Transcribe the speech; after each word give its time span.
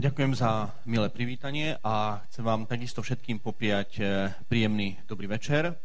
Ďakujem 0.00 0.32
za 0.32 0.72
milé 0.88 1.12
privítanie 1.12 1.76
a 1.84 2.24
chcem 2.24 2.40
vám 2.40 2.64
takisto 2.64 3.04
všetkým 3.04 3.36
popriať 3.36 4.00
e, 4.00 4.32
príjemný 4.48 4.96
dobrý 5.04 5.28
večer 5.28 5.76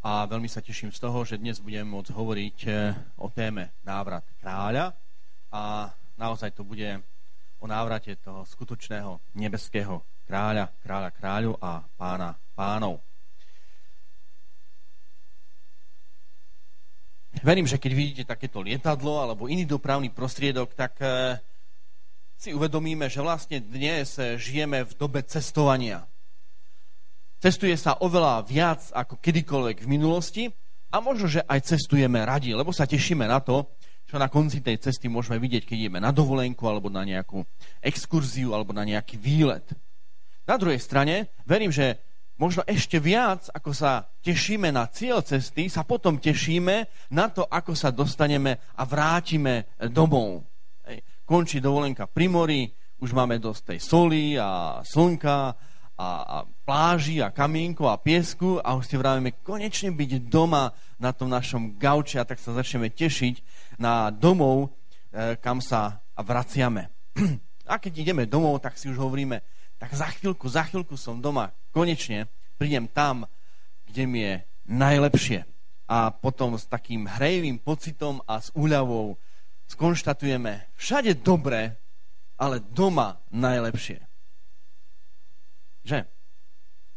a 0.00 0.24
veľmi 0.24 0.48
sa 0.48 0.64
teším 0.64 0.88
z 0.88 0.96
toho, 0.96 1.28
že 1.28 1.36
dnes 1.36 1.60
budem 1.60 1.84
môcť 1.84 2.08
hovoriť 2.08 2.58
e, 2.64 2.70
o 3.20 3.28
téme 3.28 3.76
návrat 3.84 4.24
kráľa 4.40 4.96
a 5.52 5.92
naozaj 6.16 6.56
to 6.56 6.64
bude 6.64 7.04
o 7.60 7.68
návrate 7.68 8.16
toho 8.24 8.48
skutočného 8.48 9.20
nebeského 9.36 10.08
kráľa, 10.24 10.72
kráľa 10.80 11.10
kráľu 11.12 11.52
a 11.60 11.84
pána 12.00 12.32
pánov. 12.56 13.04
Verím, 17.44 17.68
že 17.68 17.76
keď 17.76 17.92
vidíte 17.92 18.24
takéto 18.24 18.64
lietadlo 18.64 19.20
alebo 19.20 19.52
iný 19.52 19.68
dopravný 19.68 20.08
prostriedok, 20.08 20.72
tak 20.72 20.96
e, 21.04 21.36
si 22.40 22.56
uvedomíme, 22.56 23.04
že 23.12 23.20
vlastne 23.20 23.60
dnes 23.60 24.16
žijeme 24.16 24.80
v 24.88 24.92
dobe 24.96 25.20
cestovania. 25.28 26.08
Cestuje 27.36 27.76
sa 27.76 28.00
oveľa 28.00 28.48
viac 28.48 28.80
ako 28.96 29.20
kedykoľvek 29.20 29.84
v 29.84 29.90
minulosti 29.92 30.44
a 30.88 31.04
možno, 31.04 31.28
že 31.28 31.44
aj 31.44 31.76
cestujeme 31.76 32.24
radi, 32.24 32.56
lebo 32.56 32.72
sa 32.72 32.88
tešíme 32.88 33.28
na 33.28 33.44
to, 33.44 33.68
čo 34.08 34.16
na 34.16 34.32
konci 34.32 34.64
tej 34.64 34.80
cesty 34.80 35.12
môžeme 35.12 35.36
vidieť, 35.36 35.68
keď 35.68 35.76
ideme 35.76 36.00
na 36.00 36.16
dovolenku 36.16 36.64
alebo 36.64 36.88
na 36.88 37.04
nejakú 37.04 37.44
exkurziu 37.84 38.56
alebo 38.56 38.72
na 38.72 38.88
nejaký 38.88 39.20
výlet. 39.20 39.76
Na 40.48 40.56
druhej 40.56 40.80
strane 40.80 41.28
verím, 41.44 41.68
že 41.68 42.00
možno 42.40 42.64
ešte 42.64 42.96
viac, 43.04 43.52
ako 43.52 43.76
sa 43.76 44.08
tešíme 44.24 44.72
na 44.72 44.88
cieľ 44.88 45.20
cesty, 45.20 45.68
sa 45.68 45.84
potom 45.84 46.16
tešíme 46.16 46.88
na 47.12 47.28
to, 47.28 47.44
ako 47.44 47.76
sa 47.76 47.92
dostaneme 47.92 48.56
a 48.80 48.82
vrátime 48.88 49.76
domov 49.92 50.49
končí 51.30 51.62
dovolenka 51.62 52.10
pri 52.10 52.26
mori, 52.26 52.66
už 52.98 53.14
máme 53.14 53.38
dosť 53.38 53.62
tej 53.70 53.78
soli 53.78 54.34
a 54.34 54.82
slnka 54.82 55.54
a, 55.94 56.08
a 56.26 56.36
pláži 56.66 57.22
a 57.22 57.30
kamínku 57.30 57.86
a 57.86 58.02
piesku 58.02 58.58
a 58.58 58.74
už 58.74 58.90
si 58.90 58.98
vravíme 58.98 59.38
konečne 59.46 59.94
byť 59.94 60.26
doma 60.26 60.74
na 60.98 61.14
tom 61.14 61.30
našom 61.30 61.78
gauči 61.78 62.18
a 62.18 62.26
tak 62.26 62.42
sa 62.42 62.50
začneme 62.50 62.90
tešiť 62.90 63.46
na 63.78 64.10
domov, 64.10 64.74
e, 65.14 65.38
kam 65.38 65.62
sa 65.62 66.02
vraciame. 66.18 66.90
A 67.70 67.78
keď 67.78 68.02
ideme 68.02 68.26
domov, 68.26 68.58
tak 68.58 68.74
si 68.74 68.90
už 68.90 68.98
hovoríme, 68.98 69.46
tak 69.78 69.94
za 69.94 70.10
chvíľku, 70.10 70.50
za 70.50 70.66
chvíľku 70.66 70.98
som 70.98 71.22
doma, 71.22 71.54
konečne 71.70 72.26
prídem 72.58 72.90
tam, 72.90 73.30
kde 73.86 74.02
mi 74.10 74.20
je 74.26 74.34
najlepšie. 74.66 75.46
A 75.86 76.10
potom 76.10 76.58
s 76.58 76.66
takým 76.66 77.06
hrejivým 77.06 77.62
pocitom 77.62 78.18
a 78.26 78.42
s 78.42 78.50
úľavou 78.58 79.14
skonštatujeme 79.70 80.74
všade 80.74 81.22
dobre, 81.22 81.78
ale 82.40 82.58
doma 82.58 83.22
najlepšie. 83.30 84.02
Že? 85.86 86.04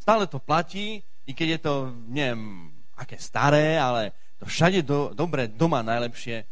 Stále 0.01 0.27
to 0.27 0.41
platí, 0.41 0.99
i 1.23 1.31
keď 1.31 1.47
je 1.47 1.59
to, 1.63 1.73
neviem, 2.09 2.73
aké 2.97 3.15
staré, 3.21 3.79
ale 3.79 4.11
to 4.41 4.49
všade 4.49 4.83
do, 4.83 5.15
dobre, 5.15 5.47
doma 5.47 5.79
najlepšie, 5.85 6.43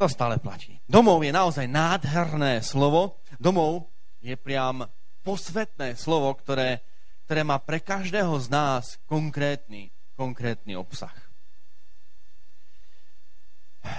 to 0.00 0.08
stále 0.08 0.40
platí. 0.40 0.80
Domov 0.88 1.22
je 1.22 1.30
naozaj 1.30 1.68
nádherné 1.68 2.58
slovo. 2.64 3.22
Domov 3.38 3.92
je 4.18 4.34
priam 4.34 4.82
posvetné 5.22 5.94
slovo, 5.94 6.32
ktoré, 6.34 6.82
ktoré 7.28 7.46
má 7.46 7.60
pre 7.62 7.78
každého 7.78 8.34
z 8.42 8.46
nás 8.50 8.98
konkrétny, 9.06 9.94
konkrétny 10.18 10.74
obsah. 10.74 11.14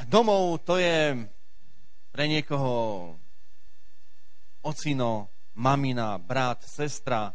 Domov 0.08 0.64
to 0.64 0.80
je 0.80 1.28
pre 2.14 2.30
niekoho 2.30 2.72
ocino, 4.62 5.34
mamina, 5.58 6.22
brat, 6.22 6.62
sestra, 6.62 7.34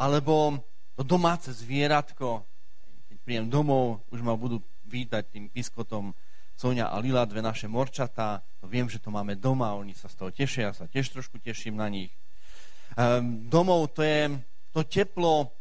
alebo 0.00 0.56
to 0.96 1.04
domáce 1.04 1.52
zvieratko. 1.52 2.40
Keď 3.12 3.16
príjem 3.20 3.46
domov, 3.52 4.00
už 4.08 4.24
ma 4.24 4.32
budú 4.32 4.64
vítať 4.88 5.28
tým 5.28 5.52
piskotom 5.52 6.16
Sonia 6.58 6.90
a 6.90 6.98
Lila, 6.98 7.28
dve 7.28 7.38
naše 7.44 7.68
morčatá. 7.68 8.42
Viem, 8.66 8.88
že 8.90 8.98
to 8.98 9.12
máme 9.12 9.38
doma, 9.38 9.76
oni 9.76 9.94
sa 9.94 10.10
z 10.10 10.14
toho 10.18 10.30
tešia, 10.32 10.72
ja 10.72 10.72
sa 10.74 10.90
tiež 10.90 11.12
trošku 11.12 11.38
teším 11.38 11.78
na 11.78 11.86
nich. 11.86 12.10
Um, 12.96 13.46
domov 13.46 13.94
to 13.94 14.02
je 14.02 14.32
to 14.74 14.82
teplo 14.88 15.52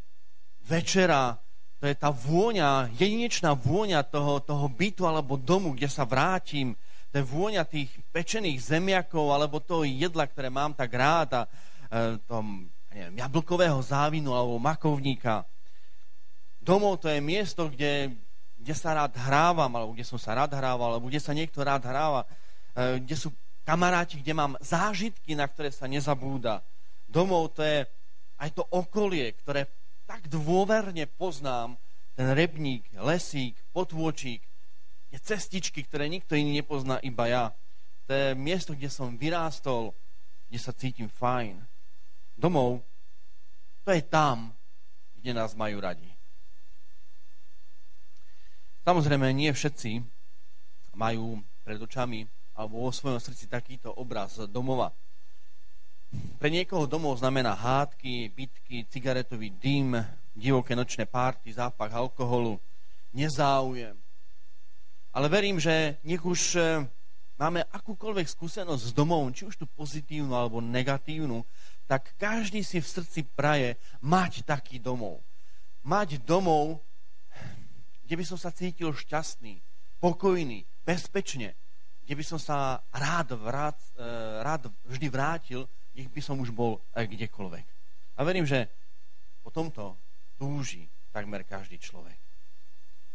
večera, 0.66 1.38
to 1.78 1.86
je 1.86 1.94
tá 1.94 2.10
vôňa, 2.10 2.90
jedinečná 2.98 3.54
vôňa 3.54 4.02
toho, 4.10 4.42
toho 4.42 4.66
bytu 4.66 5.06
alebo 5.06 5.38
domu, 5.38 5.78
kde 5.78 5.86
sa 5.86 6.08
vrátim. 6.08 6.74
Je 7.16 7.24
vôňa 7.24 7.64
tých 7.66 7.90
pečených 8.14 8.62
zemiakov 8.62 9.34
alebo 9.34 9.64
toho 9.64 9.88
jedla, 9.88 10.28
ktoré 10.30 10.54
mám 10.54 10.76
tak 10.78 10.92
rád 10.94 11.30
a 11.34 11.42
e, 11.46 11.50
tom, 12.30 12.70
neviem, 12.94 13.16
jablkového 13.18 13.80
závinu 13.82 14.38
alebo 14.38 14.62
makovníka. 14.62 15.48
Domov 16.62 17.00
to 17.02 17.08
je 17.08 17.24
miesto, 17.24 17.72
kde, 17.72 18.12
kde 18.60 18.74
sa 18.76 18.94
rád 18.94 19.16
hrávam, 19.16 19.72
alebo 19.72 19.96
kde 19.96 20.04
som 20.04 20.20
sa 20.20 20.36
rád 20.36 20.52
hrával, 20.54 20.94
alebo 20.94 21.08
kde 21.08 21.24
sa 21.24 21.32
niekto 21.32 21.64
rád 21.64 21.88
hráva, 21.88 22.28
e, 22.76 23.00
kde 23.02 23.16
sú 23.16 23.32
kamaráti, 23.64 24.20
kde 24.20 24.34
mám 24.36 24.54
zážitky, 24.60 25.34
na 25.34 25.48
ktoré 25.48 25.72
sa 25.72 25.88
nezabúda. 25.88 26.62
Domov 27.08 27.56
to 27.56 27.64
je 27.64 27.88
aj 28.38 28.50
to 28.54 28.64
okolie, 28.68 29.34
ktoré 29.42 29.66
tak 30.06 30.30
dôverne 30.32 31.08
poznám 31.18 31.80
ten 32.16 32.32
rebník, 32.32 32.88
lesík, 33.00 33.56
potôčík, 33.76 34.42
je 35.12 35.18
cestičky, 35.20 35.84
ktoré 35.84 36.12
nikto 36.12 36.36
iný 36.36 36.60
nepozná, 36.60 37.00
iba 37.00 37.26
ja. 37.28 37.46
To 38.08 38.12
je 38.16 38.28
miesto, 38.36 38.76
kde 38.76 38.92
som 38.92 39.16
vyrástol, 39.16 39.92
kde 40.48 40.60
sa 40.60 40.72
cítim 40.76 41.08
fajn. 41.12 41.60
Domov, 42.36 42.84
to 43.84 43.92
je 43.92 44.04
tam, 44.04 44.52
kde 45.20 45.32
nás 45.32 45.56
majú 45.56 45.80
radi. 45.80 46.08
Samozrejme, 48.88 49.36
nie 49.36 49.52
všetci 49.52 50.00
majú 50.96 51.44
pred 51.68 51.76
očami 51.76 52.24
alebo 52.56 52.88
vo 52.88 52.92
svojom 52.96 53.20
srdci 53.20 53.52
takýto 53.52 53.92
obraz 53.92 54.40
domova. 54.48 54.96
Pre 56.40 56.48
niekoho 56.48 56.88
domov 56.88 57.20
znamená 57.20 57.52
hádky, 57.52 58.32
bitky, 58.32 58.88
cigaretový 58.88 59.52
dym, 59.60 60.00
divoké 60.32 60.72
nočné 60.72 61.04
párty, 61.04 61.52
zápach 61.52 61.92
alkoholu, 61.92 62.56
nezáujem. 63.12 64.07
Ale 65.18 65.34
verím, 65.34 65.58
že 65.58 65.98
nech 66.06 66.22
už 66.22 66.62
e, 66.62 66.86
máme 67.42 67.66
akúkoľvek 67.74 68.30
skúsenosť 68.30 68.84
s 68.86 68.94
domov, 68.94 69.26
či 69.34 69.50
už 69.50 69.58
tu 69.58 69.66
pozitívnu 69.66 70.30
alebo 70.38 70.62
negatívnu, 70.62 71.42
tak 71.90 72.14
každý 72.22 72.62
si 72.62 72.78
v 72.78 72.86
srdci 72.86 73.26
praje 73.26 73.82
mať 74.06 74.46
taký 74.46 74.78
domov. 74.78 75.26
Mať 75.82 76.22
domov, 76.22 76.86
kde 78.06 78.14
by 78.14 78.26
som 78.30 78.38
sa 78.38 78.54
cítil 78.54 78.94
šťastný, 78.94 79.58
pokojný, 79.98 80.70
bezpečne, 80.86 81.58
kde 82.06 82.14
by 82.14 82.22
som 82.22 82.38
sa 82.38 82.86
rád, 82.94 83.34
vrát, 83.42 83.82
e, 83.98 84.06
rád 84.46 84.70
vždy 84.86 85.10
vrátil 85.10 85.66
nech 85.98 86.14
by 86.14 86.22
som 86.22 86.38
už 86.38 86.54
bol 86.54 86.78
aj 86.94 87.10
kdekoľvek. 87.10 87.66
A 88.14 88.20
verím, 88.22 88.46
že 88.46 88.70
po 89.42 89.50
tomto 89.50 89.98
túži 90.38 90.86
takmer 91.10 91.42
každý 91.42 91.82
človek. 91.82 92.22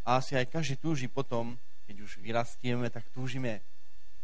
A 0.03 0.19
asi 0.19 0.35
aj 0.35 0.51
každý 0.51 0.75
túži 0.83 1.07
potom, 1.07 1.55
keď 1.93 2.09
už 2.09 2.25
vyrastieme, 2.25 2.89
tak 2.89 3.05
túžime 3.13 3.61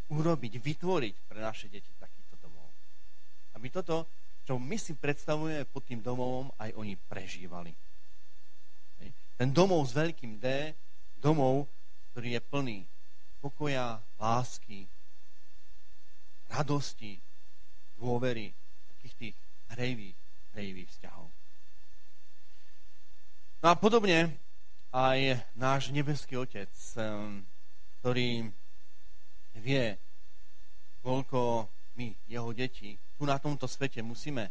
urobiť, 0.09 0.57
vytvoriť 0.57 1.15
pre 1.29 1.45
naše 1.45 1.69
deti 1.69 1.93
takýto 2.01 2.41
domov. 2.41 2.65
Aby 3.53 3.69
toto, 3.69 4.09
čo 4.49 4.57
my 4.57 4.81
si 4.81 4.97
predstavujeme 4.97 5.69
pod 5.69 5.85
tým 5.85 6.01
domovom, 6.01 6.49
aj 6.57 6.73
oni 6.81 6.97
prežívali. 6.97 7.77
Ten 9.37 9.53
domov 9.53 9.85
s 9.85 9.93
veľkým 9.93 10.41
D, 10.41 10.73
domov, 11.21 11.69
ktorý 12.11 12.41
je 12.41 12.43
plný 12.49 12.79
pokoja, 13.45 14.01
lásky, 14.17 14.89
radosti, 16.49 17.21
dôvery, 18.01 18.49
takých 18.97 19.15
tých 19.15 19.37
hrejvých, 19.77 20.17
hrejvých 20.57 20.89
vzťahov. 20.89 21.29
No 23.61 23.67
a 23.69 23.75
podobne 23.77 24.33
aj 24.89 25.45
náš 25.53 25.93
nebeský 25.93 26.41
Otec, 26.41 26.73
ktorý 27.99 28.47
vie, 29.59 29.87
koľko 31.03 31.67
my, 31.99 32.15
jeho 32.31 32.51
deti, 32.55 32.95
tu 33.19 33.27
na 33.27 33.43
tomto 33.43 33.67
svete 33.67 33.99
musíme 34.07 34.51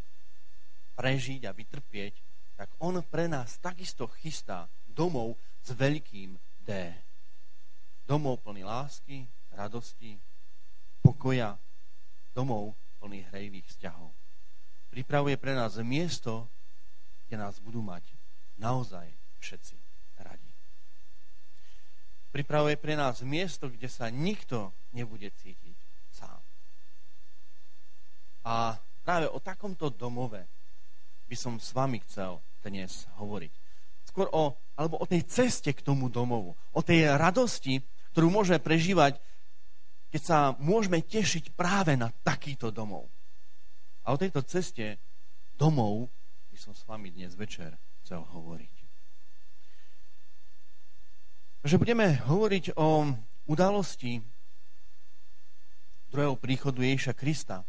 prežiť 0.99 1.47
a 1.47 1.55
vytrpieť, 1.55 2.13
tak 2.59 2.69
on 2.83 2.99
pre 3.05 3.29
nás 3.29 3.55
takisto 3.61 4.09
chystá 4.19 4.67
domov 4.89 5.38
s 5.63 5.71
veľkým 5.71 6.35
D. 6.65 6.71
Domov 8.03 8.44
plný 8.44 8.65
lásky, 8.65 9.23
radosti, 9.53 10.17
pokoja, 11.05 11.55
domov 12.33 12.73
plný 12.99 13.23
hrejvých 13.31 13.67
vzťahov. 13.71 14.09
Pripravuje 14.91 15.38
pre 15.38 15.53
nás 15.53 15.77
miesto, 15.85 16.49
kde 17.27 17.38
nás 17.39 17.61
budú 17.61 17.79
mať 17.85 18.03
naozaj 18.57 19.05
všetci. 19.39 19.87
Pripravuje 22.31 22.75
pre 22.75 22.94
nás 22.94 23.24
miesto, 23.24 23.71
kde 23.71 23.88
sa 23.88 24.12
nikto 24.12 24.75
nebude 24.91 25.31
cítiť 25.31 25.77
sám. 26.12 26.41
A 28.47 28.79
práve 29.03 29.27
o 29.27 29.39
takomto 29.39 29.91
domove 29.91 30.44
by 31.27 31.35
som 31.35 31.59
s 31.59 31.75
vami 31.75 32.00
chcel 32.07 32.39
dnes 32.63 33.07
hovoriť. 33.19 33.53
Skôr 34.07 34.31
o, 34.31 34.56
alebo 34.79 35.00
o 35.00 35.06
tej 35.06 35.27
ceste 35.27 35.71
k 35.75 35.83
tomu 35.83 36.07
domovu, 36.07 36.56
o 36.71 36.81
tej 36.81 37.12
radosti, 37.19 37.83
ktorú 38.15 38.31
môžeme 38.31 38.59
prežívať, 38.63 39.19
keď 40.07 40.21
sa 40.23 40.39
môžeme 40.57 41.03
tešiť 41.03 41.53
práve 41.53 42.00
na 42.00 42.07
takýto 42.23 42.71
domov. 42.71 43.12
A 44.07 44.15
o 44.15 44.18
tejto 44.18 44.39
ceste 44.47 44.95
domov 45.59 46.07
by 46.47 46.57
som 46.57 46.71
s 46.71 46.88
vami 46.88 47.12
dnes 47.12 47.35
večer 47.35 47.75
chcel 48.01 48.23
hovoriť. 48.23 48.87
Že 51.68 51.84
budeme 51.84 52.16
hovoriť 52.24 52.80
o 52.80 53.12
udalosti 53.52 54.24
druhého 56.08 56.40
príchodu 56.40 56.80
Ježiša 56.80 57.12
Krista, 57.12 57.68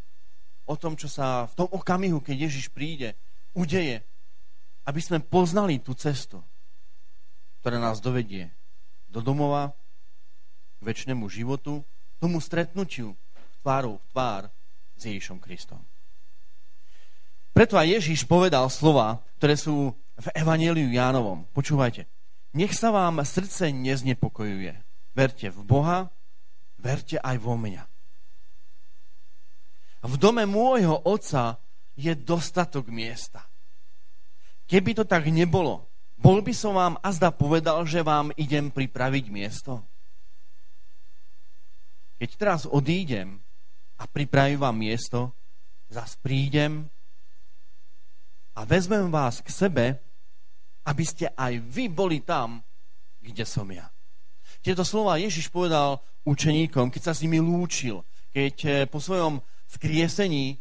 o 0.71 0.79
tom, 0.79 0.95
čo 0.95 1.11
sa 1.11 1.51
v 1.51 1.59
tom 1.59 1.67
okamihu, 1.67 2.23
keď 2.23 2.47
Ježiš 2.47 2.71
príde, 2.71 3.19
udeje, 3.59 4.07
aby 4.87 5.01
sme 5.03 5.19
poznali 5.19 5.83
tú 5.83 5.99
cestu, 5.99 6.39
ktorá 7.59 7.83
nás 7.83 7.99
dovedie 7.99 8.55
do 9.11 9.19
domova, 9.19 9.75
k 10.79 10.83
väčšnému 10.87 11.27
životu, 11.27 11.83
tomu 12.23 12.39
stretnutiu 12.39 13.19
tvárou 13.67 13.99
v 13.99 14.07
tvár 14.15 14.43
s 14.95 15.11
Ježišom 15.11 15.43
Kristom. 15.43 15.83
Preto 17.51 17.75
aj 17.75 17.99
Ježiš 17.99 18.31
povedal 18.31 18.71
slova, 18.71 19.19
ktoré 19.43 19.59
sú 19.59 19.91
v 20.15 20.27
Evangeliu 20.39 20.87
Jánovom. 20.87 21.51
Počúvajte. 21.51 22.18
Nech 22.57 22.73
sa 22.73 22.89
vám 22.89 23.21
srdce 23.21 23.69
neznepokojuje. 23.69 24.75
Verte 25.13 25.49
v 25.53 25.61
Boha, 25.67 25.99
verte 26.81 27.21
aj 27.21 27.37
vo 27.43 27.59
mňa. 27.59 27.85
V 30.07 30.15
dome 30.17 30.47
môjho 30.47 30.95
otca 31.05 31.59
je 31.99 32.15
dostatok 32.15 32.87
miesta. 32.89 33.43
Keby 34.71 34.95
to 34.95 35.05
tak 35.05 35.27
nebolo, 35.27 35.89
bol 36.19 36.39
by 36.39 36.55
som 36.55 36.79
vám 36.79 36.95
azda 37.03 37.35
povedal, 37.35 37.83
že 37.87 38.07
vám 38.07 38.31
idem 38.39 38.71
pripraviť 38.71 39.25
miesto. 39.31 39.83
Keď 42.19 42.31
teraz 42.35 42.61
odídem 42.67 43.39
a 43.99 44.07
pripravím 44.07 44.59
vám 44.59 44.77
miesto, 44.79 45.35
zas 45.91 46.19
prídem 46.19 46.91
a 48.59 48.67
vezmem 48.67 49.07
vás 49.11 49.39
k 49.39 49.49
sebe, 49.51 49.87
aby 50.89 51.05
ste 51.05 51.29
aj 51.37 51.61
vy 51.61 51.93
boli 51.93 52.25
tam, 52.25 52.65
kde 53.21 53.45
som 53.45 53.69
ja. 53.69 53.93
Tieto 54.65 54.83
slova 54.83 55.21
Ježiš 55.21 55.53
povedal 55.53 56.01
učeníkom, 56.25 56.89
keď 56.89 57.03
sa 57.05 57.13
s 57.13 57.23
nimi 57.23 57.39
lúčil, 57.39 58.01
keď 58.33 58.55
eh, 58.65 58.73
po 58.89 58.99
svojom 58.99 59.45
skriesení 59.69 60.57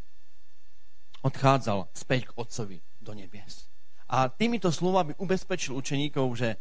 odchádzal 1.24 1.88
späť 1.96 2.30
k 2.30 2.36
Otcovi 2.36 2.78
do 3.00 3.16
nebies. 3.16 3.72
A 4.08 4.28
týmito 4.32 4.72
slovami 4.72 5.16
ubezpečil 5.20 5.76
učeníkov, 5.76 6.28
že 6.36 6.60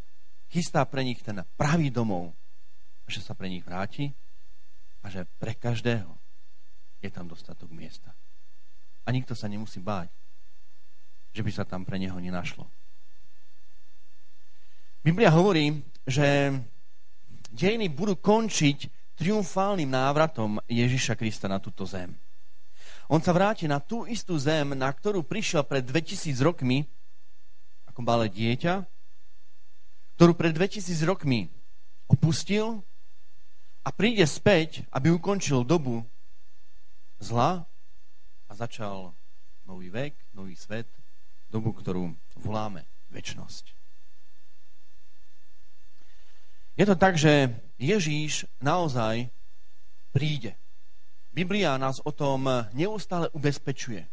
chystá 0.51 0.83
pre 0.87 1.03
nich 1.03 1.23
ten 1.23 1.43
pravý 1.59 1.91
domov, 1.91 2.35
že 3.07 3.23
sa 3.23 3.35
pre 3.35 3.47
nich 3.47 3.63
vráti 3.63 4.11
a 5.03 5.11
že 5.11 5.27
pre 5.39 5.55
každého 5.55 6.11
je 7.03 7.11
tam 7.11 7.31
dostatok 7.31 7.71
miesta. 7.71 8.15
A 9.07 9.15
nikto 9.15 9.39
sa 9.39 9.47
nemusí 9.47 9.79
báť, 9.79 10.11
že 11.31 11.47
by 11.47 11.51
sa 11.55 11.63
tam 11.63 11.87
pre 11.87 12.03
neho 12.03 12.19
nenašlo. 12.19 12.67
Biblia 15.07 15.31
hovorí, 15.31 15.71
že 16.03 16.51
dejiny 17.55 17.87
budú 17.95 18.19
končiť 18.19 18.91
triumfálnym 19.15 19.87
návratom 19.87 20.59
Ježiša 20.67 21.15
Krista 21.15 21.47
na 21.47 21.63
túto 21.63 21.87
zem. 21.87 22.11
On 23.07 23.23
sa 23.23 23.31
vráti 23.31 23.71
na 23.71 23.79
tú 23.79 24.03
istú 24.03 24.35
zem, 24.35 24.75
na 24.75 24.91
ktorú 24.91 25.23
prišiel 25.23 25.63
pred 25.63 25.87
2000 25.87 26.43
rokmi 26.43 26.91
ako 27.87 28.03
malé 28.03 28.27
dieťa, 28.35 28.83
ktorú 30.19 30.35
pred 30.35 30.51
2000 30.51 30.83
rokmi 31.07 31.55
opustil 32.11 32.83
a 33.87 33.95
príde 33.95 34.27
späť, 34.27 34.83
aby 34.91 35.15
ukončil 35.15 35.63
dobu 35.63 36.03
zla 37.23 37.63
a 38.51 38.53
začal 38.59 39.15
nový 39.71 39.87
vek, 39.87 40.35
nový 40.35 40.59
svet, 40.59 40.91
dobu, 41.47 41.71
ktorú 41.71 42.11
voláme 42.43 42.91
väčnosť. 43.15 43.76
Je 46.77 46.85
to 46.85 46.93
tak, 46.93 47.17
že 47.17 47.57
Ježíš 47.81 48.45
naozaj 48.61 49.33
príde. 50.13 50.61
Biblia 51.33 51.81
nás 51.81 52.05
o 52.05 52.13
tom 52.13 52.49
neustále 52.77 53.33
ubezpečuje. 53.33 54.05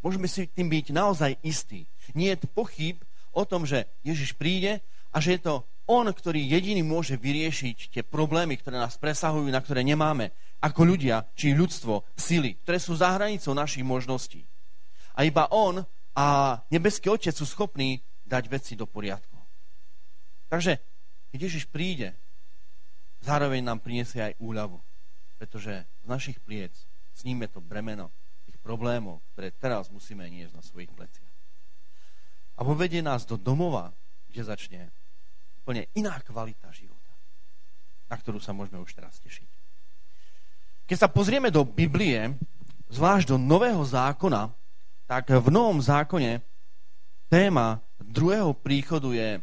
Môžeme 0.00 0.28
si 0.28 0.48
tým 0.48 0.68
byť 0.68 0.86
naozaj 0.96 1.32
istí. 1.44 1.84
Nie 2.16 2.36
je 2.36 2.48
pochyb 2.48 2.96
o 3.36 3.44
tom, 3.44 3.68
že 3.68 3.84
Ježiš 4.00 4.32
príde 4.36 4.80
a 5.12 5.20
že 5.20 5.36
je 5.36 5.40
to 5.44 5.54
on, 5.86 6.08
ktorý 6.08 6.40
jediný 6.40 6.80
môže 6.82 7.20
vyriešiť 7.20 7.92
tie 7.92 8.02
problémy, 8.02 8.58
ktoré 8.58 8.80
nás 8.80 8.96
presahujú, 8.96 9.52
na 9.52 9.60
ktoré 9.60 9.84
nemáme 9.84 10.32
ako 10.64 10.82
ľudia, 10.88 11.28
či 11.36 11.52
ľudstvo, 11.52 12.16
sily, 12.16 12.58
ktoré 12.64 12.80
sú 12.80 12.96
za 12.96 13.12
hranicou 13.12 13.52
našich 13.52 13.84
možností. 13.84 14.42
A 15.14 15.24
iba 15.24 15.48
on 15.52 15.84
a 16.16 16.58
nebeský 16.72 17.12
Otec 17.12 17.36
sú 17.36 17.44
schopní 17.44 18.00
dať 18.24 18.48
veci 18.48 18.72
do 18.74 18.88
poriadku. 18.88 19.36
Takže, 20.48 20.80
keď 21.30 21.38
Ježiš 21.50 21.64
príde, 21.68 22.14
zároveň 23.22 23.64
nám 23.64 23.82
priniesie 23.82 24.22
aj 24.22 24.38
úľavu 24.38 24.78
pretože 25.36 25.84
z 25.84 26.06
našich 26.08 26.40
pliec 26.40 26.72
sníme 27.12 27.48
to 27.48 27.60
bremeno 27.60 28.08
tých 28.48 28.56
problémov, 28.60 29.20
ktoré 29.32 29.52
teraz 29.52 29.92
musíme 29.92 30.24
niesť 30.28 30.52
na 30.56 30.64
svojich 30.64 30.92
pleciach. 30.92 31.34
A 32.56 32.64
povedie 32.64 33.04
nás 33.04 33.28
do 33.28 33.36
domova, 33.36 33.92
kde 34.32 34.42
začne 34.48 34.80
úplne 35.60 35.84
iná 35.92 36.16
kvalita 36.24 36.72
života, 36.72 37.12
na 38.08 38.16
ktorú 38.16 38.40
sa 38.40 38.56
môžeme 38.56 38.80
už 38.80 38.96
teraz 38.96 39.20
tešiť. 39.20 39.48
Keď 40.88 40.96
sa 40.96 41.12
pozrieme 41.12 41.52
do 41.52 41.66
Biblie, 41.66 42.32
zvlášť 42.88 43.34
do 43.34 43.36
Nového 43.36 43.82
zákona, 43.84 44.48
tak 45.04 45.28
v 45.28 45.48
Novom 45.52 45.82
zákone 45.82 46.40
téma 47.28 47.82
druhého 48.00 48.54
príchodu 48.56 49.10
je 49.12 49.42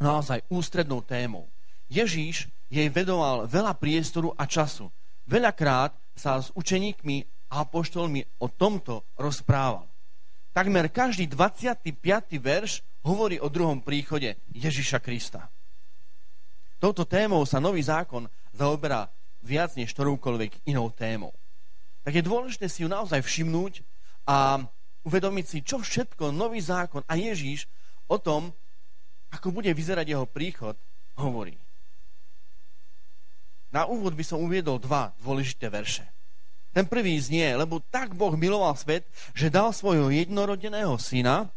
naozaj 0.00 0.42
ústrednou 0.48 1.04
témou. 1.04 1.46
Ježíš 1.92 2.48
jej 2.72 2.88
vedoval 2.88 3.44
veľa 3.44 3.76
priestoru 3.76 4.32
a 4.34 4.48
času. 4.48 4.88
Veľakrát 5.28 5.94
sa 6.16 6.40
s 6.40 6.48
učeníkmi 6.56 7.28
a 7.52 7.62
apoštolmi 7.62 8.24
o 8.40 8.48
tomto 8.48 9.04
rozprával. 9.20 9.86
Takmer 10.50 10.90
každý 10.90 11.30
25. 11.30 11.86
verš 12.40 12.82
hovorí 13.06 13.38
o 13.38 13.46
druhom 13.46 13.78
príchode 13.78 14.34
Ježiša 14.50 14.98
Krista. 14.98 15.46
Touto 16.80 17.04
témou 17.04 17.44
sa 17.44 17.60
nový 17.60 17.84
zákon 17.84 18.26
zaoberá 18.56 19.12
viac 19.44 19.76
než 19.76 19.92
ktoroukoľvek 19.94 20.66
inou 20.66 20.88
témou. 20.90 21.36
Tak 22.00 22.16
je 22.16 22.24
dôležité 22.24 22.66
si 22.66 22.82
ju 22.82 22.88
naozaj 22.88 23.20
všimnúť 23.20 23.84
a 24.24 24.64
uvedomiť 25.04 25.46
si, 25.46 25.58
čo 25.60 25.80
všetko 25.80 26.32
nový 26.32 26.60
zákon 26.60 27.04
a 27.04 27.14
Ježíš 27.16 27.68
o 28.08 28.16
tom, 28.16 28.52
ako 29.30 29.54
bude 29.54 29.70
vyzerať 29.70 30.06
jeho 30.10 30.26
príchod, 30.26 30.74
hovorí. 31.18 31.54
Na 33.70 33.86
úvod 33.86 34.18
by 34.18 34.24
som 34.26 34.42
uviedol 34.42 34.82
dva 34.82 35.14
dôležité 35.22 35.70
verše. 35.70 36.02
Ten 36.70 36.86
prvý 36.86 37.18
znie, 37.18 37.50
lebo 37.54 37.82
tak 37.90 38.14
Boh 38.14 38.34
miloval 38.34 38.74
svet, 38.78 39.06
že 39.34 39.50
dal 39.50 39.74
svojho 39.74 40.10
jednorodeného 40.10 40.94
syna, 40.98 41.50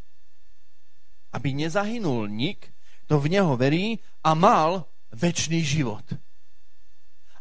aby 1.34 1.54
nezahynul 1.54 2.30
nik, 2.30 2.70
kto 3.06 3.18
v 3.18 3.38
neho 3.38 3.54
verí 3.58 4.02
a 4.22 4.34
mal 4.38 4.86
väčší 5.14 5.62
život. 5.62 6.06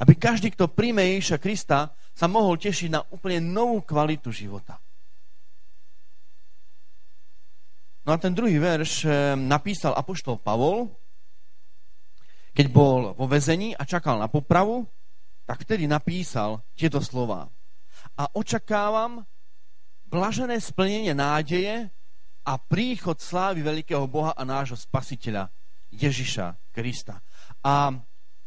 Aby 0.01 0.19
každý, 0.19 0.51
kto 0.53 0.67
príjme 0.69 1.05
Ježiša 1.17 1.39
Krista, 1.39 1.95
sa 2.13 2.27
mohol 2.27 2.59
tešiť 2.59 2.91
na 2.91 3.01
úplne 3.09 3.41
novú 3.41 3.81
kvalitu 3.87 4.35
života. 4.35 4.82
No 8.03 8.15
a 8.15 8.19
ten 8.19 8.35
druhý 8.35 8.59
verš 8.59 9.07
eh, 9.07 9.39
napísal 9.39 9.95
apoštol 9.95 10.43
Pavol 10.43 10.91
keď 12.53 12.67
bol 12.69 13.17
vo 13.17 13.27
vezení 13.29 13.73
a 13.73 13.89
čakal 13.89 14.21
na 14.21 14.29
popravu, 14.29 14.85
tak 15.49 15.65
vtedy 15.65 15.89
napísal 15.89 16.61
tieto 16.77 17.01
slova. 17.01 17.49
A 18.17 18.29
očakávam 18.37 19.25
blažené 20.05 20.61
splnenie 20.61 21.17
nádeje 21.17 21.89
a 22.45 22.53
príchod 22.61 23.17
slávy 23.17 23.65
veľkého 23.65 24.05
Boha 24.05 24.37
a 24.37 24.45
nášho 24.45 24.77
spasiteľa 24.77 25.49
Ježiša 25.97 26.77
Krista. 26.77 27.25
A 27.65 27.97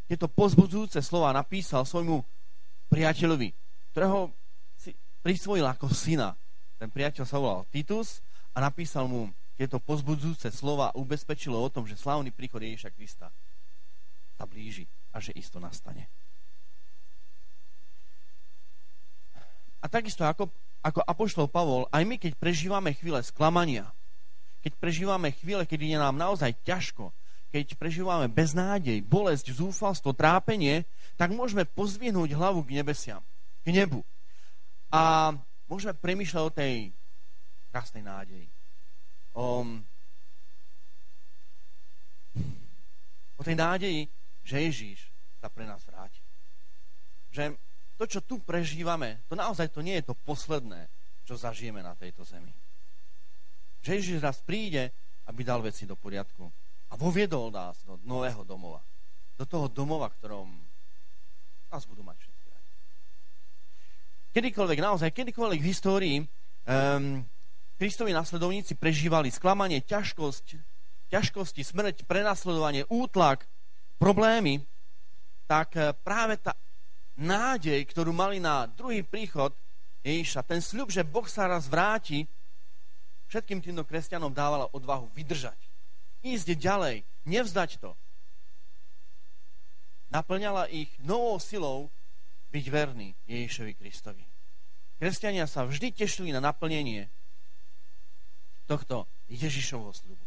tieto 0.06 0.30
pozbudzujúce 0.30 1.02
slova 1.02 1.34
napísal 1.34 1.82
svojmu 1.82 2.22
priateľovi, 2.86 3.50
ktorého 3.90 4.30
si 4.78 4.94
prisvojil 5.26 5.66
ako 5.66 5.90
syna. 5.90 6.38
Ten 6.78 6.94
priateľ 6.94 7.26
sa 7.26 7.42
volal 7.42 7.66
Titus 7.74 8.22
a 8.54 8.62
napísal 8.62 9.10
mu 9.10 9.34
tieto 9.56 9.80
pozbudzujúce 9.80 10.52
slova 10.52 10.92
ubezpečilo 10.96 11.56
o 11.56 11.72
tom, 11.72 11.88
že 11.88 11.96
slávny 11.96 12.32
príchod 12.36 12.60
Ježiša 12.60 12.92
Krista 12.92 13.28
sa 14.36 14.44
blíži 14.44 14.84
a 15.16 15.24
že 15.24 15.32
isto 15.36 15.64
nastane. 15.64 16.12
A 19.80 19.88
takisto, 19.88 20.28
ako, 20.28 20.52
ako 20.84 21.00
apoštol 21.06 21.48
Pavol, 21.48 21.88
aj 21.94 22.04
my, 22.04 22.20
keď 22.20 22.36
prežívame 22.36 22.92
chvíle 22.92 23.22
sklamania, 23.24 23.88
keď 24.66 24.74
prežívame 24.82 25.30
chvíle, 25.30 25.64
kedy 25.64 25.94
je 25.94 26.00
nám 26.02 26.18
naozaj 26.18 26.58
ťažko, 26.66 27.14
keď 27.54 27.78
prežívame 27.78 28.28
beznádej, 28.28 29.00
bolesť, 29.06 29.54
zúfalstvo, 29.54 30.12
trápenie, 30.12 30.84
tak 31.16 31.32
môžeme 31.32 31.64
pozvihnúť 31.64 32.36
hlavu 32.36 32.66
k 32.66 32.82
nebesiam, 32.82 33.22
k 33.64 33.72
nebu. 33.72 34.04
A 34.92 35.32
môžeme 35.70 35.96
premýšľať 35.96 36.44
o 36.44 36.52
tej 36.52 36.74
krásnej 37.72 38.04
nádeji. 38.04 38.55
O, 39.36 39.68
o 43.36 43.42
tej 43.44 43.56
nádeji, 43.60 44.08
že 44.48 44.63
Ježíš 44.63 45.00
sa 45.44 45.51
pre 45.51 45.68
nás 45.68 45.84
vráti. 45.84 46.24
Že 47.36 47.60
to, 48.00 48.08
čo 48.08 48.20
tu 48.24 48.39
prežívame, 48.39 49.20
to 49.27 49.36
naozaj 49.36 49.68
to 49.68 49.84
nie 49.84 50.00
je 50.00 50.08
to 50.08 50.15
posledné, 50.15 50.88
čo 51.27 51.36
zažijeme 51.36 51.84
na 51.84 52.00
tejto 52.00 52.24
zemi. 52.24 52.56
Že 53.84 53.92
Ježiš 54.00 54.18
raz 54.24 54.39
príde, 54.39 54.96
aby 55.27 55.44
dal 55.44 55.60
veci 55.60 55.84
do 55.84 56.00
poriadku. 56.00 56.48
A 56.89 56.94
voviedol 56.96 57.51
nás 57.51 57.84
do 57.84 58.00
nového 58.08 58.48
domova. 58.48 58.80
Do 59.36 59.44
toho 59.44 59.68
domova, 59.68 60.08
ktorom 60.08 60.48
nás 61.68 61.84
budú 61.84 62.08
mať 62.08 62.18
všetci. 62.24 62.36
Kedykoľvek, 64.36 64.80
naozaj, 64.84 65.15
kedykoľvek 65.15 65.60
v 65.63 65.70
histórii 65.72 66.18
um, 66.20 67.24
Kristovi 67.75 68.15
nasledovníci 68.15 68.79
prežívali 68.79 69.27
sklamanie, 69.27 69.84
ťažkosť, 69.84 70.46
ťažkosti, 71.12 71.62
smrť, 71.62 72.08
prenasledovanie, 72.08 72.88
útlak, 72.88 73.44
problémy, 74.00 74.63
tak 75.44 75.75
eh, 75.75 75.91
práve 75.91 76.39
tá 76.39 76.55
nádej, 77.20 77.84
ktorú 77.88 78.15
mali 78.15 78.39
na 78.39 78.67
druhý 78.67 79.03
príchod 79.03 79.51
Ježiša, 80.05 80.48
ten 80.48 80.62
sľub, 80.62 80.91
že 80.91 81.03
Boh 81.03 81.25
sa 81.25 81.50
raz 81.50 81.65
vráti, 81.65 82.29
všetkým 83.27 83.60
týmto 83.60 83.84
kresťanom 83.84 84.32
dávala 84.32 84.70
odvahu 84.72 85.10
vydržať. 85.12 85.58
Ísť 86.22 86.55
ďalej, 86.55 87.01
nevzdať 87.25 87.82
to. 87.82 87.91
Naplňala 90.13 90.70
ich 90.70 90.94
novou 91.01 91.41
silou 91.41 91.89
byť 92.53 92.65
verný 92.70 93.17
Ježišovi 93.25 93.74
Kristovi. 93.75 94.24
Kresťania 94.96 95.44
sa 95.50 95.67
vždy 95.67 95.91
tešili 95.91 96.32
na 96.32 96.39
naplnenie 96.39 97.10
tohto 98.66 99.06
Ježišovho 99.30 99.94
sľubu. 99.94 100.26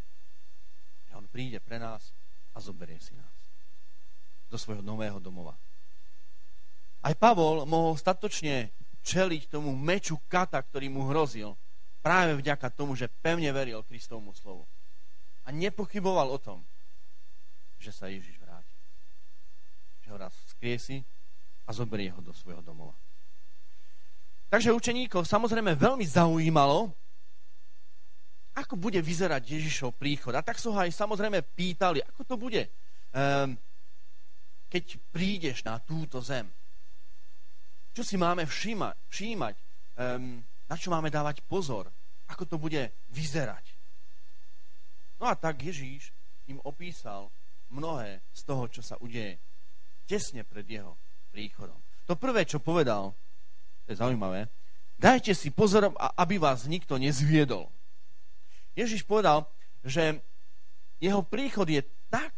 Že 1.10 1.12
on 1.18 1.26
príde 1.30 1.58
pre 1.62 1.78
nás 1.82 2.14
a 2.54 2.58
zoberie 2.58 2.98
si 2.98 3.14
nás 3.14 3.36
do 4.48 4.56
svojho 4.56 4.80
nového 4.80 5.20
domova. 5.20 5.54
Aj 7.04 7.14
Pavol 7.14 7.62
mohol 7.68 7.94
statočne 7.94 8.72
čeliť 9.04 9.52
tomu 9.52 9.76
meču 9.76 10.18
kata, 10.26 10.58
ktorý 10.58 10.90
mu 10.90 11.06
hrozil, 11.06 11.54
práve 12.02 12.34
vďaka 12.40 12.72
tomu, 12.72 12.96
že 12.98 13.12
pevne 13.22 13.52
veril 13.52 13.84
Kristovmu 13.86 14.34
slovu. 14.34 14.64
A 15.46 15.52
nepochyboval 15.54 16.28
o 16.28 16.38
tom, 16.40 16.60
že 17.78 17.94
sa 17.94 18.10
Ježiš 18.10 18.36
vráti. 18.42 18.74
Že 20.04 20.08
ho 20.12 20.16
raz 20.18 20.34
skriesi 20.50 21.04
a 21.64 21.70
zoberie 21.70 22.10
ho 22.12 22.20
do 22.20 22.34
svojho 22.34 22.60
domova. 22.64 22.96
Takže 24.48 24.72
učeníkov 24.72 25.28
samozrejme 25.28 25.76
veľmi 25.76 26.04
zaujímalo, 26.08 26.92
ako 28.58 28.74
bude 28.74 28.98
vyzerať 28.98 29.42
Ježišov 29.46 29.94
príchod. 29.94 30.34
A 30.34 30.42
tak 30.42 30.58
sa 30.58 30.68
so 30.68 30.74
ho 30.74 30.78
aj 30.82 30.90
samozrejme 30.90 31.42
pýtali, 31.54 32.02
ako 32.02 32.22
to 32.26 32.34
bude, 32.34 32.62
um, 33.14 33.54
keď 34.66 34.84
prídeš 35.14 35.62
na 35.62 35.78
túto 35.78 36.18
zem. 36.18 36.50
Čo 37.94 38.02
si 38.02 38.18
máme 38.18 38.46
všímať, 38.46 38.96
všímať 39.10 39.54
um, 39.98 40.42
na 40.68 40.76
čo 40.76 40.92
máme 40.92 41.08
dávať 41.08 41.40
pozor, 41.46 41.88
ako 42.28 42.44
to 42.44 42.56
bude 42.60 42.92
vyzerať. 43.10 43.64
No 45.18 45.26
a 45.26 45.34
tak 45.34 45.64
Ježíš 45.64 46.12
im 46.46 46.60
opísal 46.62 47.32
mnohé 47.72 48.20
z 48.32 48.40
toho, 48.44 48.68
čo 48.68 48.84
sa 48.84 49.00
udeje 49.00 49.40
tesne 50.08 50.44
pred 50.44 50.64
jeho 50.64 50.96
príchodom. 51.32 51.76
To 52.08 52.16
prvé, 52.16 52.48
čo 52.48 52.60
povedal, 52.62 53.12
to 53.84 53.92
je 53.92 54.00
zaujímavé, 54.00 54.48
dajte 54.96 55.36
si 55.36 55.52
pozor, 55.52 55.92
aby 56.16 56.40
vás 56.40 56.64
nikto 56.64 56.96
nezviedol. 56.96 57.68
Ježiš 58.78 59.02
povedal, 59.02 59.50
že 59.82 60.22
jeho 61.02 61.26
príchod 61.26 61.66
je 61.66 61.82
tak 62.06 62.30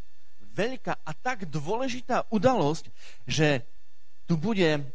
veľká 0.57 1.05
a 1.05 1.13
tak 1.13 1.45
dôležitá 1.45 2.25
udalosť, 2.33 2.89
že 3.29 3.69
tu 4.25 4.41
bude 4.41 4.89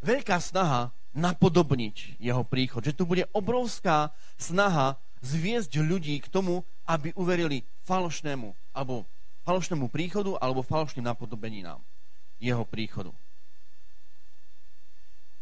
veľká 0.00 0.40
snaha 0.40 0.88
napodobniť 1.12 2.16
jeho 2.16 2.44
príchod. 2.48 2.80
Že 2.80 2.96
tu 2.96 3.04
bude 3.04 3.28
obrovská 3.36 4.16
snaha 4.40 4.96
zviesť 5.20 5.82
ľudí 5.82 6.16
k 6.22 6.30
tomu, 6.30 6.64
aby 6.88 7.12
uverili 7.18 7.66
falošnému 7.84 8.54
alebo 8.72 9.04
falošnému 9.44 9.90
príchodu 9.92 10.38
alebo 10.38 10.64
falošným 10.64 11.04
napodobeninám 11.04 11.82
jeho 12.38 12.62
príchodu. 12.64 13.10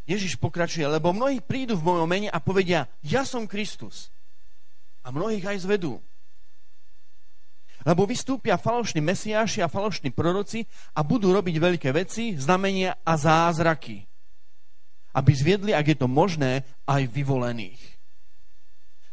Ježiš 0.06 0.38
pokračuje, 0.38 0.86
lebo 0.86 1.10
mnohí 1.10 1.42
prídu 1.42 1.74
v 1.74 1.82
mojom 1.82 2.06
mene 2.06 2.30
a 2.30 2.38
povedia, 2.38 2.86
ja 3.02 3.26
som 3.26 3.50
Kristus. 3.50 4.14
A 5.06 5.14
mnohých 5.14 5.46
aj 5.46 5.62
zvedú. 5.62 6.02
Lebo 7.86 8.02
vystúpia 8.02 8.58
falošní 8.58 8.98
mesiáši 8.98 9.62
a 9.62 9.70
falošní 9.70 10.10
proroci 10.10 10.66
a 10.98 11.06
budú 11.06 11.30
robiť 11.30 11.56
veľké 11.62 11.94
veci, 11.94 12.34
znamenia 12.34 12.98
a 13.06 13.14
zázraky 13.14 14.02
aby 15.16 15.32
zviedli, 15.32 15.72
ak 15.72 15.96
je 15.96 15.96
to 15.96 16.08
možné, 16.12 16.60
aj 16.84 17.08
vyvolených. 17.08 17.80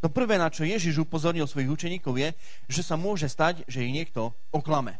To 0.04 0.12
prvé, 0.12 0.36
na 0.36 0.52
čo 0.52 0.68
Ježiš 0.68 1.08
upozornil 1.08 1.48
svojich 1.48 1.72
učeníkov, 1.72 2.20
je, 2.20 2.30
že 2.68 2.84
sa 2.84 3.00
môže 3.00 3.32
stať, 3.32 3.64
že 3.72 3.88
ich 3.88 3.96
niekto 3.96 4.36
oklame. 4.52 5.00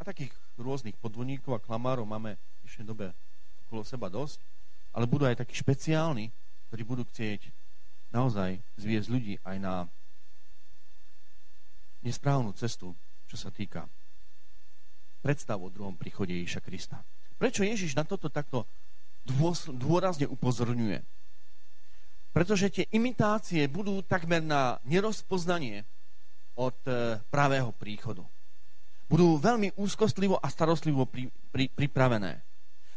A 0.00 0.08
takých 0.08 0.32
rôznych 0.56 0.96
podvodníkov 0.96 1.52
a 1.52 1.60
klamárov 1.60 2.08
máme 2.08 2.40
v 2.40 2.42
dnešnej 2.64 2.88
dobe 2.88 3.12
okolo 3.68 3.84
seba 3.84 4.08
dosť, 4.08 4.40
ale 4.96 5.04
budú 5.04 5.28
aj 5.28 5.44
takí 5.44 5.52
špeciálni, 5.52 6.32
ktorí 6.72 6.82
budú 6.88 7.04
chcieť 7.04 7.52
naozaj 8.14 8.62
zviesť 8.78 9.08
ľudí 9.10 9.34
aj 9.42 9.56
na 9.58 9.74
nesprávnu 12.06 12.54
cestu, 12.54 12.94
čo 13.26 13.34
sa 13.34 13.50
týka 13.50 13.90
predstav 15.18 15.58
o 15.58 15.72
druhom 15.72 15.98
príchode 15.98 16.30
Ježiša 16.30 16.62
Krista. 16.62 17.02
Prečo 17.34 17.66
Ježiš 17.66 17.98
na 17.98 18.06
toto 18.06 18.30
takto 18.30 18.70
dôrazne 19.74 20.28
upozorňuje. 20.28 21.00
Pretože 22.30 22.70
tie 22.70 22.84
imitácie 22.92 23.66
budú 23.66 24.04
takmer 24.04 24.44
na 24.44 24.76
nerozpoznanie 24.84 25.82
od 26.54 26.76
e, 26.86 27.18
pravého 27.32 27.72
príchodu. 27.72 28.22
Budú 29.08 29.38
veľmi 29.38 29.74
úzkostlivo 29.80 30.38
a 30.38 30.46
starostlivo 30.50 31.06
pri, 31.08 31.30
pri, 31.50 31.70
pripravené. 31.72 32.42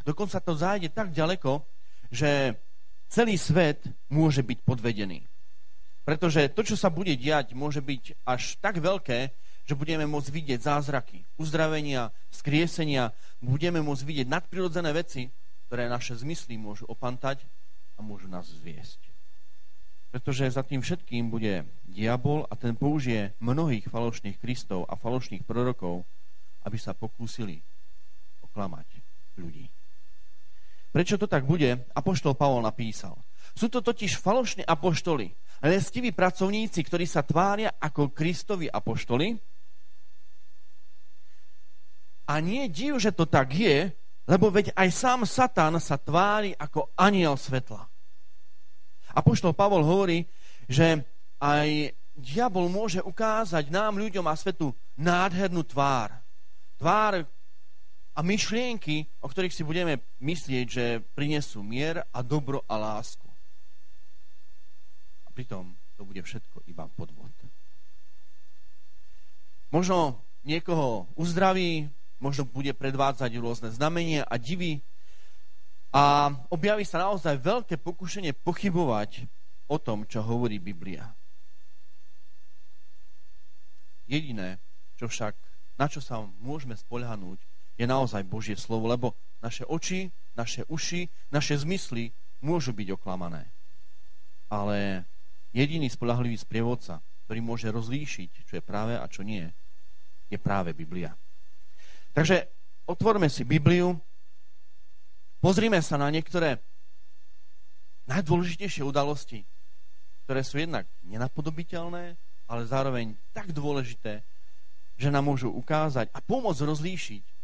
Dokonca 0.04 0.42
to 0.42 0.58
zájde 0.58 0.90
tak 0.92 1.14
ďaleko, 1.14 1.64
že 2.12 2.56
celý 3.08 3.36
svet 3.40 3.84
môže 4.12 4.44
byť 4.44 4.60
podvedený. 4.64 5.24
Pretože 6.08 6.48
to, 6.56 6.64
čo 6.64 6.80
sa 6.80 6.88
bude 6.88 7.12
diať, 7.20 7.52
môže 7.52 7.84
byť 7.84 8.24
až 8.24 8.56
tak 8.64 8.80
veľké, 8.80 9.36
že 9.68 9.76
budeme 9.76 10.08
môcť 10.08 10.32
vidieť 10.32 10.60
zázraky, 10.64 11.28
uzdravenia, 11.36 12.16
skriesenia, 12.32 13.12
budeme 13.44 13.84
môcť 13.84 14.04
vidieť 14.08 14.28
nadprirodzené 14.32 14.96
veci, 14.96 15.28
ktoré 15.68 15.92
naše 15.92 16.16
zmysly 16.16 16.56
môžu 16.56 16.88
opantať 16.88 17.44
a 18.00 18.00
môžu 18.00 18.32
nás 18.32 18.48
zviesť. 18.48 19.04
Pretože 20.08 20.48
za 20.48 20.64
tým 20.64 20.80
všetkým 20.80 21.28
bude 21.28 21.68
diabol 21.84 22.48
a 22.48 22.56
ten 22.56 22.80
použije 22.80 23.36
mnohých 23.44 23.92
falošných 23.92 24.40
kristov 24.40 24.88
a 24.88 24.96
falošných 24.96 25.44
prorokov, 25.44 26.08
aby 26.64 26.80
sa 26.80 26.96
pokúsili 26.96 27.60
oklamať 28.48 28.88
ľudí. 29.36 29.68
Prečo 30.98 31.22
to 31.22 31.30
tak 31.30 31.46
bude, 31.46 31.86
apoštol 31.94 32.34
Pavol 32.34 32.66
napísal. 32.66 33.14
Sú 33.54 33.70
to 33.70 33.86
totiž 33.86 34.18
falošní 34.18 34.66
apoštoli, 34.66 35.30
lestiví 35.62 36.10
pracovníci, 36.10 36.82
ktorí 36.82 37.06
sa 37.06 37.22
tvária 37.22 37.70
ako 37.78 38.10
Kristovi 38.18 38.66
apoštoli. 38.66 39.38
A 42.26 42.42
nie 42.42 42.66
div, 42.66 42.98
že 42.98 43.14
to 43.14 43.30
tak 43.30 43.54
je, 43.54 43.94
lebo 44.26 44.50
veď 44.50 44.74
aj 44.74 44.90
sám 44.90 45.22
Satan 45.30 45.78
sa 45.78 46.02
tvári 46.02 46.58
ako 46.58 46.90
aniel 46.98 47.38
svetla. 47.38 47.86
A 49.14 49.22
poštol 49.22 49.54
Pavol 49.54 49.86
hovorí, 49.86 50.26
že 50.66 51.06
aj 51.38 51.94
diabol 52.18 52.74
môže 52.74 53.06
ukázať 53.06 53.70
nám, 53.70 54.02
ľuďom 54.02 54.26
a 54.26 54.34
svetu 54.34 54.74
nádhernú 54.98 55.62
tvár. 55.62 56.10
Tvár 56.82 57.22
a 58.18 58.26
myšlienky, 58.26 59.06
o 59.22 59.30
ktorých 59.30 59.54
si 59.54 59.62
budeme 59.62 60.02
myslieť, 60.18 60.66
že 60.66 60.86
prinesú 61.14 61.62
mier 61.62 62.02
a 62.10 62.26
dobro 62.26 62.66
a 62.66 62.74
lásku. 62.74 63.30
A 65.24 65.30
pritom 65.30 65.78
to 65.94 66.02
bude 66.02 66.26
všetko 66.26 66.66
iba 66.66 66.90
podvod. 66.98 67.30
Možno 69.70 70.18
niekoho 70.42 71.06
uzdraví, 71.14 71.94
možno 72.18 72.50
bude 72.50 72.74
predvádzať 72.74 73.38
rôzne 73.38 73.70
znamenia 73.70 74.26
a 74.26 74.42
divy, 74.42 74.82
A 75.96 76.30
objaví 76.52 76.84
sa 76.84 77.08
naozaj 77.08 77.40
veľké 77.40 77.80
pokušenie 77.80 78.36
pochybovať 78.44 79.24
o 79.72 79.80
tom, 79.80 80.04
čo 80.04 80.20
hovorí 80.20 80.60
Biblia. 80.60 81.16
Jediné, 84.08 84.60
čo 85.00 85.08
však, 85.08 85.36
na 85.80 85.88
čo 85.88 86.04
sa 86.04 86.24
môžeme 86.44 86.76
spoľahnúť, 86.76 87.40
je 87.78 87.86
naozaj 87.86 88.26
Božie 88.26 88.58
slovo, 88.58 88.90
lebo 88.90 89.14
naše 89.40 89.64
oči, 89.70 90.10
naše 90.34 90.66
uši, 90.66 91.06
naše 91.30 91.56
zmysly 91.62 92.10
môžu 92.42 92.74
byť 92.74 92.90
oklamané. 92.98 93.54
Ale 94.50 95.06
jediný 95.54 95.86
spolahlivý 95.90 96.38
sprievodca, 96.38 97.02
ktorý 97.26 97.40
môže 97.46 97.70
rozlíšiť, 97.70 98.50
čo 98.50 98.54
je 98.58 98.64
práve 98.64 98.98
a 98.98 99.06
čo 99.06 99.22
nie, 99.22 99.46
je 100.28 100.38
práve 100.42 100.74
Biblia. 100.74 101.14
Takže 102.18 102.50
otvorme 102.90 103.30
si 103.30 103.46
Bibliu, 103.46 103.94
pozrime 105.38 105.78
sa 105.86 106.02
na 106.02 106.10
niektoré 106.10 106.58
najdôležitejšie 108.10 108.82
udalosti, 108.82 109.46
ktoré 110.26 110.42
sú 110.42 110.58
jednak 110.58 110.88
nenapodobiteľné, 111.06 112.16
ale 112.48 112.62
zároveň 112.64 113.14
tak 113.36 113.52
dôležité, 113.52 114.24
že 114.98 115.14
nám 115.14 115.30
môžu 115.30 115.52
ukázať 115.52 116.10
a 116.16 116.20
pomôcť 116.24 116.64
rozlíšiť, 116.64 117.37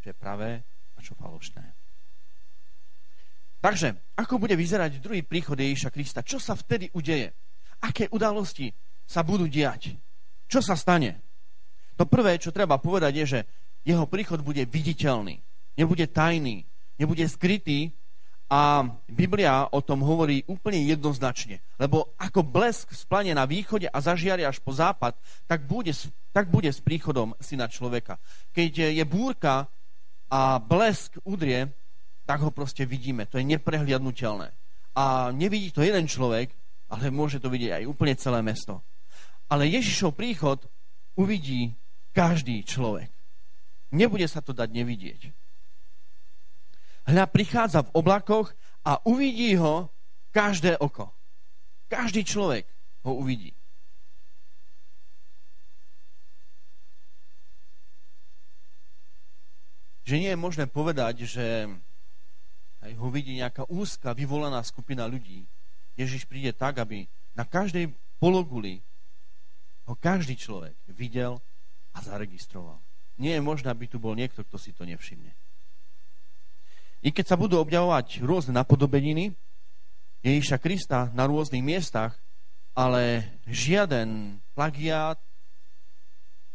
čo 0.00 0.10
je 0.10 0.16
pravé 0.16 0.64
a 0.96 0.98
čo 1.04 1.12
falošné. 1.14 1.64
Takže, 3.60 4.16
ako 4.16 4.40
bude 4.40 4.56
vyzerať 4.56 5.04
druhý 5.04 5.20
príchod 5.20 5.60
Ježíša 5.60 5.92
Krista? 5.92 6.24
Čo 6.24 6.40
sa 6.40 6.56
vtedy 6.56 6.88
udeje? 6.96 7.36
Aké 7.84 8.08
udalosti 8.08 8.72
sa 9.04 9.20
budú 9.20 9.44
diať? 9.44 9.92
Čo 10.48 10.64
sa 10.64 10.72
stane? 10.72 11.20
To 12.00 12.08
prvé, 12.08 12.40
čo 12.40 12.56
treba 12.56 12.80
povedať, 12.80 13.12
je, 13.20 13.26
že 13.28 13.40
jeho 13.84 14.08
príchod 14.08 14.40
bude 14.40 14.64
viditeľný, 14.64 15.44
nebude 15.76 16.08
tajný, 16.08 16.64
nebude 16.96 17.28
skrytý 17.28 17.92
a 18.48 18.82
Biblia 19.06 19.68
o 19.70 19.84
tom 19.84 20.02
hovorí 20.02 20.42
úplne 20.48 20.80
jednoznačne. 20.82 21.60
Lebo 21.76 22.16
ako 22.16 22.40
blesk 22.40 22.96
splane 22.96 23.36
na 23.36 23.44
východe 23.44 23.86
a 23.92 23.98
zažiari 24.00 24.42
až 24.42 24.58
po 24.64 24.72
západ, 24.72 25.14
tak 25.44 25.68
bude, 25.68 25.92
tak 26.32 26.48
bude 26.48 26.72
s 26.72 26.80
príchodom 26.80 27.36
syna 27.38 27.68
človeka. 27.68 28.16
Keď 28.56 28.96
je 28.96 29.04
búrka 29.04 29.68
a 30.30 30.62
blesk 30.62 31.18
udrie, 31.26 31.68
tak 32.24 32.40
ho 32.46 32.54
proste 32.54 32.86
vidíme. 32.86 33.26
To 33.26 33.36
je 33.36 33.44
neprehliadnutelné. 33.44 34.54
A 34.94 35.34
nevidí 35.34 35.74
to 35.74 35.82
jeden 35.82 36.06
človek, 36.06 36.54
ale 36.90 37.10
môže 37.10 37.42
to 37.42 37.50
vidieť 37.50 37.82
aj 37.82 37.84
úplne 37.90 38.14
celé 38.14 38.38
mesto. 38.42 38.82
Ale 39.50 39.66
Ježišov 39.66 40.14
príchod 40.14 40.62
uvidí 41.18 41.74
každý 42.14 42.62
človek. 42.62 43.10
Nebude 43.90 44.26
sa 44.30 44.38
to 44.38 44.54
dať 44.54 44.70
nevidieť. 44.70 45.20
Hľa 47.10 47.26
prichádza 47.26 47.82
v 47.90 47.94
oblakoch 47.98 48.54
a 48.86 49.02
uvidí 49.02 49.58
ho 49.58 49.90
každé 50.30 50.78
oko. 50.78 51.10
Každý 51.90 52.22
človek 52.22 52.70
ho 53.02 53.18
uvidí. 53.18 53.50
Že 60.10 60.26
nie 60.26 60.34
je 60.34 60.42
možné 60.42 60.66
povedať, 60.66 61.22
že 61.22 61.70
aj 62.82 62.92
ho 62.98 63.08
vidí 63.14 63.38
nejaká 63.38 63.62
úzka, 63.70 64.10
vyvolaná 64.10 64.58
skupina 64.66 65.06
ľudí. 65.06 65.46
Ježiš 65.94 66.26
príde 66.26 66.50
tak, 66.50 66.82
aby 66.82 67.06
na 67.38 67.46
každej 67.46 67.94
pologuli 68.18 68.82
ho 69.86 69.94
každý 69.94 70.34
človek 70.34 70.74
videl 70.90 71.38
a 71.94 72.02
zaregistroval. 72.02 72.82
Nie 73.22 73.38
je 73.38 73.46
možné, 73.46 73.70
aby 73.70 73.86
tu 73.86 74.02
bol 74.02 74.18
niekto, 74.18 74.42
kto 74.42 74.58
si 74.58 74.74
to 74.74 74.82
nevšimne. 74.82 75.30
I 77.06 77.14
keď 77.14 77.30
sa 77.30 77.38
budú 77.38 77.62
objavovať 77.62 78.26
rôzne 78.26 78.50
napodobeniny 78.50 79.30
Ježíša 80.26 80.58
Krista 80.58 81.06
na 81.14 81.22
rôznych 81.30 81.62
miestach, 81.62 82.18
ale 82.74 83.30
žiaden 83.46 84.42
plagiát, 84.58 85.22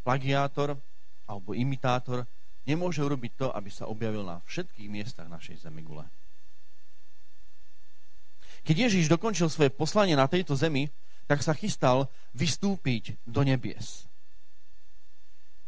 plagiátor 0.04 0.76
alebo 1.24 1.56
imitátor 1.56 2.28
nemôže 2.66 3.02
urobiť 3.02 3.32
to, 3.38 3.48
aby 3.54 3.70
sa 3.70 3.86
objavil 3.86 4.26
na 4.26 4.42
všetkých 4.50 4.90
miestach 4.90 5.30
našej 5.30 5.66
zemegule. 5.66 6.06
Keď 8.66 8.90
Ježíš 8.90 9.06
dokončil 9.10 9.46
svoje 9.54 9.70
poslanie 9.70 10.18
na 10.18 10.26
tejto 10.26 10.58
zemi, 10.58 10.90
tak 11.30 11.46
sa 11.46 11.54
chystal 11.54 12.10
vystúpiť 12.34 13.18
do 13.26 13.46
nebies. 13.46 14.10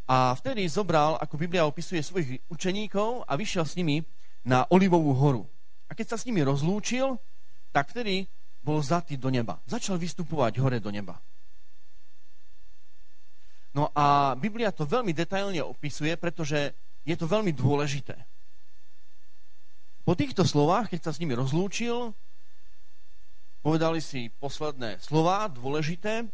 A 0.09 0.33
vtedy 0.33 0.65
zobral, 0.65 1.19
ako 1.21 1.35
Biblia 1.37 1.67
opisuje 1.67 2.01
svojich 2.01 2.41
učeníkov 2.49 3.27
a 3.27 3.37
vyšiel 3.37 3.65
s 3.67 3.77
nimi 3.77 4.01
na 4.47 4.63
Olivovú 4.71 5.13
horu. 5.13 5.43
A 5.91 5.93
keď 5.93 6.15
sa 6.15 6.17
s 6.17 6.25
nimi 6.25 6.41
rozlúčil, 6.41 7.19
tak 7.75 7.91
vtedy 7.91 8.25
bol 8.63 8.79
zatý 8.79 9.19
do 9.19 9.27
neba. 9.27 9.59
Začal 9.67 9.99
vystupovať 9.99 10.57
hore 10.63 10.79
do 10.79 10.89
neba. 10.89 11.19
No 13.75 13.93
a 13.93 14.33
Biblia 14.33 14.73
to 14.73 14.87
veľmi 14.87 15.13
detailne 15.13 15.61
opisuje, 15.61 16.17
pretože 16.17 16.73
je 17.07 17.15
to 17.15 17.23
veľmi 17.23 17.55
dôležité. 17.55 18.19
Po 20.03 20.11
týchto 20.15 20.43
slovách, 20.43 20.91
keď 20.91 21.07
sa 21.07 21.11
s 21.15 21.19
nimi 21.23 21.35
rozlúčil, 21.35 22.11
povedali 23.63 24.03
si 24.03 24.27
posledné 24.39 24.99
slova, 24.99 25.47
dôležité, 25.47 26.27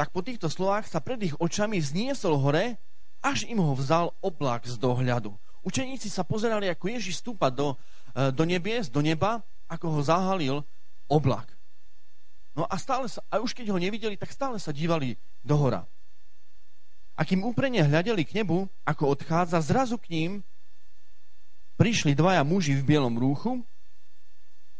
tak 0.00 0.08
po 0.12 0.24
týchto 0.24 0.48
slovách 0.48 0.88
sa 0.88 1.04
pred 1.04 1.20
ich 1.20 1.36
očami 1.36 1.76
zniesol 1.80 2.40
hore 2.40 2.80
až 3.20 3.44
im 3.50 3.58
ho 3.58 3.74
vzal 3.74 4.14
oblak 4.22 4.64
z 4.64 4.78
dohľadu. 4.78 5.34
Učeníci 5.66 6.06
sa 6.06 6.22
pozerali, 6.22 6.70
ako 6.70 6.86
Ježiš 6.86 7.20
stúpa 7.20 7.50
do, 7.50 7.74
e, 8.14 8.30
do 8.30 8.46
nebies, 8.46 8.86
do 8.86 9.02
neba, 9.02 9.42
ako 9.66 9.98
ho 9.98 10.00
zahalil 10.00 10.56
oblak. 11.10 11.50
No 12.54 12.64
a 12.64 12.78
stále 12.78 13.10
sa, 13.10 13.20
a 13.26 13.42
už 13.42 13.52
keď 13.52 13.74
ho 13.74 13.78
nevideli, 13.78 14.14
tak 14.14 14.30
stále 14.30 14.56
sa 14.62 14.70
dívali 14.70 15.18
do 15.42 15.54
hora. 15.58 15.82
A 17.18 17.26
kým 17.26 17.42
úprene 17.42 17.82
hľadeli 17.82 18.22
k 18.22 18.40
nebu, 18.42 18.70
ako 18.86 19.18
odchádza, 19.18 19.58
zrazu 19.58 19.98
k 19.98 20.14
ním 20.14 20.32
prišli 21.74 22.14
dvaja 22.14 22.46
muži 22.46 22.78
v 22.78 22.86
bielom 22.94 23.18
rúchu 23.18 23.58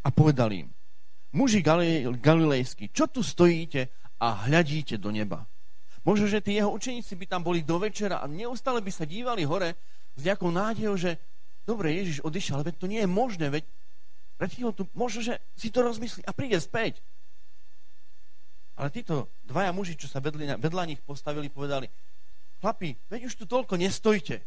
a 0.06 0.08
povedali 0.14 0.62
im, 0.62 0.68
muži 1.34 1.58
galilejskí, 2.22 2.94
čo 2.94 3.10
tu 3.10 3.26
stojíte 3.26 3.90
a 4.22 4.46
hľadíte 4.46 5.02
do 5.02 5.10
neba? 5.10 5.50
Možno, 6.06 6.30
že 6.30 6.38
tí 6.38 6.54
jeho 6.54 6.70
učeníci 6.70 7.18
by 7.18 7.26
tam 7.26 7.42
boli 7.42 7.66
do 7.66 7.76
večera 7.82 8.22
a 8.22 8.30
neustále 8.30 8.78
by 8.78 8.92
sa 8.94 9.02
dívali 9.02 9.42
hore 9.42 9.74
s 10.14 10.22
nejakou 10.22 10.54
nádejou, 10.54 10.94
že 10.94 11.18
dobre, 11.66 11.92
Ježiš 11.98 12.22
odišiel, 12.22 12.62
ale 12.62 12.72
veď 12.72 12.76
to 12.78 12.86
nie 12.86 13.02
je 13.02 13.10
možné, 13.10 13.46
veď 13.50 13.66
pred 14.38 14.54
tu, 14.54 14.86
možno, 14.94 15.20
že 15.20 15.42
si 15.58 15.74
to 15.74 15.82
rozmyslí 15.82 16.22
a 16.22 16.30
príde 16.30 16.56
späť. 16.62 17.02
Ale 18.78 18.94
títo 18.94 19.26
dvaja 19.42 19.74
muži, 19.74 19.98
čo 19.98 20.06
sa 20.06 20.22
vedli, 20.22 20.46
vedľa 20.46 20.82
nich 20.86 21.02
postavili, 21.02 21.50
povedali, 21.50 21.90
chlapi, 22.60 22.98
veď 23.10 23.30
už 23.30 23.34
tu 23.38 23.44
toľko 23.46 23.78
nestojte 23.78 24.42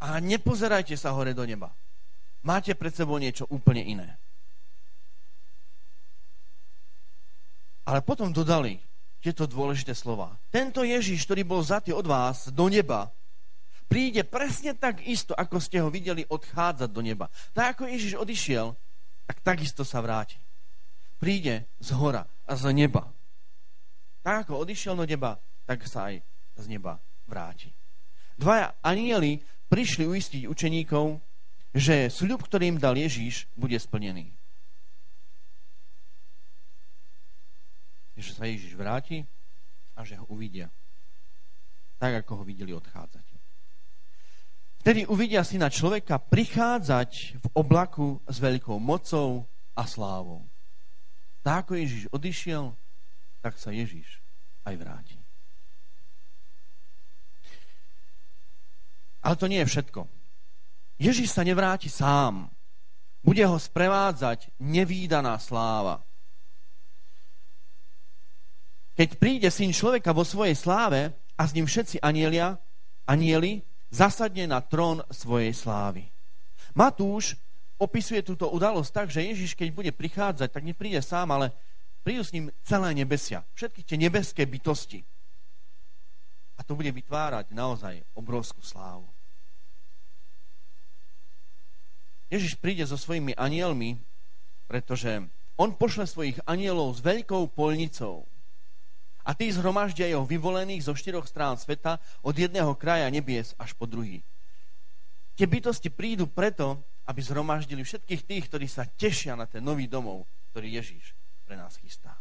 a 0.00 0.20
nepozerajte 0.20 0.96
sa 0.96 1.12
hore 1.12 1.32
do 1.32 1.44
neba. 1.44 1.72
Máte 2.44 2.76
pred 2.76 2.92
sebou 2.92 3.16
niečo 3.16 3.48
úplne 3.48 3.82
iné. 3.82 4.08
Ale 7.86 8.02
potom 8.02 8.34
dodali, 8.34 8.82
tieto 9.22 9.46
dôležité 9.46 9.94
slova. 9.94 10.34
Tento 10.50 10.82
Ježiš, 10.86 11.26
ktorý 11.26 11.42
bol 11.46 11.62
zatý 11.62 11.90
od 11.94 12.06
vás 12.06 12.50
do 12.50 12.66
neba, 12.70 13.10
príde 13.86 14.22
presne 14.26 14.74
tak 14.74 15.02
isto, 15.06 15.34
ako 15.34 15.58
ste 15.58 15.82
ho 15.82 15.90
videli 15.90 16.26
odchádzať 16.26 16.90
do 16.90 17.02
neba. 17.02 17.26
Tak 17.54 17.78
ako 17.78 17.90
Ježiš 17.90 18.18
odišiel, 18.18 18.74
tak 19.26 19.42
takisto 19.42 19.82
sa 19.82 20.02
vráti. 20.02 20.38
Príde 21.18 21.66
z 21.82 21.90
hora 21.94 22.26
a 22.46 22.52
z 22.54 22.70
neba. 22.74 23.10
Tak 24.22 24.46
ako 24.46 24.62
odišiel 24.66 24.94
do 24.94 25.06
neba, 25.06 25.38
tak 25.66 25.82
sa 25.86 26.10
aj 26.10 26.22
z 26.58 26.64
neba 26.70 26.98
vráti. 27.26 27.70
Dvaja 28.38 28.74
anieli 28.80 29.42
prišli 29.66 30.06
uistiť 30.06 30.42
učeníkov, 30.46 31.18
že 31.76 32.08
sľub, 32.08 32.46
ktorý 32.46 32.76
im 32.76 32.78
dal 32.80 32.96
Ježíš, 32.96 33.50
bude 33.58 33.76
splnený. 33.76 34.36
že 38.16 38.32
sa 38.32 38.48
Ježiš 38.48 38.72
vráti 38.72 39.28
a 39.92 40.00
že 40.00 40.16
ho 40.16 40.24
uvidia. 40.32 40.72
Tak, 42.00 42.24
ako 42.24 42.42
ho 42.42 42.44
videli 42.48 42.72
odchádzať. 42.72 43.24
Vtedy 44.80 45.04
uvidia 45.10 45.42
syna 45.44 45.68
človeka 45.68 46.16
prichádzať 46.16 47.42
v 47.42 47.46
oblaku 47.58 48.22
s 48.24 48.40
veľkou 48.40 48.78
mocou 48.80 49.44
a 49.76 49.82
slávou. 49.84 50.46
Tak, 51.44 51.68
ako 51.68 51.72
Ježiš 51.76 52.02
odišiel, 52.14 52.72
tak 53.42 53.58
sa 53.60 53.70
Ježiš 53.70 54.22
aj 54.64 54.74
vráti. 54.78 55.25
Ale 59.26 59.34
to 59.34 59.50
nie 59.50 59.58
je 59.66 59.70
všetko. 59.74 60.06
Ježiš 61.02 61.34
sa 61.34 61.42
nevráti 61.42 61.90
sám. 61.90 62.46
Bude 63.26 63.42
ho 63.42 63.58
sprevádzať 63.58 64.54
nevýdaná 64.62 65.34
sláva. 65.42 65.98
Keď 68.94 69.08
príde 69.18 69.50
syn 69.50 69.74
človeka 69.74 70.14
vo 70.14 70.22
svojej 70.22 70.54
sláve 70.54 71.10
a 71.34 71.42
s 71.42 71.52
ním 71.52 71.66
všetci 71.66 72.00
anielia, 72.00 72.54
anieli, 73.04 73.60
zasadne 73.90 74.46
na 74.46 74.62
trón 74.62 75.02
svojej 75.10 75.52
slávy. 75.52 76.06
Matúš 76.72 77.34
opisuje 77.82 78.22
túto 78.22 78.48
udalosť 78.48 78.90
tak, 78.94 79.08
že 79.12 79.26
Ježiš, 79.26 79.58
keď 79.58 79.68
bude 79.74 79.90
prichádzať, 79.92 80.48
tak 80.48 80.64
nepríde 80.64 81.02
sám, 81.02 81.34
ale 81.34 81.52
prídu 82.06 82.22
s 82.24 82.32
ním 82.32 82.48
celé 82.64 82.94
nebesia. 82.94 83.44
Všetky 83.58 83.82
tie 83.84 83.98
nebeské 84.00 84.46
bytosti. 84.48 85.02
A 86.56 86.64
to 86.64 86.72
bude 86.72 86.88
vytvárať 86.88 87.52
naozaj 87.52 88.00
obrovskú 88.16 88.64
slávu. 88.64 89.05
Ježiš 92.26 92.58
príde 92.58 92.82
so 92.82 92.98
svojimi 92.98 93.38
anielmi, 93.38 94.02
pretože 94.66 95.22
on 95.54 95.72
pošle 95.72 96.04
svojich 96.04 96.38
anielov 96.44 96.98
s 96.98 97.00
veľkou 97.00 97.54
polnicou. 97.54 98.26
A 99.26 99.34
tí 99.34 99.50
zhromaždia 99.50 100.06
jeho 100.06 100.22
vyvolených 100.22 100.86
zo 100.86 100.94
štyroch 100.94 101.26
strán 101.26 101.58
sveta 101.58 101.98
od 102.22 102.34
jedného 102.34 102.74
kraja 102.78 103.10
nebies 103.10 103.58
až 103.58 103.74
po 103.74 103.86
druhý. 103.86 104.22
Tie 105.34 105.46
bytosti 105.50 105.90
prídu 105.90 106.30
preto, 106.30 106.78
aby 107.06 107.20
zhromaždili 107.22 107.82
všetkých 107.82 108.22
tých, 108.22 108.44
ktorí 108.50 108.66
sa 108.70 108.86
tešia 108.86 109.34
na 109.34 109.46
ten 109.46 109.62
nový 109.62 109.86
domov, 109.90 110.26
ktorý 110.54 110.78
Ježiš 110.78 111.14
pre 111.46 111.54
nás 111.54 111.78
chystá. 111.78 112.18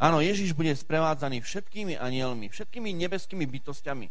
Áno, 0.00 0.24
Ježiš 0.24 0.56
bude 0.56 0.72
sprevádzaný 0.72 1.44
všetkými 1.44 2.00
anielmi, 2.00 2.48
všetkými 2.48 2.90
nebeskými 3.04 3.44
bytostiami 3.44 4.08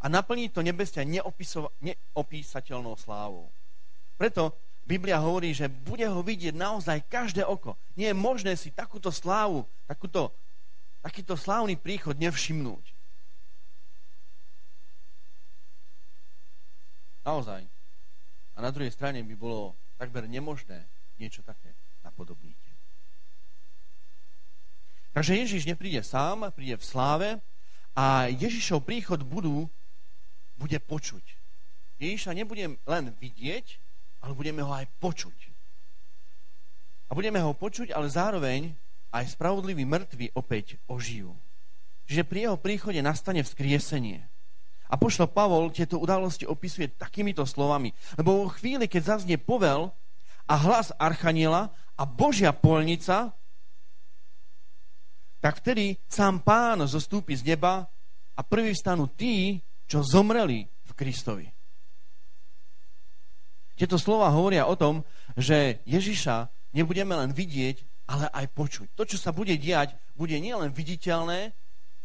a 0.00 0.08
naplní 0.08 0.48
to 0.48 0.64
nebesia 0.64 1.04
neopísateľnou 1.04 2.96
slávou. 2.96 3.52
Preto 4.16 4.56
Biblia 4.88 5.20
hovorí, 5.20 5.52
že 5.52 5.68
bude 5.68 6.08
ho 6.08 6.24
vidieť 6.24 6.56
naozaj 6.56 7.06
každé 7.06 7.44
oko. 7.44 7.76
Nie 7.94 8.10
je 8.10 8.16
možné 8.16 8.56
si 8.56 8.72
takúto 8.72 9.12
slávu, 9.12 9.68
takúto, 9.84 10.32
takýto 11.04 11.36
slávny 11.36 11.76
príchod 11.76 12.16
nevšimnúť. 12.16 12.84
Naozaj. 17.20 17.62
A 18.56 18.58
na 18.58 18.72
druhej 18.72 18.90
strane 18.90 19.20
by 19.20 19.34
bolo 19.36 19.76
takmer 20.00 20.24
nemožné 20.24 20.88
niečo 21.20 21.44
také 21.44 21.76
napodobniť. 22.00 22.56
Takže 25.12 25.32
Ježiš 25.36 25.68
nepríde 25.68 26.00
sám, 26.00 26.48
príde 26.54 26.80
v 26.80 26.86
sláve 26.86 27.28
a 27.92 28.30
Ježišov 28.32 28.86
príchod 28.86 29.20
budú 29.20 29.68
bude 30.60 30.76
počuť. 30.76 31.24
Ježiša 31.96 32.36
nebudem 32.36 32.76
len 32.84 33.04
vidieť, 33.16 33.80
ale 34.20 34.36
budeme 34.36 34.60
ho 34.60 34.72
aj 34.76 34.84
počuť. 35.00 35.38
A 37.08 37.16
budeme 37.16 37.40
ho 37.40 37.56
počuť, 37.56 37.96
ale 37.96 38.12
zároveň 38.12 38.76
aj 39.10 39.34
spravodliví 39.34 39.88
mŕtvi 39.88 40.36
opäť 40.36 40.76
ožijú. 40.86 41.32
Čiže 42.06 42.28
pri 42.28 42.38
jeho 42.46 42.58
príchode 42.60 43.00
nastane 43.00 43.40
vzkriesenie. 43.40 44.20
A 44.90 44.98
pošlo 44.98 45.30
Pavol 45.30 45.70
tieto 45.70 46.02
udalosti 46.02 46.44
opisuje 46.44 46.90
takýmito 46.90 47.46
slovami. 47.46 47.94
Lebo 48.18 48.44
vo 48.44 48.46
chvíli, 48.50 48.90
keď 48.90 49.16
zaznie 49.16 49.38
povel 49.38 49.94
a 50.50 50.54
hlas 50.58 50.90
Archaniela 50.98 51.70
a 51.94 52.02
Božia 52.02 52.50
polnica, 52.50 53.30
tak 55.38 55.62
vtedy 55.62 55.96
sám 56.10 56.42
pán 56.42 56.82
zostúpi 56.90 57.38
z 57.38 57.54
neba 57.54 57.86
a 58.34 58.40
prvý 58.42 58.74
vstanú 58.74 59.06
tí, 59.06 59.62
čo 59.90 60.06
zomreli 60.06 60.62
v 60.62 60.92
Kristovi. 60.94 61.50
Tieto 63.74 63.98
slova 63.98 64.30
hovoria 64.30 64.70
o 64.70 64.78
tom, 64.78 65.02
že 65.34 65.82
Ježiša 65.82 66.46
nebudeme 66.78 67.18
len 67.18 67.34
vidieť, 67.34 68.06
ale 68.06 68.30
aj 68.30 68.46
počuť. 68.54 68.86
To, 68.94 69.02
čo 69.02 69.18
sa 69.18 69.34
bude 69.34 69.58
diať, 69.58 69.98
bude 70.14 70.38
nielen 70.38 70.70
viditeľné, 70.70 71.50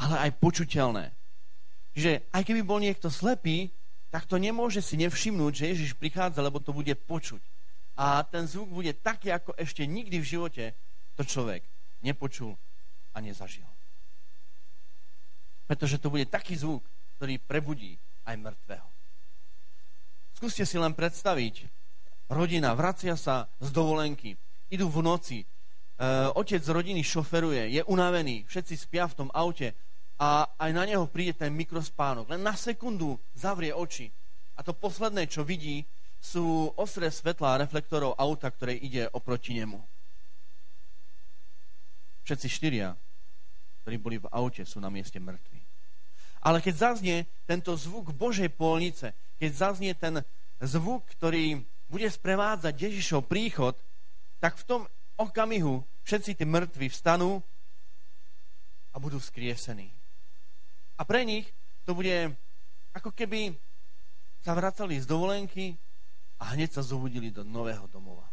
ale 0.02 0.16
aj 0.18 0.32
počuteľné. 0.42 1.14
Čiže 1.94 2.26
aj 2.34 2.42
keby 2.42 2.66
bol 2.66 2.82
niekto 2.82 3.14
slepý, 3.14 3.70
tak 4.10 4.26
to 4.26 4.40
nemôže 4.40 4.82
si 4.82 4.98
nevšimnúť, 4.98 5.54
že 5.54 5.70
Ježiš 5.76 5.92
prichádza, 6.00 6.42
lebo 6.42 6.64
to 6.64 6.72
bude 6.74 6.92
počuť. 7.06 7.44
A 8.00 8.24
ten 8.24 8.48
zvuk 8.48 8.72
bude 8.72 8.96
taký, 8.96 9.30
ako 9.32 9.54
ešte 9.60 9.84
nikdy 9.84 10.20
v 10.20 10.30
živote 10.40 10.66
to 11.20 11.24
človek 11.24 11.64
nepočul 12.04 12.56
a 13.12 13.20
nezažil. 13.20 13.68
Pretože 15.68 16.00
to 16.00 16.08
bude 16.08 16.28
taký 16.32 16.56
zvuk, 16.56 16.84
ktorý 17.18 17.40
prebudí 17.42 17.96
aj 18.26 18.36
mŕtvého. 18.40 18.88
Skúste 20.36 20.68
si 20.68 20.76
len 20.76 20.92
predstaviť, 20.92 21.72
rodina 22.28 22.76
vracia 22.76 23.16
sa 23.16 23.48
z 23.64 23.72
dovolenky, 23.72 24.36
idú 24.68 24.92
v 24.92 25.00
noci, 25.00 25.40
e, 25.42 25.46
otec 26.36 26.60
z 26.60 26.70
rodiny 26.76 27.02
šoferuje, 27.06 27.72
je 27.72 27.82
unavený, 27.88 28.44
všetci 28.50 28.76
spia 28.76 29.08
v 29.08 29.18
tom 29.24 29.30
aute 29.32 29.72
a 30.20 30.48
aj 30.60 30.72
na 30.76 30.84
neho 30.84 31.08
príde 31.08 31.40
ten 31.40 31.56
mikrospánok. 31.56 32.32
Len 32.36 32.42
na 32.44 32.56
sekundu 32.56 33.16
zavrie 33.36 33.72
oči 33.72 34.12
a 34.56 34.64
to 34.64 34.76
posledné, 34.76 35.28
čo 35.28 35.44
vidí, 35.44 35.84
sú 36.20 36.74
ostré 36.80 37.12
svetlá 37.14 37.60
reflektorov 37.62 38.18
auta, 38.18 38.50
ktoré 38.50 38.74
ide 38.74 39.06
oproti 39.14 39.54
nemu. 39.54 39.78
Všetci 42.26 42.48
štyria, 42.50 42.98
ktorí 43.86 44.02
boli 44.02 44.18
v 44.18 44.26
aute, 44.34 44.66
sú 44.66 44.82
na 44.82 44.90
mieste 44.90 45.22
mŕtvi. 45.22 45.55
Ale 46.46 46.62
keď 46.62 46.94
zaznie 46.94 47.26
tento 47.50 47.74
zvuk 47.74 48.14
Božej 48.14 48.54
polnice, 48.54 49.18
keď 49.42 49.52
zaznie 49.52 49.98
ten 49.98 50.22
zvuk, 50.62 51.10
ktorý 51.18 51.66
bude 51.90 52.06
sprevádzať 52.06 52.74
Ježišov 52.78 53.26
príchod, 53.26 53.74
tak 54.38 54.62
v 54.62 54.68
tom 54.70 54.82
okamihu 55.18 55.82
všetci 56.06 56.38
tí 56.38 56.46
mŕtvi 56.46 56.86
vstanú 56.94 57.42
a 58.94 59.02
budú 59.02 59.18
vzkriesení. 59.18 59.90
A 60.96 61.02
pre 61.02 61.26
nich 61.26 61.50
to 61.84 61.98
bude 61.98 62.38
ako 62.94 63.10
keby 63.10 63.58
sa 64.46 64.54
vracali 64.54 65.02
z 65.02 65.10
dovolenky 65.10 65.74
a 66.38 66.54
hneď 66.54 66.78
sa 66.78 66.86
zobudili 66.86 67.34
do 67.34 67.42
nového 67.42 67.90
domova. 67.90 68.30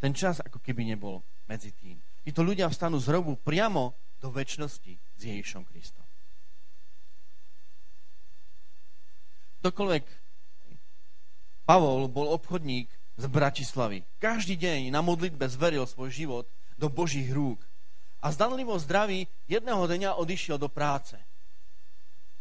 Ten 0.00 0.16
čas 0.16 0.40
ako 0.40 0.56
keby 0.64 0.88
nebol 0.88 1.20
medzi 1.44 1.68
tým. 1.76 2.00
Títo 2.24 2.40
ľudia 2.40 2.72
vstanú 2.72 2.96
z 2.96 3.12
hrobu 3.12 3.36
priamo 3.36 3.92
do 4.24 4.32
väčšnosti 4.32 4.92
s 4.96 5.20
Ježišom 5.20 5.68
Kristom. 5.68 6.07
Ktokoľvek 9.62 10.04
Pavol 11.68 12.08
bol 12.08 12.32
obchodník 12.32 12.88
z 13.18 13.24
Bratislavy. 13.26 14.06
Každý 14.22 14.54
deň 14.54 14.94
na 14.94 15.02
modlitbe 15.02 15.44
zveril 15.50 15.84
svoj 15.84 16.14
život 16.14 16.46
do 16.78 16.86
Božích 16.86 17.28
rúk. 17.28 17.60
A 18.22 18.30
zdanlivo 18.30 18.78
zdravý 18.78 19.26
jedného 19.50 19.82
dňa 19.84 20.16
odišiel 20.16 20.56
do 20.56 20.70
práce. 20.70 21.18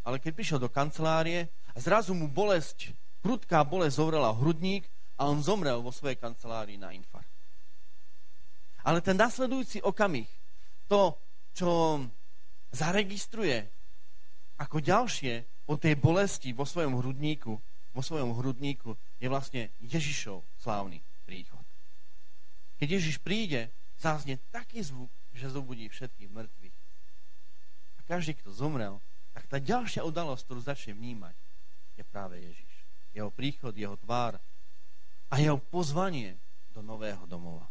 Ale 0.06 0.22
keď 0.22 0.32
prišiel 0.32 0.60
do 0.62 0.72
kancelárie, 0.72 1.50
zrazu 1.76 2.14
mu 2.14 2.30
bolesť, 2.30 2.94
prudká 3.20 3.66
bolesť 3.66 4.00
zovrela 4.00 4.32
hrudník 4.32 4.88
a 5.18 5.28
on 5.28 5.42
zomrel 5.42 5.82
vo 5.82 5.92
svojej 5.92 6.16
kancelárii 6.16 6.78
na 6.78 6.94
infarkt. 6.94 7.34
Ale 8.88 9.04
ten 9.04 9.20
nasledujúci 9.20 9.84
okamih, 9.84 10.30
to, 10.88 11.20
čo 11.52 12.00
zaregistruje 12.72 13.68
ako 14.62 14.80
ďalšie, 14.80 15.57
po 15.68 15.76
tej 15.76 16.00
bolesti 16.00 16.56
vo 16.56 16.64
svojom 16.64 16.96
hrudníku, 17.04 17.60
vo 17.92 18.02
svojom 18.02 18.32
hrudníku 18.40 18.96
je 19.20 19.28
vlastne 19.28 19.68
Ježišov 19.84 20.40
slávny 20.64 21.04
príchod. 21.28 21.60
Keď 22.80 22.88
Ježiš 22.88 23.20
príde, 23.20 23.68
záznie 24.00 24.40
taký 24.56 24.80
zvuk, 24.80 25.12
že 25.36 25.52
zobudí 25.52 25.92
všetkých 25.92 26.32
mŕtvych. 26.32 26.78
A 27.98 28.00
každý, 28.08 28.40
kto 28.40 28.56
zomrel, 28.56 29.04
tak 29.36 29.44
tá 29.52 29.58
ďalšia 29.60 30.08
udalosť, 30.08 30.48
ktorú 30.48 30.62
začne 30.64 30.96
vnímať, 30.96 31.36
je 32.00 32.04
práve 32.08 32.40
Ježiš. 32.40 32.74
Jeho 33.12 33.30
príchod, 33.34 33.76
jeho 33.76 34.00
tvár 34.00 34.40
a 35.28 35.36
jeho 35.42 35.60
pozvanie 35.60 36.40
do 36.72 36.80
nového 36.80 37.28
domova. 37.28 37.68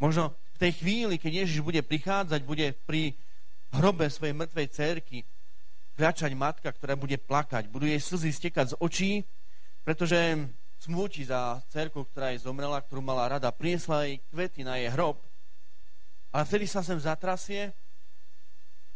Možno 0.00 0.32
v 0.56 0.58
tej 0.58 0.72
chvíli, 0.80 1.14
keď 1.20 1.44
Ježiš 1.44 1.60
bude 1.60 1.84
prichádzať, 1.84 2.40
bude 2.42 2.72
pri 2.88 3.12
hrobe 3.74 4.06
svojej 4.10 4.34
mŕtvej 4.34 4.68
cerky 4.70 5.18
kľačať 6.00 6.32
matka, 6.32 6.68
ktorá 6.72 6.96
bude 6.96 7.20
plakať. 7.20 7.68
Budú 7.68 7.84
jej 7.84 8.00
slzy 8.00 8.32
stekať 8.32 8.72
z 8.72 8.78
očí, 8.80 9.12
pretože 9.84 10.16
smúti 10.80 11.28
za 11.28 11.60
cerku, 11.68 12.08
ktorá 12.08 12.32
jej 12.32 12.40
zomrela, 12.40 12.80
ktorú 12.80 13.04
mala 13.04 13.36
rada. 13.36 13.52
Priniesla 13.52 14.08
jej 14.08 14.16
kvety 14.32 14.64
na 14.64 14.80
jej 14.80 14.88
hrob. 14.96 15.20
Ale 16.32 16.48
vtedy 16.48 16.64
sa 16.64 16.80
sem 16.80 16.96
zatrasie, 16.96 17.76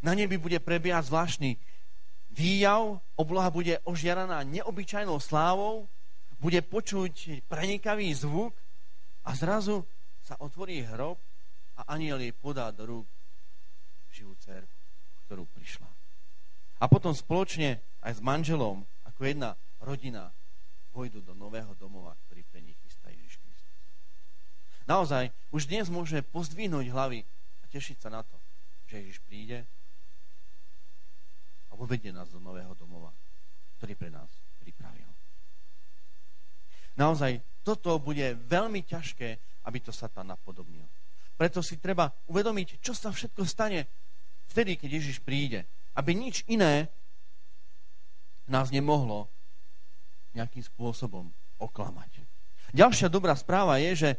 na 0.01 0.17
nebi 0.17 0.37
bude 0.41 0.57
prebiehať 0.61 1.09
zvláštny 1.09 1.57
výjav, 2.33 3.01
obloha 3.17 3.49
bude 3.49 3.81
ožiaraná 3.85 4.41
neobyčajnou 4.45 5.17
slávou, 5.21 5.89
bude 6.41 6.61
počuť 6.61 7.47
prenikavý 7.49 8.13
zvuk 8.13 8.53
a 9.25 9.33
zrazu 9.33 9.85
sa 10.21 10.37
otvorí 10.41 10.85
hrob 10.85 11.17
a 11.81 11.97
aniel 11.97 12.21
jej 12.21 12.33
podá 12.37 12.69
do 12.69 12.85
rúk 12.85 13.14
ktorú 15.35 15.51
prišla. 15.51 15.91
A 16.79 16.87
potom 16.87 17.11
spoločne 17.11 17.83
aj 18.07 18.13
s 18.15 18.21
manželom, 18.23 18.87
ako 19.03 19.27
jedna 19.27 19.59
rodina, 19.83 20.31
vojdu 20.95 21.27
do 21.27 21.35
nového 21.35 21.75
domova, 21.75 22.15
ktorý 22.31 22.47
pre 22.47 22.63
nich 22.63 22.79
chystá 22.87 23.11
Ježiš 23.11 23.43
Kristus. 23.43 23.75
Naozaj, 24.87 25.35
už 25.51 25.67
dnes 25.67 25.91
môžeme 25.91 26.23
pozdvihnúť 26.23 26.87
hlavy 26.87 27.27
a 27.27 27.65
tešiť 27.67 27.99
sa 27.99 28.15
na 28.15 28.23
to, 28.23 28.39
že 28.87 29.03
Ježiš 29.03 29.19
príde 29.27 29.67
a 31.67 31.75
uvedie 31.83 32.15
nás 32.15 32.31
do 32.31 32.39
nového 32.39 32.79
domova, 32.79 33.11
ktorý 33.83 33.99
pre 33.99 34.15
nás 34.15 34.31
pripravil. 34.63 35.11
Naozaj, 36.95 37.43
toto 37.67 37.99
bude 37.99 38.39
veľmi 38.39 38.87
ťažké, 38.87 39.35
aby 39.67 39.83
to 39.83 39.91
Satan 39.91 40.31
napodobnil. 40.31 40.87
Preto 41.35 41.59
si 41.59 41.83
treba 41.83 42.07
uvedomiť, 42.31 42.79
čo 42.79 42.95
sa 42.95 43.11
všetko 43.11 43.43
stane 43.43 43.83
vtedy, 44.51 44.77
keď 44.77 44.91
Ježiš 45.01 45.19
príde. 45.23 45.65
Aby 45.95 46.17
nič 46.17 46.43
iné 46.51 46.91
nás 48.51 48.69
nemohlo 48.69 49.31
nejakým 50.35 50.63
spôsobom 50.63 51.31
oklamať. 51.63 52.27
Ďalšia 52.75 53.07
dobrá 53.07 53.39
správa 53.39 53.79
je, 53.79 53.93
že 53.95 54.11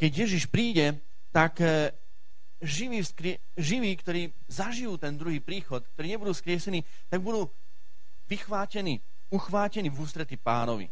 keď 0.00 0.10
Ježiš 0.24 0.48
príde, 0.48 0.96
tak 1.28 1.60
e, 1.60 1.92
živí, 2.64 3.04
živí, 3.60 3.92
ktorí 4.00 4.32
zažijú 4.48 4.96
ten 4.96 5.14
druhý 5.14 5.44
príchod, 5.44 5.84
ktorí 5.92 6.16
nebudú 6.16 6.32
skriesení, 6.32 6.80
tak 7.12 7.20
budú 7.20 7.52
vychvátení, 8.26 9.04
uchvátení 9.28 9.92
v 9.92 10.00
ústrety 10.00 10.40
pánovi. 10.40 10.88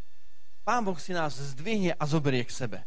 Pán 0.61 0.85
Boh 0.85 1.01
si 1.01 1.17
nás 1.17 1.41
zdvihne 1.41 1.97
a 1.97 2.05
zoberie 2.05 2.45
k 2.45 2.53
sebe. 2.53 2.79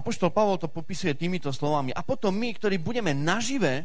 Apoštol 0.00 0.32
Pavol 0.32 0.56
to 0.56 0.72
popisuje 0.72 1.12
týmito 1.12 1.52
slovami. 1.52 1.92
A 1.92 2.00
potom 2.00 2.32
my, 2.32 2.56
ktorí 2.56 2.80
budeme 2.80 3.12
nažive, 3.12 3.84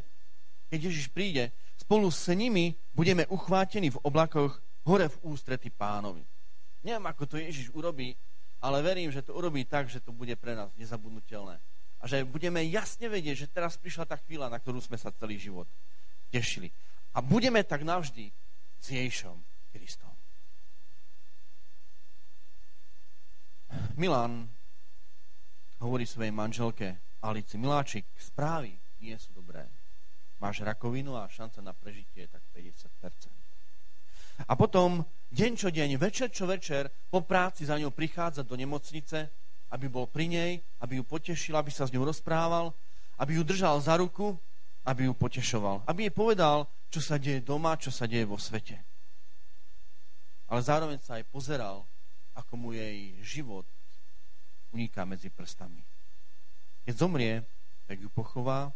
keď 0.72 0.80
Ježiš 0.88 1.12
príde, 1.12 1.52
spolu 1.76 2.08
s 2.08 2.32
nimi 2.32 2.72
budeme 2.96 3.28
uchvátení 3.28 3.92
v 3.92 4.00
oblakoch 4.00 4.64
hore 4.88 5.12
v 5.12 5.18
ústrety 5.28 5.68
pánovi. 5.68 6.24
Neviem, 6.88 7.04
ako 7.04 7.28
to 7.28 7.36
Ježiš 7.36 7.68
urobí, 7.76 8.16
ale 8.64 8.80
verím, 8.80 9.12
že 9.12 9.28
to 9.28 9.36
urobí 9.36 9.68
tak, 9.68 9.92
že 9.92 10.00
to 10.00 10.16
bude 10.16 10.32
pre 10.40 10.56
nás 10.56 10.72
nezabudnutelné. 10.80 11.60
A 12.00 12.04
že 12.08 12.24
budeme 12.24 12.64
jasne 12.64 13.12
vedieť, 13.12 13.36
že 13.44 13.52
teraz 13.52 13.76
prišla 13.76 14.08
tá 14.08 14.16
chvíľa, 14.16 14.48
na 14.48 14.62
ktorú 14.62 14.80
sme 14.80 14.96
sa 14.96 15.12
celý 15.12 15.36
život 15.36 15.68
tešili. 16.32 16.72
A 17.12 17.20
budeme 17.20 17.60
tak 17.68 17.84
navždy 17.84 18.32
s 18.80 18.86
Ježišom 18.88 19.36
Kristom. 19.76 20.16
Milan 24.00 24.48
hovorí 25.80 26.08
svojej 26.08 26.32
manželke 26.32 27.00
Alici, 27.26 27.58
miláčik, 27.58 28.06
správy 28.16 28.76
nie 29.02 29.18
sú 29.18 29.34
dobré. 29.34 29.66
Máš 30.40 30.62
rakovinu 30.62 31.16
a 31.16 31.32
šanca 31.32 31.64
na 31.64 31.74
prežitie 31.74 32.28
je 32.28 32.30
tak 32.30 32.44
50%. 32.54 33.32
A 34.46 34.54
potom 34.60 35.08
deň 35.32 35.52
čo 35.56 35.72
deň, 35.72 35.96
večer 35.96 36.28
čo 36.28 36.44
večer, 36.44 36.92
po 37.08 37.24
práci 37.24 37.64
za 37.64 37.80
ňou 37.80 37.96
prichádza 37.96 38.44
do 38.44 38.60
nemocnice, 38.60 39.32
aby 39.72 39.88
bol 39.88 40.06
pri 40.06 40.28
nej, 40.28 40.52
aby 40.84 41.00
ju 41.00 41.04
potešil, 41.08 41.56
aby 41.56 41.72
sa 41.72 41.88
s 41.88 41.94
ňou 41.96 42.08
rozprával, 42.08 42.76
aby 43.18 43.40
ju 43.40 43.44
držal 43.48 43.80
za 43.80 43.96
ruku, 43.96 44.36
aby 44.86 45.08
ju 45.08 45.14
potešoval. 45.16 45.88
Aby 45.88 46.12
jej 46.12 46.14
povedal, 46.14 46.68
čo 46.92 47.00
sa 47.02 47.16
deje 47.18 47.42
doma, 47.42 47.80
čo 47.80 47.90
sa 47.90 48.06
deje 48.06 48.28
vo 48.28 48.38
svete. 48.38 48.78
Ale 50.46 50.62
zároveň 50.62 51.02
sa 51.02 51.18
aj 51.18 51.26
pozeral, 51.32 51.88
ako 52.38 52.54
mu 52.60 52.70
jej 52.76 53.18
život 53.24 53.66
uniká 54.74 55.06
medzi 55.06 55.30
prstami. 55.30 55.82
Keď 56.86 56.94
zomrie, 56.96 57.44
tak 57.86 58.02
ju 58.02 58.10
pochová, 58.10 58.74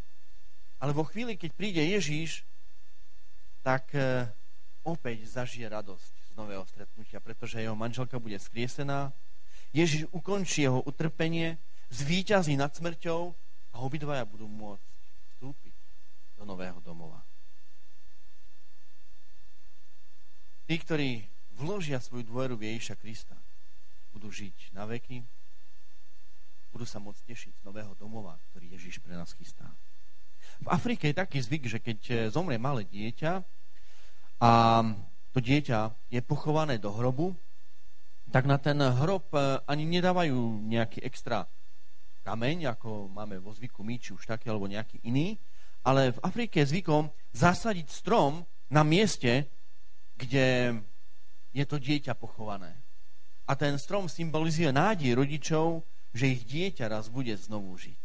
ale 0.79 0.95
vo 0.95 1.03
chvíli, 1.03 1.35
keď 1.35 1.51
príde 1.53 1.83
Ježíš, 1.83 2.47
tak 3.61 3.91
e, 3.91 4.25
opäť 4.87 5.27
zažije 5.27 5.67
radosť 5.67 6.13
z 6.31 6.33
nového 6.39 6.63
stretnutia, 6.63 7.19
pretože 7.19 7.59
jeho 7.59 7.75
manželka 7.75 8.15
bude 8.15 8.39
skriesená, 8.39 9.11
Ježíš 9.75 10.09
ukončí 10.09 10.65
jeho 10.65 10.81
utrpenie, 10.81 11.59
zvíťazí 11.93 12.57
nad 12.57 12.73
smrťou 12.73 13.35
a 13.73 13.77
obidvaja 13.83 14.25
budú 14.25 14.49
môcť 14.49 14.89
vstúpiť 15.35 15.75
do 16.39 16.43
nového 16.47 16.79
domova. 16.81 17.21
Tí, 20.65 20.77
ktorí 20.77 21.25
vložia 21.57 21.97
svoju 21.97 22.29
dôveru 22.29 22.55
v 22.55 22.73
Ježiša 22.73 22.95
Krista, 22.97 23.37
budú 24.13 24.29
žiť 24.29 24.73
na 24.73 24.85
veky, 24.85 25.21
budú 26.69 26.85
sa 26.85 27.01
môcť 27.01 27.21
tešiť 27.25 27.53
z 27.59 27.65
nového 27.65 27.93
domova, 27.97 28.37
ktorý 28.51 28.73
Ježiš 28.77 29.01
pre 29.01 29.17
nás 29.17 29.33
chystá. 29.33 29.65
V 30.59 30.67
Afrike 30.67 31.09
je 31.09 31.15
taký 31.17 31.39
zvyk, 31.39 31.63
že 31.67 31.79
keď 31.79 31.99
eh, 32.09 32.17
zomrie 32.29 32.61
malé 32.61 32.85
dieťa 32.85 33.31
a 34.39 34.51
to 35.29 35.39
dieťa 35.39 36.09
je 36.09 36.21
pochované 36.23 36.79
do 36.79 36.89
hrobu, 36.89 37.35
tak 38.29 38.45
na 38.45 38.61
ten 38.61 38.77
hrob 38.77 39.29
eh, 39.33 39.61
ani 39.65 39.85
nedávajú 39.89 40.65
nejaký 40.69 41.01
extra 41.01 41.45
kameň, 42.23 42.77
ako 42.77 43.09
máme 43.09 43.41
vo 43.41 43.49
zvyku 43.55 43.81
my, 43.81 43.95
či 43.97 44.13
už 44.13 44.27
taký, 44.27 44.51
alebo 44.53 44.69
nejaký 44.69 45.01
iný, 45.07 45.39
ale 45.81 46.13
v 46.13 46.19
Afrike 46.21 46.61
je 46.61 46.71
zvykom 46.75 47.09
zasadiť 47.33 47.87
strom 47.89 48.43
na 48.69 48.85
mieste, 48.85 49.47
kde 50.19 50.77
je 51.55 51.65
to 51.65 51.79
dieťa 51.79 52.13
pochované. 52.13 52.75
A 53.49 53.57
ten 53.57 53.73
strom 53.81 54.05
symbolizuje 54.05 54.69
nádej 54.69 55.17
rodičov, 55.17 55.81
že 56.13 56.31
ich 56.31 56.45
dieťa 56.45 56.89
raz 56.89 57.07
bude 57.09 57.33
znovu 57.37 57.73
žiť. 57.77 58.03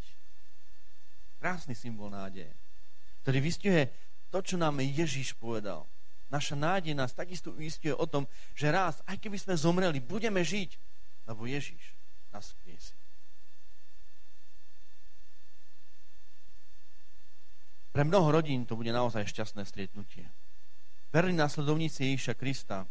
Krásny 1.41 1.77
symbol 1.77 2.09
nádeje, 2.09 2.53
ktorý 3.25 3.37
vystihuje 3.41 3.85
to, 4.33 4.41
čo 4.41 4.55
nám 4.57 4.81
Ježíš 4.81 5.37
povedal. 5.37 5.85
Naša 6.33 6.57
nádej 6.57 6.97
nás 6.97 7.13
takisto 7.13 7.53
uistuje 7.53 7.93
o 7.93 8.05
tom, 8.09 8.25
že 8.57 8.73
raz, 8.73 8.99
aj 9.05 9.21
keby 9.21 9.37
sme 9.37 9.53
zomreli, 9.53 10.01
budeme 10.01 10.41
žiť, 10.41 10.77
lebo 11.29 11.45
Ježíš 11.45 11.93
nás 12.33 12.49
skriesi. 12.51 12.97
Pre 17.95 18.03
mnoho 18.03 18.27
rodín 18.27 18.67
to 18.67 18.75
bude 18.75 18.91
naozaj 18.91 19.23
šťastné 19.23 19.63
stretnutie. 19.63 20.27
Verní 21.15 21.39
následovníci 21.39 22.11
Ježíša 22.11 22.35
Krista 22.35 22.83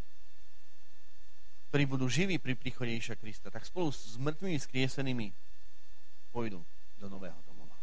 ktorí 1.75 1.91
budú 1.91 2.07
živí 2.07 2.39
pri 2.39 2.55
príchode 2.55 2.95
Ježiša 2.95 3.19
Krista, 3.19 3.51
tak 3.51 3.67
spolu 3.67 3.91
s 3.91 4.15
mŕtvými 4.23 4.63
skriesenými 4.63 5.27
pôjdu 6.31 6.63
do 7.03 7.11
nového 7.11 7.35
domova. 7.43 7.75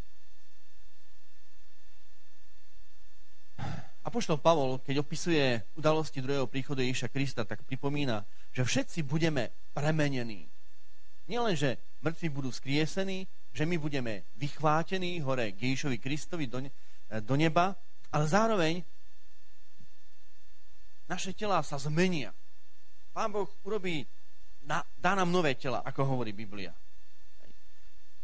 Apoštol 4.08 4.40
Pavol, 4.40 4.80
keď 4.80 5.04
opisuje 5.04 5.44
udalosti 5.76 6.24
druhého 6.24 6.48
príchodu 6.48 6.80
Ježiša 6.80 7.12
Krista, 7.12 7.44
tak 7.44 7.68
pripomína, 7.68 8.24
že 8.56 8.64
všetci 8.64 9.04
budeme 9.04 9.52
premenení. 9.76 10.48
Nielen, 11.28 11.60
že 11.60 11.76
mŕtvi 12.00 12.32
budú 12.32 12.48
skriesení, 12.48 13.28
že 13.52 13.68
my 13.68 13.76
budeme 13.76 14.24
vychvátení 14.40 15.20
hore 15.20 15.52
k 15.52 15.68
Ježišovi 15.68 16.00
Kristovi 16.00 16.48
do, 16.48 16.64
do 17.28 17.36
neba, 17.36 17.76
ale 18.08 18.24
zároveň 18.24 18.88
naše 21.12 21.36
telá 21.36 21.60
sa 21.60 21.76
zmenia. 21.76 22.32
Pán 23.12 23.32
Boh 23.32 23.48
urobí, 23.68 24.08
dá 24.98 25.12
nám 25.16 25.28
nové 25.28 25.56
tela, 25.60 25.84
ako 25.84 26.16
hovorí 26.16 26.32
Biblia. 26.32 26.72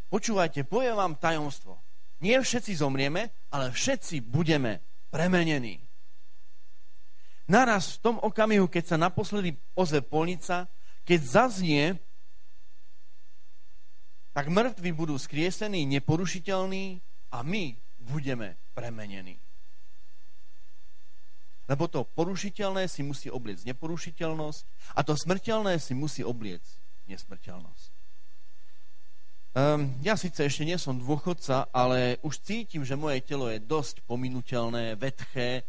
Počúvajte, 0.08 0.64
poviem 0.64 0.96
vám 0.96 1.20
tajomstvo. 1.20 1.76
Nie 2.24 2.40
všetci 2.40 2.80
zomrieme, 2.80 3.28
ale 3.52 3.68
všetci 3.68 4.24
budeme 4.24 4.80
premenení. 5.12 5.76
Naraz 7.48 7.96
v 7.96 8.12
tom 8.12 8.16
okamihu, 8.20 8.68
keď 8.68 8.84
sa 8.84 8.96
naposledy 8.96 9.56
ozve 9.76 10.00
polnica, 10.04 10.68
keď 11.04 11.20
zaznie, 11.20 11.84
tak 14.36 14.52
mŕtvi 14.52 14.92
budú 14.92 15.16
skriesení, 15.16 15.88
neporušiteľní 15.88 17.00
a 17.32 17.40
my 17.44 17.76
budeme 18.00 18.56
premenení. 18.76 19.40
Lebo 21.68 21.84
to 21.86 22.08
porušiteľné 22.16 22.88
si 22.88 23.04
musí 23.04 23.28
obliecť 23.28 23.68
neporušiteľnosť 23.68 24.60
a 24.96 25.00
to 25.04 25.12
smrteľné 25.12 25.76
si 25.76 25.92
musí 25.92 26.24
obliecť 26.24 26.80
nesmrteľnosť. 27.12 27.98
Um, 29.58 29.90
ja 30.04 30.16
síce 30.16 30.44
ešte 30.44 30.64
nie 30.64 30.76
som 30.80 30.96
dôchodca, 30.96 31.68
ale 31.72 32.20
už 32.24 32.40
cítim, 32.40 32.84
že 32.84 32.96
moje 32.96 33.20
telo 33.24 33.48
je 33.52 33.60
dosť 33.60 34.04
pominuteľné, 34.04 34.96
vetché 34.96 35.64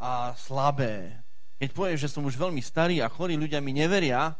a 0.00 0.36
slabé. 0.36 1.20
Keď 1.58 1.70
poviem, 1.72 1.98
že 1.98 2.12
som 2.12 2.22
už 2.22 2.38
veľmi 2.38 2.60
starý 2.60 3.00
a 3.00 3.12
chorí 3.12 3.34
ľudia 3.34 3.58
mi 3.58 3.74
neveria, 3.76 4.36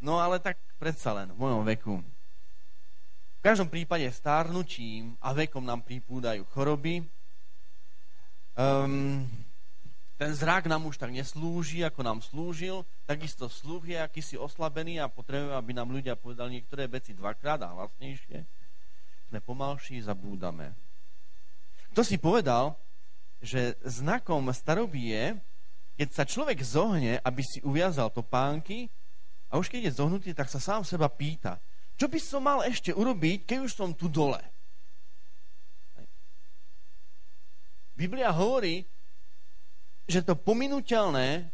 no 0.00 0.18
ale 0.18 0.42
tak 0.42 0.58
predsa 0.80 1.14
len 1.14 1.30
v 1.32 1.38
mojom 1.38 1.62
veku. 1.64 1.94
V 3.38 3.40
každom 3.42 3.66
prípade 3.70 4.06
stárnutím 4.10 5.14
a 5.18 5.34
vekom 5.34 5.62
nám 5.62 5.82
pripúdajú 5.82 6.46
choroby. 6.54 7.02
Um, 8.58 9.26
ten 10.22 10.38
zrak 10.38 10.70
nám 10.70 10.86
už 10.86 11.02
tak 11.02 11.10
neslúži, 11.10 11.82
ako 11.82 12.06
nám 12.06 12.22
slúžil, 12.22 12.86
takisto 13.10 13.50
sluch 13.50 13.90
je 13.90 13.98
akýsi 13.98 14.38
oslabený 14.38 15.02
a 15.02 15.10
potrebujeme, 15.10 15.50
aby 15.58 15.74
nám 15.74 15.90
ľudia 15.90 16.14
povedali 16.14 16.62
niektoré 16.62 16.86
veci 16.86 17.10
dvakrát 17.10 17.58
a 17.66 17.74
hlasnejšie. 17.74 18.38
Sme 19.26 19.42
pomalší, 19.42 19.98
zabúdame. 19.98 20.78
Kto 21.90 22.06
si 22.06 22.22
povedal, 22.22 22.78
že 23.42 23.74
znakom 23.82 24.46
staroby 24.54 25.10
je, 25.10 25.24
keď 25.98 26.08
sa 26.14 26.22
človek 26.22 26.62
zohne, 26.62 27.18
aby 27.18 27.42
si 27.42 27.58
uviazal 27.66 28.14
topánky 28.14 28.86
a 29.50 29.58
už 29.58 29.74
keď 29.74 29.90
je 29.90 29.98
zohnutý, 29.98 30.30
tak 30.38 30.46
sa 30.46 30.62
sám 30.62 30.86
seba 30.86 31.10
pýta, 31.10 31.58
čo 31.98 32.06
by 32.06 32.22
som 32.22 32.46
mal 32.46 32.62
ešte 32.62 32.94
urobiť, 32.94 33.42
keď 33.42 33.58
už 33.66 33.74
som 33.74 33.90
tu 33.90 34.06
dole. 34.06 34.38
Biblia 37.98 38.30
hovorí, 38.30 38.86
že 40.06 40.20
to 40.22 40.34
pominuteľné 40.34 41.50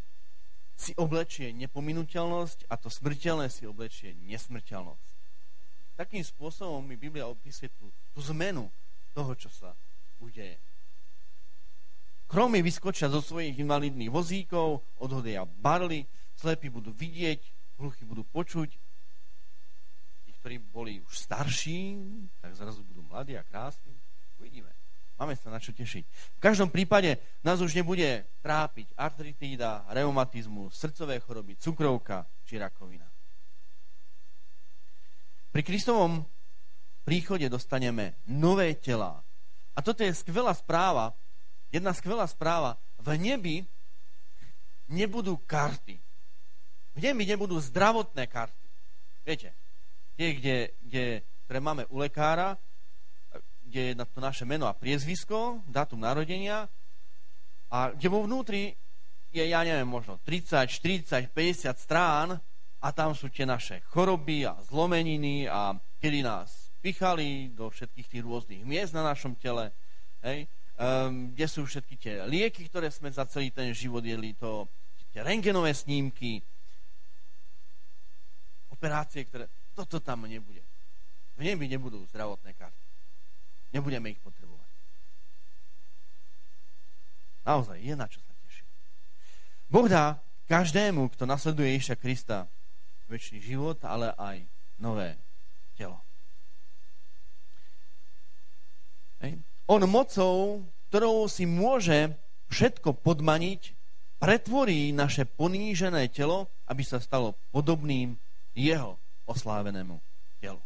si 0.78 0.94
oblečie 0.94 1.50
nepominuteľnosť 1.58 2.70
a 2.70 2.78
to 2.78 2.86
smrteľné 2.86 3.50
si 3.50 3.66
oblečie 3.66 4.14
nesmrteľnosť. 4.30 5.08
Takým 5.98 6.22
spôsobom 6.22 6.86
mi 6.86 6.94
Biblia 6.94 7.26
opisuje 7.26 7.66
tú, 7.74 7.90
tú 8.14 8.22
zmenu 8.30 8.70
toho, 9.10 9.34
čo 9.34 9.50
sa 9.50 9.74
udeje. 10.22 10.54
Kromy 12.30 12.62
vyskočia 12.62 13.10
zo 13.10 13.18
svojich 13.18 13.58
invalidných 13.58 14.12
vozíkov, 14.12 14.86
odhodia 15.02 15.42
barly, 15.42 16.06
slepí 16.38 16.70
budú 16.70 16.94
vidieť, 16.94 17.40
hluchy 17.82 18.06
budú 18.06 18.22
počuť, 18.22 18.70
tí, 20.22 20.30
ktorí 20.38 20.62
boli 20.62 21.02
už 21.02 21.14
starší, 21.18 21.98
tak 22.38 22.54
zrazu 22.54 22.86
budú 22.86 23.02
mladí 23.02 23.34
a 23.34 23.42
krásni. 23.42 23.96
Uvidíme. 24.38 24.77
Máme 25.18 25.34
sa 25.34 25.50
na 25.50 25.58
čo 25.58 25.74
tešiť. 25.74 26.04
V 26.38 26.40
každom 26.40 26.70
prípade 26.70 27.18
nás 27.42 27.58
už 27.58 27.74
nebude 27.74 28.22
trápiť 28.38 28.94
artritída, 28.94 29.82
reumatizmus, 29.90 30.78
srdcové 30.78 31.18
choroby, 31.18 31.58
cukrovka 31.58 32.22
či 32.46 32.54
rakovina. 32.54 33.04
Pri 35.50 35.62
Kristovom 35.66 36.22
príchode 37.02 37.50
dostaneme 37.50 38.14
nové 38.30 38.78
tela. 38.78 39.18
A 39.74 39.82
toto 39.82 40.06
je 40.06 40.14
skvelá 40.14 40.54
správa, 40.54 41.10
jedna 41.74 41.90
skvelá 41.90 42.22
správa. 42.30 42.78
V 43.02 43.18
nebi 43.18 43.66
nebudú 44.86 45.34
karty. 45.42 45.98
V 46.94 46.98
nebi 47.02 47.26
nebudú 47.26 47.58
zdravotné 47.58 48.30
karty. 48.30 48.66
Viete, 49.26 49.50
tie, 50.14 50.28
kde, 50.38 50.56
kde, 50.86 51.04
ktoré 51.46 51.58
máme 51.58 51.90
u 51.90 51.98
lekára, 51.98 52.54
kde 53.68 53.92
je 53.92 53.94
na 53.94 54.08
to 54.08 54.18
naše 54.18 54.48
meno 54.48 54.64
a 54.64 54.72
priezvisko, 54.72 55.60
dátum 55.68 56.00
narodenia 56.00 56.66
a 57.68 57.92
kde 57.92 58.08
vo 58.08 58.24
vnútri 58.24 58.72
je, 59.28 59.44
ja 59.44 59.60
neviem, 59.60 59.84
možno 59.84 60.16
30, 60.24 60.72
40, 60.72 61.28
50 61.36 61.76
strán 61.76 62.40
a 62.80 62.88
tam 62.96 63.12
sú 63.12 63.28
tie 63.28 63.44
naše 63.44 63.84
choroby 63.92 64.48
a 64.48 64.56
zlomeniny 64.64 65.44
a 65.44 65.76
kedy 66.00 66.24
nás 66.24 66.72
pichali 66.80 67.52
do 67.52 67.68
všetkých 67.68 68.08
tých 68.08 68.22
rôznych 68.24 68.62
miest 68.64 68.96
na 68.96 69.04
našom 69.04 69.36
tele, 69.36 69.74
hej, 70.24 70.46
um, 70.78 71.34
kde 71.34 71.46
sú 71.50 71.66
všetky 71.66 71.94
tie 71.98 72.14
lieky, 72.24 72.70
ktoré 72.70 72.88
sme 72.88 73.10
za 73.10 73.26
celý 73.26 73.50
ten 73.50 73.74
život 73.74 74.00
jedli, 74.00 74.32
to, 74.38 74.70
tie 75.12 75.20
rengenové 75.20 75.74
snímky, 75.74 76.40
operácie, 78.70 79.26
ktoré... 79.26 79.50
Toto 79.74 79.98
tam 79.98 80.26
nebude. 80.26 80.62
V 81.38 81.42
nebi 81.42 81.66
nebudú 81.70 82.02
zdravotné 82.10 82.54
karty. 82.54 82.77
Nebudeme 83.72 84.12
ich 84.12 84.20
potrebovať. 84.20 84.68
Naozaj, 87.48 87.78
je 87.80 87.94
na 87.96 88.06
čo 88.08 88.20
sa 88.20 88.32
tešiť. 88.32 88.68
Boh 89.72 89.88
dá 89.88 90.20
každému, 90.48 91.12
kto 91.12 91.24
nasleduje 91.24 91.76
Ježiša 91.76 91.96
Krista, 91.96 92.48
väčší 93.08 93.40
život, 93.40 93.80
ale 93.84 94.12
aj 94.16 94.44
nové 94.80 95.16
telo. 95.76 95.96
Hej. 99.24 99.40
On 99.68 99.82
mocou, 99.88 100.64
ktorou 100.88 101.28
si 101.28 101.44
môže 101.44 102.12
všetko 102.48 103.00
podmaniť, 103.00 103.76
pretvorí 104.20 104.92
naše 104.92 105.24
ponížené 105.24 106.08
telo, 106.12 106.48
aby 106.68 106.84
sa 106.84 107.00
stalo 107.00 107.36
podobným 107.52 108.16
jeho 108.52 108.96
oslávenému 109.28 109.96
telu. 110.40 110.60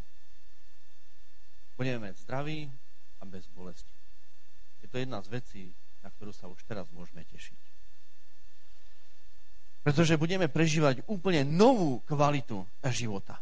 Budeme 1.75 2.11
zdraví, 2.23 2.71
a 3.23 3.25
bez 3.25 3.47
bolesti. 3.55 3.95
Je 4.83 4.91
to 4.91 4.99
jedna 4.99 5.23
z 5.23 5.31
vecí, 5.31 5.63
na 6.03 6.11
ktorú 6.11 6.35
sa 6.35 6.51
už 6.51 6.59
teraz 6.67 6.91
môžeme 6.91 7.23
tešiť. 7.23 7.61
Pretože 9.87 10.19
budeme 10.19 10.51
prežívať 10.51 11.07
úplne 11.07 11.47
novú 11.47 12.03
kvalitu 12.03 12.67
života. 12.91 13.39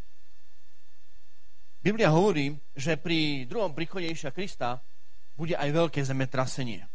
Biblia 1.81 2.13
hovorí, 2.13 2.53
že 2.77 2.93
pri 2.93 3.49
druhom 3.49 3.73
príchode 3.73 4.05
Ježiša 4.05 4.29
Krista 4.37 4.77
bude 5.33 5.57
aj 5.57 5.69
veľké 5.73 6.05
zemetrasenie. 6.05 6.85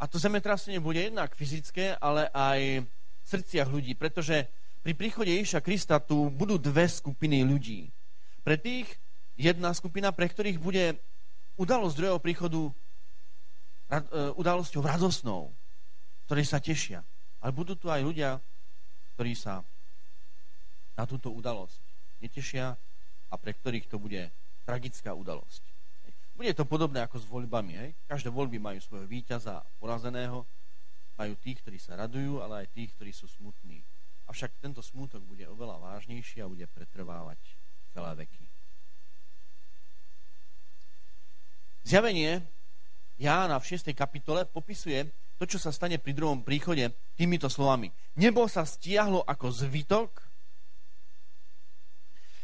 A 0.00 0.08
to 0.08 0.16
zemetrasenie 0.16 0.80
bude 0.80 1.04
jednak 1.04 1.36
fyzické, 1.36 1.92
ale 2.00 2.32
aj 2.32 2.88
v 2.88 3.26
srdciach 3.28 3.68
ľudí, 3.68 3.92
pretože 3.92 4.48
pri 4.80 4.96
príchode 4.96 5.28
Ježiša 5.28 5.60
Krista 5.60 6.00
tu 6.00 6.32
budú 6.32 6.56
dve 6.56 6.88
skupiny 6.88 7.44
ľudí. 7.44 7.92
Pre 8.40 8.56
tých, 8.56 8.88
jedna 9.38 9.70
skupina, 9.70 10.10
pre 10.10 10.26
ktorých 10.26 10.58
bude 10.58 10.98
udalosť 11.54 11.94
druhého 11.94 12.18
príchodu 12.18 12.58
e, 12.66 12.72
udalosťou 14.34 14.82
radosnou, 14.82 15.54
ktorej 16.26 16.46
sa 16.50 16.58
tešia. 16.58 17.06
Ale 17.38 17.54
budú 17.54 17.78
tu 17.78 17.86
aj 17.86 18.02
ľudia, 18.02 18.42
ktorí 19.14 19.38
sa 19.38 19.62
na 20.98 21.06
túto 21.06 21.30
udalosť 21.30 21.78
netešia 22.18 22.74
a 23.30 23.34
pre 23.38 23.54
ktorých 23.54 23.86
to 23.86 24.02
bude 24.02 24.26
tragická 24.66 25.14
udalosť. 25.14 25.62
Bude 26.34 26.54
to 26.54 26.66
podobné 26.66 27.02
ako 27.02 27.18
s 27.18 27.26
voľbami. 27.26 27.72
Hej? 27.74 27.90
Každé 28.06 28.30
voľby 28.30 28.58
majú 28.62 28.78
svojho 28.78 29.06
víťaza 29.06 29.62
a 29.62 29.66
porazeného, 29.78 30.46
majú 31.18 31.34
tých, 31.42 31.58
ktorí 31.62 31.78
sa 31.82 31.98
radujú, 31.98 32.38
ale 32.38 32.62
aj 32.62 32.74
tých, 32.74 32.94
ktorí 32.94 33.10
sú 33.10 33.26
smutní. 33.26 33.82
Avšak 34.30 34.62
tento 34.62 34.78
smútok 34.78 35.18
bude 35.26 35.46
oveľa 35.50 35.82
vážnejší 35.82 36.38
a 36.42 36.50
bude 36.50 36.62
pretrvávať 36.70 37.38
celé 37.90 38.22
veky. 38.22 38.47
Zjavenie 41.88 42.44
Jána 43.16 43.56
v 43.56 43.64
6. 43.64 43.96
kapitole 43.96 44.44
popisuje 44.44 45.08
to, 45.40 45.48
čo 45.48 45.56
sa 45.56 45.72
stane 45.72 45.96
pri 45.96 46.12
druhom 46.12 46.44
príchode 46.44 46.84
týmito 47.16 47.48
slovami. 47.48 47.88
Nebo 48.20 48.44
sa 48.44 48.68
stiahlo 48.68 49.24
ako 49.24 49.48
zvytok, 49.48 50.12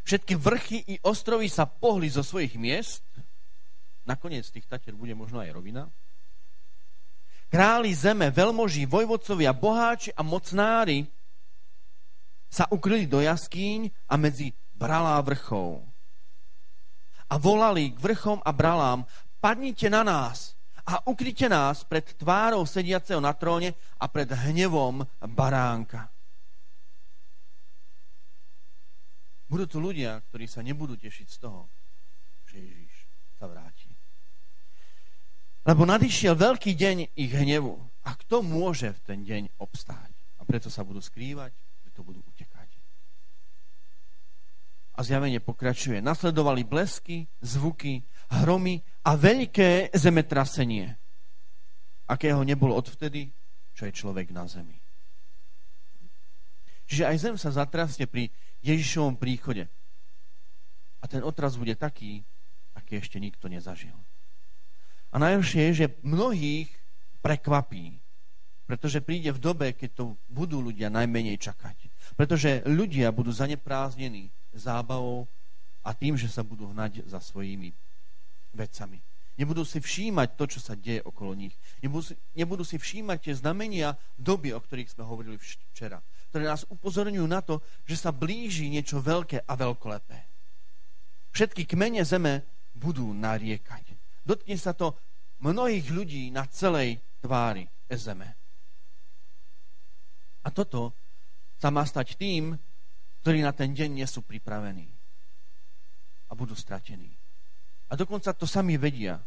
všetky 0.08 0.40
vrchy 0.40 0.78
i 0.88 0.94
ostrovy 1.04 1.52
sa 1.52 1.68
pohli 1.68 2.08
zo 2.08 2.24
svojich 2.24 2.56
miest, 2.56 3.04
nakoniec 4.08 4.48
tých 4.48 4.64
tatier 4.64 4.96
bude 4.96 5.12
možno 5.12 5.44
aj 5.44 5.52
rovina, 5.52 5.92
králi 7.52 7.92
zeme, 7.92 8.32
veľmoží, 8.32 8.88
vojvodcovia, 8.88 9.52
boháči 9.52 10.08
a 10.16 10.24
mocnári 10.24 11.04
sa 12.48 12.64
ukryli 12.72 13.04
do 13.04 13.20
jaskýň 13.20 14.08
a 14.08 14.16
medzi 14.16 14.56
bralá 14.72 15.20
vrchov. 15.20 15.84
A 17.24 17.40
volali 17.40 17.92
k 17.92 17.98
vrchom 17.98 18.40
a 18.40 18.50
bralám, 18.52 19.04
padnite 19.44 19.92
na 19.92 20.00
nás 20.00 20.56
a 20.88 21.04
ukryte 21.04 21.52
nás 21.52 21.84
pred 21.84 22.16
tvárou 22.16 22.64
sediaceho 22.64 23.20
na 23.20 23.36
tróne 23.36 23.76
a 24.00 24.08
pred 24.08 24.32
hnevom 24.32 25.04
baránka. 25.28 26.08
Budú 29.44 29.68
tu 29.68 29.84
ľudia, 29.84 30.24
ktorí 30.32 30.48
sa 30.48 30.64
nebudú 30.64 30.96
tešiť 30.96 31.28
z 31.28 31.36
toho, 31.36 31.68
že 32.48 32.56
Ježíš 32.56 32.94
sa 33.36 33.44
vráti. 33.44 33.92
Lebo 35.68 35.84
nadišiel 35.84 36.32
veľký 36.32 36.72
deň 36.72 36.96
ich 37.12 37.32
hnevu. 37.32 37.76
A 38.08 38.16
kto 38.16 38.40
môže 38.40 38.96
v 38.96 39.00
ten 39.04 39.18
deň 39.24 39.60
obstáť? 39.60 40.12
A 40.40 40.48
preto 40.48 40.72
sa 40.72 40.84
budú 40.84 41.00
skrývať, 41.00 41.52
preto 41.84 42.00
budú 42.00 42.20
utekať. 42.24 42.68
A 44.96 45.00
zjavenie 45.04 45.40
pokračuje. 45.40 46.04
Nasledovali 46.04 46.64
blesky, 46.64 47.28
zvuky, 47.40 48.04
hromy 48.30 48.80
a 49.04 49.16
veľké 49.18 49.92
zemetrasenie, 49.92 50.96
akého 52.08 52.40
nebolo 52.44 52.76
odvtedy, 52.76 53.28
čo 53.74 53.88
je 53.88 53.92
človek 53.92 54.30
na 54.32 54.46
zemi. 54.46 54.76
Čiže 56.84 57.04
aj 57.08 57.16
zem 57.16 57.36
sa 57.40 57.50
zatrasne 57.52 58.04
pri 58.04 58.28
Ježišovom 58.60 59.16
príchode. 59.16 59.68
A 61.00 61.04
ten 61.08 61.20
otras 61.20 61.56
bude 61.56 61.76
taký, 61.76 62.24
aký 62.76 63.00
ešte 63.00 63.20
nikto 63.20 63.48
nezažil. 63.48 63.96
A 65.12 65.20
najhoršie 65.20 65.70
je, 65.70 65.72
že 65.84 65.96
mnohých 66.02 66.68
prekvapí, 67.20 68.00
pretože 68.64 69.04
príde 69.04 69.28
v 69.32 69.40
dobe, 69.40 69.66
keď 69.76 69.90
to 69.92 70.04
budú 70.32 70.64
ľudia 70.64 70.88
najmenej 70.88 71.36
čakať. 71.36 71.76
Pretože 72.16 72.64
ľudia 72.64 73.12
budú 73.12 73.28
zaneprázdnení 73.32 74.32
zábavou 74.56 75.28
a 75.84 75.92
tým, 75.92 76.16
že 76.16 76.32
sa 76.32 76.40
budú 76.40 76.72
hnať 76.72 77.04
za 77.04 77.20
svojimi 77.20 77.72
vecami. 78.54 79.02
Nebudú 79.34 79.66
si 79.66 79.82
všímať 79.82 80.38
to, 80.38 80.44
čo 80.46 80.62
sa 80.62 80.78
deje 80.78 81.02
okolo 81.02 81.34
nich. 81.34 81.58
Nebudú 81.82 82.02
si, 82.06 82.14
nebudú 82.38 82.62
si 82.62 82.78
všímať 82.78 83.18
tie 83.18 83.34
znamenia 83.34 83.98
doby, 84.14 84.54
o 84.54 84.62
ktorých 84.62 84.94
sme 84.94 85.02
hovorili 85.02 85.42
včera, 85.42 85.98
ktoré 86.30 86.46
nás 86.46 86.62
upozorňujú 86.70 87.26
na 87.26 87.42
to, 87.42 87.58
že 87.82 87.98
sa 87.98 88.14
blíži 88.14 88.70
niečo 88.70 89.02
veľké 89.02 89.42
a 89.42 89.52
veľkolepé. 89.58 90.18
Všetky 91.34 91.66
kmene 91.66 92.06
zeme 92.06 92.46
budú 92.78 93.10
nariekať. 93.10 93.98
Dotkne 94.22 94.54
sa 94.54 94.70
to 94.70 94.94
mnohých 95.42 95.90
ľudí 95.90 96.30
na 96.30 96.46
celej 96.46 97.02
tvári 97.18 97.66
zeme. 97.90 98.38
A 100.46 100.48
toto 100.54 100.94
sa 101.58 101.74
má 101.74 101.82
stať 101.82 102.14
tým, 102.14 102.54
ktorí 103.24 103.40
na 103.40 103.56
ten 103.56 103.72
deň 103.72 103.90
nie 103.98 104.06
sú 104.06 104.20
pripravení 104.20 104.84
a 106.28 106.36
budú 106.36 106.52
stratení. 106.52 107.13
A 107.90 107.96
dokonca 107.96 108.32
to 108.32 108.48
sami 108.48 108.80
vedia. 108.80 109.20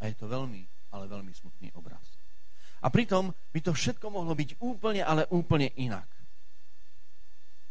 A 0.00 0.02
je 0.06 0.14
to 0.16 0.28
veľmi, 0.28 0.92
ale 0.92 1.08
veľmi 1.08 1.32
smutný 1.32 1.72
obraz. 1.76 2.04
A 2.84 2.92
pritom 2.92 3.32
by 3.32 3.60
to 3.64 3.72
všetko 3.72 4.12
mohlo 4.12 4.36
byť 4.36 4.60
úplne, 4.60 5.00
ale 5.00 5.24
úplne 5.32 5.72
inak. 5.80 6.06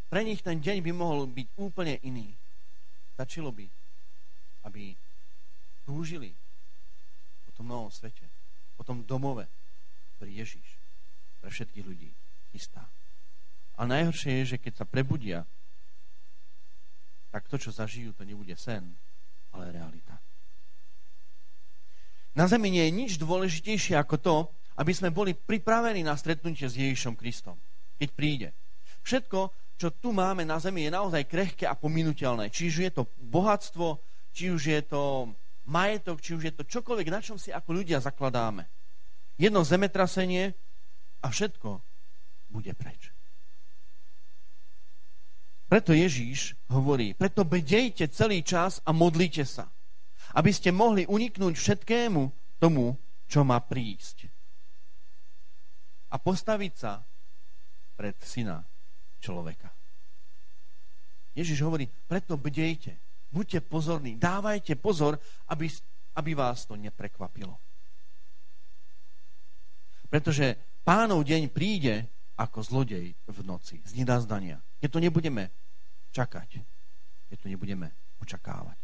Pre 0.10 0.22
nich 0.26 0.42
ten 0.42 0.58
deň 0.58 0.82
by 0.82 0.92
mohol 0.94 1.30
byť 1.30 1.48
úplne 1.62 2.02
iný. 2.02 2.34
Stačilo 3.14 3.54
by, 3.54 3.64
aby 4.68 4.92
túžili 5.86 6.34
po 7.46 7.52
tom 7.56 7.70
novom 7.70 7.94
svete, 7.94 8.26
po 8.76 8.84
tom 8.84 9.06
domove, 9.06 9.46
ktorý 10.18 10.42
Ježiš 10.42 10.68
pre 11.40 11.54
všetkých 11.54 11.86
ľudí 11.86 12.10
chystá. 12.52 12.84
A 13.78 13.86
najhoršie 13.86 14.42
je, 14.42 14.56
že 14.56 14.62
keď 14.62 14.74
sa 14.82 14.86
prebudia, 14.88 15.46
tak 17.30 17.46
to, 17.52 17.60
čo 17.60 17.76
zažijú, 17.76 18.16
to 18.16 18.24
nebude 18.24 18.56
sen, 18.56 18.96
ale 19.56 19.72
realita. 19.72 20.20
Na 22.36 22.52
zemi 22.52 22.68
nie 22.68 22.84
je 22.84 22.92
nič 22.92 23.12
dôležitejšie 23.16 23.96
ako 23.96 24.16
to, 24.20 24.36
aby 24.76 24.92
sme 24.92 25.16
boli 25.16 25.32
pripravení 25.32 26.04
na 26.04 26.20
stretnutie 26.20 26.68
s 26.68 26.76
Ježišom 26.76 27.16
Kristom, 27.16 27.56
keď 27.96 28.10
príde. 28.12 28.50
Všetko, 29.08 29.40
čo 29.80 29.88
tu 29.96 30.12
máme 30.12 30.44
na 30.44 30.60
zemi, 30.60 30.84
je 30.84 30.92
naozaj 30.92 31.32
krehké 31.32 31.64
a 31.64 31.80
pominuteľné. 31.80 32.52
Či 32.52 32.62
už 32.68 32.78
je 32.84 32.92
to 32.92 33.08
bohatstvo, 33.32 34.04
či 34.36 34.52
už 34.52 34.62
je 34.68 34.82
to 34.84 35.32
majetok, 35.72 36.20
či 36.20 36.36
už 36.36 36.44
je 36.52 36.54
to 36.60 36.68
čokoľvek, 36.68 37.08
na 37.08 37.24
čom 37.24 37.40
si 37.40 37.56
ako 37.56 37.72
ľudia 37.72 38.04
zakladáme. 38.04 38.68
Jedno 39.40 39.64
zemetrasenie 39.64 40.52
a 41.24 41.28
všetko 41.32 41.80
bude 42.52 42.76
preč. 42.76 43.15
Preto 45.76 45.92
Ježíš 45.92 46.56
hovorí, 46.72 47.12
preto 47.12 47.44
bedejte 47.44 48.08
celý 48.08 48.48
čas 48.48 48.80
a 48.88 48.96
modlite 48.96 49.44
sa 49.44 49.68
aby 50.36 50.52
ste 50.52 50.76
mohli 50.76 51.08
uniknúť 51.08 51.54
všetkému 51.56 52.22
tomu, 52.60 53.00
čo 53.32 53.48
má 53.48 53.62
prísť. 53.64 54.28
A 56.12 56.20
postaviť 56.20 56.74
sa 56.76 57.00
pred 57.96 58.16
syna 58.20 58.60
človeka. 59.24 59.72
Ježiš 61.36 61.60
hovorí, 61.64 61.88
preto 61.88 62.40
bdejte, 62.40 62.96
buďte 63.32 63.60
pozorní, 63.68 64.16
dávajte 64.20 64.80
pozor, 64.80 65.20
aby, 65.52 65.68
aby 66.16 66.32
vás 66.36 66.68
to 66.68 66.80
neprekvapilo. 66.80 67.60
Pretože 70.08 70.56
pánov 70.88 71.28
deň 71.28 71.52
príde 71.52 72.08
ako 72.40 72.64
zlodej 72.64 73.16
v 73.16 73.38
noci, 73.44 73.84
z 73.84 73.92
nedazdania. 74.00 74.60
Keď 74.80 74.90
to 74.92 75.04
nebudeme 75.04 75.52
čakať, 76.16 76.50
keď 77.28 77.38
to 77.44 77.48
nebudeme 77.52 77.92
očakávať. 78.24 78.80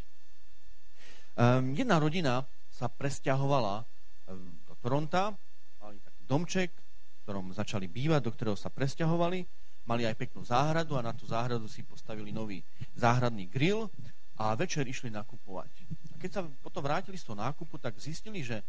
Um, 1.40 1.72
jedna 1.72 1.96
rodina 1.96 2.44
sa 2.68 2.92
presťahovala 2.92 3.80
um, 3.80 4.60
do 4.68 4.76
Toronta, 4.84 5.32
mali 5.80 6.04
taký 6.04 6.24
domček, 6.28 6.70
v 6.76 7.18
ktorom 7.24 7.56
začali 7.56 7.88
bývať, 7.88 8.28
do 8.28 8.32
ktorého 8.36 8.58
sa 8.60 8.68
presťahovali, 8.68 9.40
mali 9.88 10.04
aj 10.04 10.20
peknú 10.20 10.44
záhradu 10.44 11.00
a 11.00 11.06
na 11.06 11.16
tú 11.16 11.24
záhradu 11.24 11.72
si 11.72 11.88
postavili 11.88 12.36
nový 12.36 12.60
záhradný 13.00 13.48
grill 13.48 13.88
a 14.36 14.52
večer 14.60 14.84
išli 14.84 15.08
nakupovať. 15.08 15.72
A 16.12 16.16
keď 16.20 16.30
sa 16.36 16.42
potom 16.44 16.84
vrátili 16.84 17.16
z 17.16 17.32
toho 17.32 17.40
nákupu, 17.40 17.80
tak 17.80 17.96
zistili, 17.98 18.44
že 18.44 18.62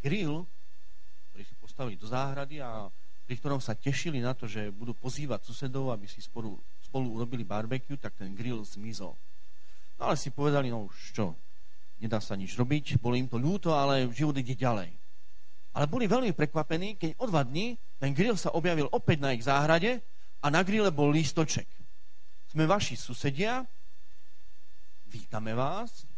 grill, 0.00 0.48
ktorý 1.30 1.44
si 1.44 1.54
postavili 1.60 1.96
do 2.00 2.08
záhrady 2.08 2.64
a 2.64 2.88
pri 3.26 3.34
ktorom 3.42 3.58
sa 3.58 3.74
tešili 3.74 4.22
na 4.22 4.32
to, 4.32 4.46
že 4.46 4.70
budú 4.70 4.94
pozývať 4.94 5.44
susedov, 5.50 5.90
aby 5.90 6.06
si 6.06 6.22
spolu, 6.22 6.56
spolu 6.96 7.20
urobili 7.20 7.44
barbecue, 7.44 8.00
tak 8.00 8.16
ten 8.16 8.32
grill 8.32 8.64
zmizol. 8.64 9.12
No 10.00 10.08
ale 10.08 10.16
si 10.16 10.32
povedali, 10.32 10.72
no 10.72 10.88
už 10.88 11.12
čo, 11.12 11.36
nedá 12.00 12.24
sa 12.24 12.32
nič 12.32 12.56
robiť, 12.56 12.96
bolo 12.96 13.20
im 13.20 13.28
to 13.28 13.36
ľúto, 13.36 13.76
ale 13.76 14.08
život 14.16 14.32
ide 14.40 14.56
ďalej. 14.56 14.88
Ale 15.76 15.84
boli 15.92 16.08
veľmi 16.08 16.32
prekvapení, 16.32 16.96
keď 16.96 17.20
o 17.20 17.28
dva 17.28 17.44
dní 17.44 17.76
ten 18.00 18.16
grill 18.16 18.40
sa 18.40 18.56
objavil 18.56 18.88
opäť 18.88 19.20
na 19.20 19.36
ich 19.36 19.44
záhrade 19.44 20.00
a 20.40 20.48
na 20.48 20.64
grille 20.64 20.88
bol 20.88 21.12
lístoček. 21.12 21.68
Sme 22.48 22.64
vaši 22.64 22.96
susedia, 22.96 23.60
vítame 25.12 25.52
vás 25.52 26.08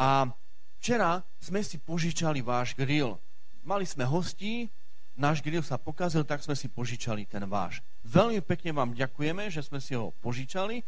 a 0.00 0.32
včera 0.80 1.20
sme 1.44 1.60
si 1.60 1.76
požičali 1.76 2.40
váš 2.40 2.72
grill. 2.72 3.20
Mali 3.68 3.84
sme 3.84 4.08
hostí, 4.08 4.72
náš 5.18 5.44
grill 5.44 5.64
sa 5.64 5.76
pokazil, 5.76 6.24
tak 6.24 6.40
sme 6.40 6.56
si 6.56 6.66
požičali 6.70 7.28
ten 7.28 7.44
váš. 7.44 7.84
Veľmi 8.06 8.40
pekne 8.40 8.72
vám 8.72 8.96
ďakujeme, 8.96 9.48
že 9.52 9.64
sme 9.64 9.78
si 9.78 9.92
ho 9.96 10.14
požičali 10.24 10.80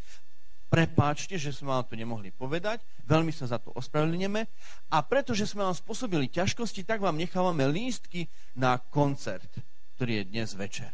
prepáčte, 0.75 1.39
že 1.39 1.55
sme 1.55 1.71
vám 1.71 1.87
to 1.87 1.95
nemohli 1.95 2.35
povedať, 2.35 2.83
veľmi 3.07 3.31
sa 3.31 3.47
za 3.47 3.63
to 3.63 3.71
ospravedlňujeme 3.79 4.43
a 4.91 4.97
pretože 5.07 5.47
sme 5.47 5.63
vám 5.63 5.77
spôsobili 5.79 6.27
ťažkosti, 6.27 6.83
tak 6.83 6.99
vám 6.99 7.15
nechávame 7.15 7.63
lístky 7.71 8.27
na 8.59 8.83
koncert, 8.91 9.47
ktorý 9.95 10.19
je 10.19 10.35
dnes 10.35 10.51
večer. 10.59 10.91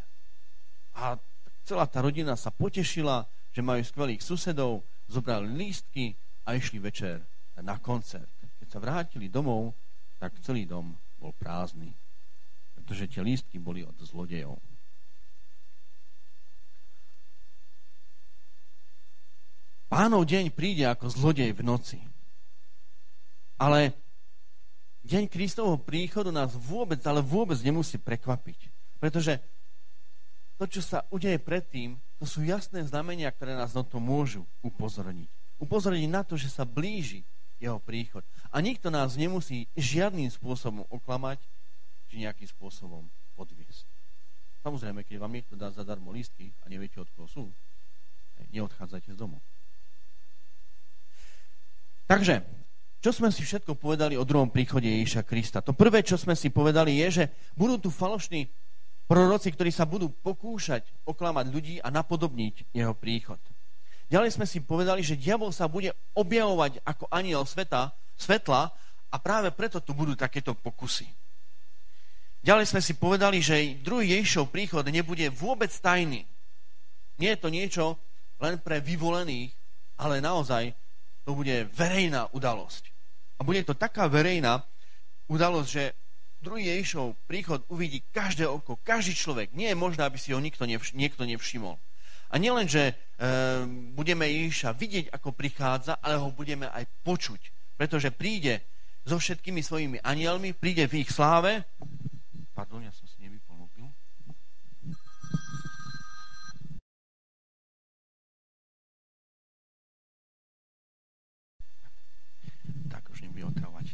A 1.00 1.16
celá 1.64 1.88
tá 1.88 2.04
rodina 2.04 2.36
sa 2.36 2.52
potešila, 2.52 3.24
že 3.56 3.64
majú 3.64 3.80
skvelých 3.80 4.20
susedov, 4.20 4.84
zobrali 5.08 5.48
lístky 5.48 6.12
a 6.44 6.60
išli 6.60 6.76
večer 6.76 7.24
na 7.64 7.80
koncert. 7.80 8.28
Keď 8.60 8.68
sa 8.68 8.84
vrátili 8.84 9.32
domov, 9.32 9.72
tak 10.20 10.36
celý 10.44 10.68
dom 10.68 10.92
bol 11.16 11.32
prázdny, 11.40 11.96
pretože 12.90 13.06
tie 13.06 13.22
lístky 13.22 13.62
boli 13.62 13.86
od 13.86 13.94
zlodejov. 14.02 14.58
Pánov 19.86 20.26
deň 20.26 20.50
príde 20.50 20.90
ako 20.90 21.06
zlodej 21.06 21.54
v 21.54 21.62
noci. 21.62 22.02
Ale 23.62 23.94
deň 25.06 25.30
Kristovho 25.30 25.78
príchodu 25.78 26.34
nás 26.34 26.50
vôbec, 26.50 26.98
ale 27.06 27.22
vôbec 27.22 27.62
nemusí 27.62 27.94
prekvapiť. 27.94 28.58
Pretože 28.98 29.38
to, 30.58 30.66
čo 30.66 30.82
sa 30.82 31.06
udeje 31.14 31.38
predtým, 31.38 31.94
to 32.18 32.26
sú 32.26 32.42
jasné 32.42 32.82
znamenia, 32.82 33.30
ktoré 33.30 33.54
nás 33.54 33.70
na 33.70 33.86
to 33.86 34.02
môžu 34.02 34.42
upozorniť. 34.66 35.30
Upozorniť 35.62 36.10
na 36.10 36.26
to, 36.26 36.34
že 36.34 36.50
sa 36.50 36.66
blíži 36.66 37.22
jeho 37.62 37.78
príchod. 37.78 38.26
A 38.50 38.58
nikto 38.58 38.90
nás 38.90 39.14
nemusí 39.14 39.70
žiadnym 39.78 40.26
spôsobom 40.26 40.90
oklamať, 40.90 41.38
či 42.10 42.26
nejakým 42.26 42.50
spôsobom 42.50 43.06
podviesť. 43.38 43.86
Samozrejme, 44.66 45.06
keď 45.06 45.16
vám 45.22 45.32
niekto 45.32 45.54
dá 45.54 45.70
zadarmo 45.70 46.10
lístky 46.10 46.50
a 46.60 46.68
neviete, 46.68 46.98
od 46.98 47.08
koho 47.14 47.30
sú, 47.30 47.44
neodchádzajte 48.50 49.14
z 49.14 49.16
domu. 49.16 49.38
Takže, 52.10 52.42
čo 52.98 53.14
sme 53.14 53.30
si 53.30 53.46
všetko 53.46 53.78
povedali 53.78 54.18
o 54.18 54.26
druhom 54.26 54.50
príchode 54.50 54.90
Ježiša 54.90 55.22
Krista? 55.22 55.62
To 55.62 55.72
prvé, 55.72 56.02
čo 56.02 56.18
sme 56.18 56.34
si 56.34 56.50
povedali, 56.50 56.98
je, 57.06 57.22
že 57.22 57.24
budú 57.54 57.78
tu 57.78 57.88
falošní 57.94 58.50
proroci, 59.06 59.54
ktorí 59.54 59.70
sa 59.70 59.86
budú 59.86 60.10
pokúšať 60.10 61.06
oklamať 61.06 61.46
ľudí 61.48 61.76
a 61.78 61.88
napodobniť 61.88 62.74
jeho 62.74 62.92
príchod. 62.98 63.38
Ďalej 64.10 64.34
sme 64.34 64.46
si 64.46 64.58
povedali, 64.58 65.06
že 65.06 65.14
diabol 65.14 65.54
sa 65.54 65.70
bude 65.70 65.94
objavovať 66.18 66.82
ako 66.82 67.06
aniel 67.14 67.46
sveta, 67.46 67.94
svetla 68.18 68.74
a 69.10 69.16
práve 69.22 69.54
preto 69.54 69.78
tu 69.78 69.94
budú 69.94 70.18
takéto 70.18 70.52
pokusy. 70.58 71.06
Ďalej 72.40 72.66
sme 72.72 72.80
si 72.80 72.96
povedali, 72.96 73.44
že 73.44 73.76
druhý 73.84 74.16
Ježišov 74.16 74.48
príchod 74.48 74.84
nebude 74.88 75.28
vôbec 75.28 75.68
tajný. 75.68 76.24
Nie 77.20 77.36
je 77.36 77.40
to 77.44 77.52
niečo 77.52 77.84
len 78.40 78.56
pre 78.56 78.80
vyvolených, 78.80 79.52
ale 80.00 80.24
naozaj 80.24 80.72
to 81.28 81.36
bude 81.36 81.68
verejná 81.76 82.32
udalosť. 82.32 82.88
A 83.36 83.44
bude 83.44 83.60
to 83.60 83.76
taká 83.76 84.08
verejná 84.08 84.64
udalosť, 85.28 85.68
že 85.68 85.84
druhý 86.40 86.72
Ježišov 86.72 87.28
príchod 87.28 87.60
uvidí 87.68 88.00
každé 88.08 88.48
oko, 88.48 88.80
každý 88.80 89.12
človek. 89.12 89.52
Nie 89.52 89.76
je 89.76 89.80
možné, 89.80 90.08
aby 90.08 90.16
si 90.16 90.32
ho 90.32 90.40
nikto 90.40 90.64
nevš- 90.64 90.96
niekto 90.96 91.28
nevšimol. 91.28 91.76
A 92.30 92.34
nielen, 92.40 92.64
že 92.64 92.88
e, 92.88 92.94
budeme 93.92 94.24
Ježiša 94.24 94.72
vidieť, 94.72 95.12
ako 95.12 95.36
prichádza, 95.36 96.00
ale 96.00 96.16
ho 96.16 96.32
budeme 96.32 96.72
aj 96.72 96.88
počuť. 97.04 97.40
Pretože 97.76 98.14
príde 98.14 98.64
so 99.04 99.18
všetkými 99.18 99.60
svojimi 99.60 99.98
anielmi, 100.00 100.54
príde 100.54 100.86
v 100.86 101.04
ich 101.04 101.10
sláve. 101.10 101.66
Pardon, 102.60 102.84
ja 102.84 102.92
som 102.92 103.08
si 103.08 103.16
nevypol 103.24 103.56
mobil. 103.56 103.88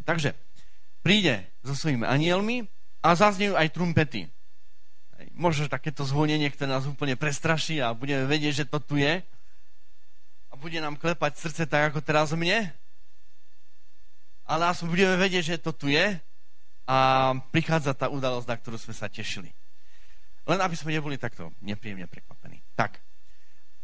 Takže 0.03 0.35
príde 0.99 1.47
so 1.63 1.79
svojimi 1.79 2.11
anielmi 2.11 2.67
a 3.07 3.15
zaznejú 3.15 3.55
aj 3.55 3.71
trumpety. 3.71 4.27
Možno 5.39 5.71
takéto 5.71 6.03
zvonenie, 6.03 6.51
ktoré 6.51 6.67
nás 6.67 6.91
úplne 6.91 7.15
prestraší 7.15 7.79
a 7.79 7.95
budeme 7.95 8.27
vedieť, 8.27 8.67
že 8.67 8.67
to 8.67 8.83
tu 8.83 8.99
je 8.99 9.23
a 10.51 10.53
bude 10.59 10.83
nám 10.83 10.99
klepať 10.99 11.39
srdce 11.39 11.71
tak, 11.71 11.95
ako 11.95 12.03
teraz 12.03 12.35
mne. 12.35 12.75
Ale 14.43 14.75
aspoň 14.75 14.91
budeme 14.91 15.15
vedieť, 15.23 15.55
že 15.55 15.63
to 15.63 15.71
tu 15.71 15.87
je 15.87 16.19
a 16.87 17.35
prichádza 17.51 17.93
tá 17.99 18.07
udalosť, 18.07 18.47
na 18.47 18.57
ktorú 18.57 18.79
sme 18.79 18.95
sa 18.95 19.11
tešili. 19.11 19.51
Len 20.47 20.63
aby 20.63 20.79
sme 20.79 20.95
neboli 20.95 21.19
takto 21.19 21.51
nepríjemne 21.59 22.07
prekvapení. 22.07 22.63
Tak, 22.79 23.03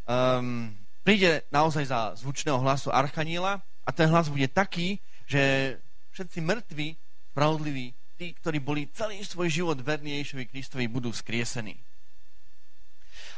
um, 0.06 0.70
príde 1.02 1.42
naozaj 1.50 1.90
za 1.90 2.14
zvučného 2.14 2.62
hlasu 2.62 2.94
Archaniela 2.94 3.58
a 3.82 3.90
ten 3.90 4.06
hlas 4.06 4.30
bude 4.30 4.46
taký, 4.46 5.02
že 5.26 5.74
všetci 6.14 6.38
mŕtvi, 6.38 6.94
spravodliví, 7.34 7.90
tí, 8.14 8.30
ktorí 8.38 8.62
boli 8.62 8.86
celý 8.94 9.18
svoj 9.26 9.50
život 9.50 9.78
verní 9.82 10.22
Ježišovi 10.22 10.44
Kristovi, 10.46 10.86
budú 10.86 11.10
skriesení. 11.10 11.74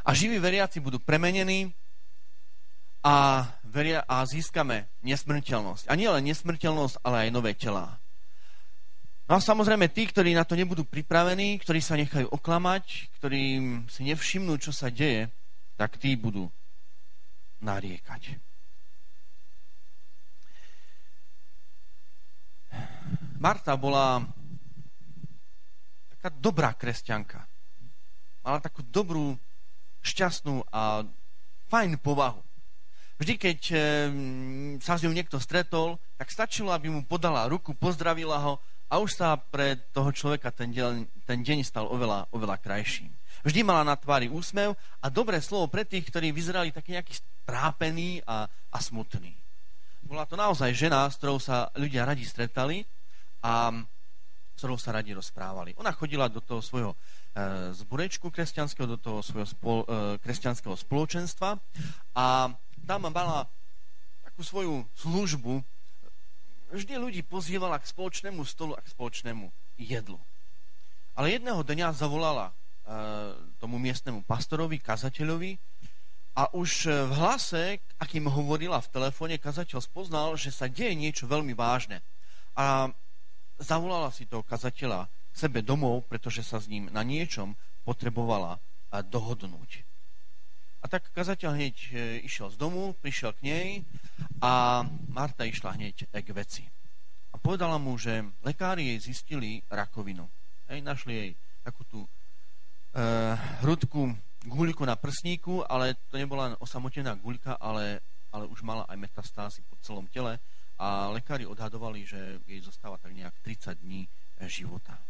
A 0.05 0.13
živí 0.13 0.37
veriaci 0.37 0.85
budú 0.85 1.01
premenení 1.01 1.73
a, 3.01 3.49
veria, 3.65 4.05
a 4.05 4.21
získame 4.29 4.93
nesmrteľnosť. 5.01 5.89
A 5.89 5.97
nie 5.97 6.11
len 6.13 6.29
nesmrteľnosť, 6.29 7.01
ale 7.01 7.29
aj 7.29 7.31
nové 7.33 7.57
telá. 7.57 7.97
No 9.25 9.37
a 9.37 9.41
samozrejme 9.41 9.89
tí, 9.89 10.05
ktorí 10.05 10.37
na 10.37 10.45
to 10.45 10.53
nebudú 10.53 10.85
pripravení, 10.85 11.57
ktorí 11.57 11.81
sa 11.81 11.97
nechajú 11.97 12.29
oklamať, 12.29 13.09
ktorí 13.17 13.43
si 13.89 14.05
nevšimnú, 14.05 14.61
čo 14.61 14.69
sa 14.69 14.93
deje, 14.93 15.33
tak 15.81 15.97
tí 15.97 16.13
budú 16.13 16.53
nariekať. 17.65 18.37
Marta 23.41 23.73
bola 23.81 24.21
taká 26.17 26.29
dobrá 26.29 26.77
kresťanka. 26.77 27.49
Mala 28.45 28.61
takú 28.61 28.85
dobrú, 28.85 29.41
šťastnú 30.05 30.69
a 30.69 31.01
fajn 31.73 31.97
povahu. 31.97 32.45
Vždy, 33.17 33.41
keď 33.41 33.59
sa 34.85 35.01
s 35.01 35.03
ňou 35.05 35.17
niekto 35.17 35.41
stretol, 35.41 35.97
tak 36.21 36.29
stačilo, 36.29 36.77
aby 36.77 36.93
mu 36.93 37.01
podala 37.01 37.49
ruku, 37.49 37.73
pozdravila 37.73 38.37
ho 38.37 38.61
a 38.89 39.01
už 39.01 39.17
sa 39.17 39.37
pre 39.37 39.81
toho 39.91 40.13
človeka 40.13 40.53
ten 40.53 40.71
deň, 40.71 41.25
ten 41.25 41.41
deň 41.41 41.65
stal 41.65 41.89
oveľa, 41.89 42.29
oveľa 42.31 42.61
krajším. 42.61 43.11
Vždy 43.45 43.61
mala 43.65 43.85
na 43.85 43.97
tvári 43.97 44.33
úsmev 44.33 44.77
a 45.03 45.07
dobré 45.13 45.41
slovo 45.41 45.69
pre 45.69 45.85
tých, 45.85 46.09
ktorí 46.09 46.33
vyzerali 46.33 46.73
taký 46.73 46.97
nejaký 46.97 47.21
trápený 47.45 48.25
a, 48.25 48.49
a 48.49 48.79
smutný. 48.81 49.37
Bola 50.05 50.29
to 50.29 50.37
naozaj 50.37 50.73
žena, 50.77 51.09
s 51.09 51.17
ktorou 51.17 51.41
sa 51.41 51.73
ľudia 51.77 52.05
radi 52.05 52.25
stretali 52.25 52.85
a 53.41 53.73
s 54.55 54.61
ktorou 54.63 54.79
sa 54.79 54.95
radi 54.95 55.13
rozprávali. 55.17 55.75
Ona 55.81 55.91
chodila 55.91 56.31
do 56.31 56.39
toho 56.39 56.63
svojho 56.63 56.93
e, 56.95 56.97
zborečku 57.75 58.31
kresťanského, 58.31 58.87
do 58.87 58.99
toho 59.01 59.19
svojho 59.25 59.49
spol, 59.49 59.83
e, 59.83 60.17
kresťanského 60.23 60.77
spoločenstva 60.79 61.59
a 62.15 62.27
tam 62.85 63.01
mala 63.11 63.49
takú 64.23 64.45
svoju 64.47 64.87
službu, 64.95 65.65
vždy 66.75 66.95
ľudí 66.99 67.23
pozývala 67.23 67.79
k 67.79 67.87
spoločnému 67.87 68.43
stolu 68.43 68.75
a 68.75 68.83
k 68.83 68.91
spoločnému 68.91 69.47
jedlu. 69.79 70.19
Ale 71.15 71.31
jedného 71.31 71.63
dňa 71.63 71.95
zavolala 71.95 72.51
e, 72.51 72.53
tomu 73.63 73.79
miestnemu 73.79 74.27
pastorovi, 74.27 74.83
kazateľovi 74.83 75.55
a 76.35 76.51
už 76.51 76.91
v 76.91 77.13
hlase, 77.15 77.79
akým 78.03 78.27
hovorila 78.27 78.83
v 78.83 78.91
telefóne, 78.91 79.39
kazateľ 79.39 79.79
spoznal, 79.79 80.35
že 80.35 80.51
sa 80.51 80.67
deje 80.67 80.99
niečo 80.99 81.31
veľmi 81.31 81.55
vážne. 81.55 82.03
A 82.59 82.91
zavolala 83.63 84.11
si 84.11 84.27
toho 84.27 84.43
kazateľa 84.43 85.07
sebe 85.31 85.63
domov, 85.63 86.11
pretože 86.11 86.43
sa 86.43 86.59
s 86.59 86.67
ním 86.67 86.91
na 86.91 87.07
niečom 87.07 87.55
potrebovala 87.87 88.59
dohodnúť. 88.91 89.94
A 90.85 90.87
tak 90.87 91.09
kazateľ 91.17 91.57
hneď 91.57 91.77
e, 91.81 91.91
išiel 92.29 92.53
z 92.53 92.61
domu, 92.61 92.93
prišiel 93.01 93.33
k 93.41 93.49
nej 93.49 93.69
a 94.45 94.85
Marta 95.09 95.49
išla 95.49 95.81
hneď 95.81 96.13
k 96.13 96.29
veci. 96.37 96.69
A 97.33 97.41
povedala 97.41 97.81
mu, 97.81 97.97
že 97.97 98.21
lekári 98.45 98.93
jej 98.93 99.09
zistili 99.09 99.65
rakovinu. 99.73 100.29
Hej, 100.69 100.85
našli 100.85 101.13
jej 101.17 101.31
takú 101.65 101.89
tú 101.89 102.01
e, 102.05 102.09
hrudku, 103.65 104.13
guľku 104.45 104.85
na 104.85 104.93
prsníku, 104.93 105.65
ale 105.65 105.97
to 106.13 106.21
nebola 106.21 106.53
osamotená 106.61 107.17
guľka, 107.17 107.57
ale, 107.57 108.05
ale 108.29 108.45
už 108.53 108.61
mala 108.61 108.85
aj 108.85 109.01
metastázy 109.01 109.65
po 109.65 109.81
celom 109.81 110.05
tele 110.13 110.37
a 110.77 111.09
lekári 111.17 111.49
odhadovali, 111.49 112.05
že 112.05 112.45
jej 112.45 112.61
zostáva 112.61 113.01
tak 113.01 113.17
nejak 113.17 113.33
30 113.41 113.81
dní 113.81 114.05
e, 114.05 114.09
života. 114.53 115.01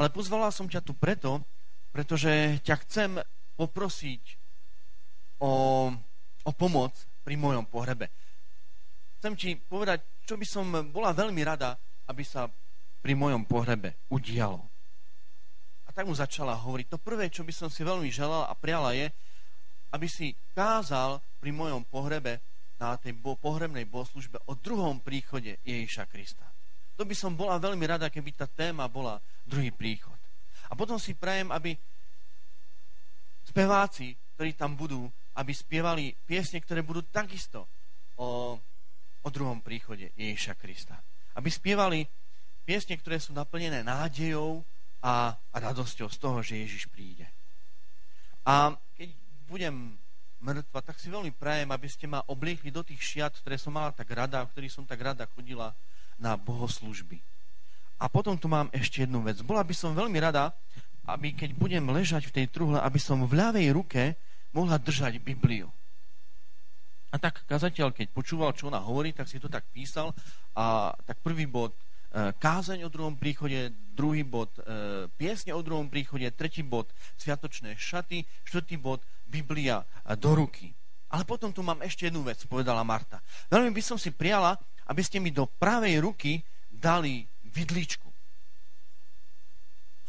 Ale 0.00 0.08
pozvala 0.08 0.48
som 0.48 0.64
ťa 0.64 0.80
tu 0.80 0.96
preto, 0.96 1.44
pretože 1.92 2.56
ťa 2.64 2.76
chcem 2.88 3.20
poprosiť 3.58 4.22
o, 5.42 5.52
o 6.46 6.50
pomoc 6.54 6.94
pri 7.26 7.34
mojom 7.34 7.66
pohrebe. 7.66 8.06
Chcem 9.18 9.34
ti 9.34 9.50
povedať, 9.58 10.22
čo 10.22 10.38
by 10.38 10.46
som 10.46 10.70
bola 10.94 11.10
veľmi 11.10 11.42
rada, 11.42 11.74
aby 12.06 12.22
sa 12.22 12.46
pri 13.02 13.18
mojom 13.18 13.42
pohrebe 13.50 13.98
udialo. 14.14 14.62
A 15.86 15.90
tak 15.90 16.06
mu 16.06 16.14
začala 16.14 16.54
hovoriť. 16.54 16.86
To 16.94 17.02
prvé, 17.02 17.26
čo 17.26 17.42
by 17.42 17.50
som 17.50 17.66
si 17.66 17.82
veľmi 17.82 18.06
želala 18.14 18.46
a 18.46 18.54
priala 18.54 18.94
je, 18.94 19.10
aby 19.90 20.06
si 20.06 20.38
kázal 20.54 21.18
pri 21.42 21.50
mojom 21.50 21.82
pohrebe 21.82 22.38
na 22.78 22.94
tej 22.94 23.18
pohrebnej 23.18 23.88
bohoslužbe 23.90 24.38
o 24.46 24.54
druhom 24.54 25.02
príchode 25.02 25.58
Ježiša 25.66 26.06
Krista. 26.06 26.46
To 26.94 27.02
by 27.02 27.14
som 27.14 27.34
bola 27.34 27.58
veľmi 27.58 27.82
rada, 27.86 28.10
keby 28.10 28.34
tá 28.38 28.46
téma 28.46 28.86
bola 28.86 29.18
druhý 29.46 29.74
príchod. 29.74 30.14
A 30.70 30.78
potom 30.78 30.98
si 30.98 31.14
prajem, 31.14 31.50
aby 31.50 31.74
speváci, 33.48 34.12
ktorí 34.36 34.52
tam 34.52 34.76
budú, 34.76 35.08
aby 35.40 35.52
spievali 35.56 36.12
piesne, 36.12 36.60
ktoré 36.60 36.84
budú 36.84 37.02
takisto 37.08 37.64
o, 38.20 38.58
o 39.24 39.28
druhom 39.32 39.64
príchode 39.64 40.12
Ježiša 40.14 40.54
Krista. 40.60 41.00
Aby 41.32 41.48
spievali 41.48 42.04
piesne, 42.68 43.00
ktoré 43.00 43.16
sú 43.16 43.32
naplnené 43.32 43.80
nádejou 43.80 44.60
a, 45.00 45.32
a 45.32 45.56
radosťou 45.56 46.12
z 46.12 46.18
toho, 46.20 46.38
že 46.44 46.60
Ježiš 46.60 46.90
príde. 46.92 47.24
A 48.44 48.74
keď 48.98 49.08
budem 49.48 49.96
mŕtva, 50.38 50.84
tak 50.84 51.00
si 51.00 51.10
veľmi 51.10 51.34
prajem, 51.34 51.70
aby 51.70 51.88
ste 51.88 52.06
ma 52.06 52.22
obliekli 52.28 52.70
do 52.70 52.84
tých 52.84 53.00
šiat, 53.00 53.40
ktoré 53.42 53.56
som 53.58 53.74
mala 53.74 53.90
tak 53.94 54.10
rada, 54.12 54.44
v 54.44 54.52
ktorých 54.54 54.74
som 54.74 54.84
tak 54.84 55.00
rada 55.02 55.26
chodila 55.34 55.74
na 56.18 56.34
bohoslužby. 56.34 57.18
A 57.98 58.06
potom 58.06 58.38
tu 58.38 58.46
mám 58.46 58.70
ešte 58.70 59.02
jednu 59.02 59.18
vec. 59.26 59.42
Bola 59.42 59.66
by 59.66 59.74
som 59.74 59.90
veľmi 59.90 60.18
rada, 60.22 60.54
aby 61.08 61.32
keď 61.32 61.56
budem 61.56 61.88
ležať 61.88 62.28
v 62.28 62.34
tej 62.36 62.46
truhle, 62.52 62.76
aby 62.76 63.00
som 63.00 63.24
v 63.24 63.32
ľavej 63.32 63.72
ruke 63.72 64.12
mohla 64.52 64.76
držať 64.76 65.16
Bibliu. 65.24 65.72
A 67.08 67.16
tak 67.16 67.40
kazateľ, 67.48 67.96
keď 67.96 68.12
počúval, 68.12 68.52
čo 68.52 68.68
ona 68.68 68.84
hovorí, 68.84 69.16
tak 69.16 69.24
si 69.24 69.40
to 69.40 69.48
tak 69.48 69.64
písal 69.72 70.12
a 70.52 70.92
tak 71.08 71.16
prvý 71.24 71.48
bod 71.48 71.72
e, 71.72 72.36
kázeň 72.36 72.84
o 72.84 72.92
druhom 72.92 73.16
príchode, 73.16 73.72
druhý 73.96 74.20
bod 74.28 74.52
e, 74.60 75.08
piesne 75.16 75.56
o 75.56 75.64
druhom 75.64 75.88
príchode, 75.88 76.28
tretí 76.36 76.60
bod 76.60 76.92
sviatočné 77.16 77.80
šaty, 77.80 78.28
štvrtý 78.44 78.76
bod 78.76 79.00
Biblia 79.24 79.88
do 80.20 80.36
ruky. 80.36 80.76
Ale 81.08 81.24
potom 81.24 81.48
tu 81.48 81.64
mám 81.64 81.80
ešte 81.80 82.12
jednu 82.12 82.20
vec, 82.20 82.36
povedala 82.44 82.84
Marta. 82.84 83.24
Veľmi 83.48 83.72
by 83.72 83.80
som 83.80 83.96
si 83.96 84.12
prijala, 84.12 84.60
aby 84.84 85.00
ste 85.00 85.16
mi 85.16 85.32
do 85.32 85.48
pravej 85.48 86.04
ruky 86.04 86.44
dali 86.68 87.24
vidličku 87.48 88.08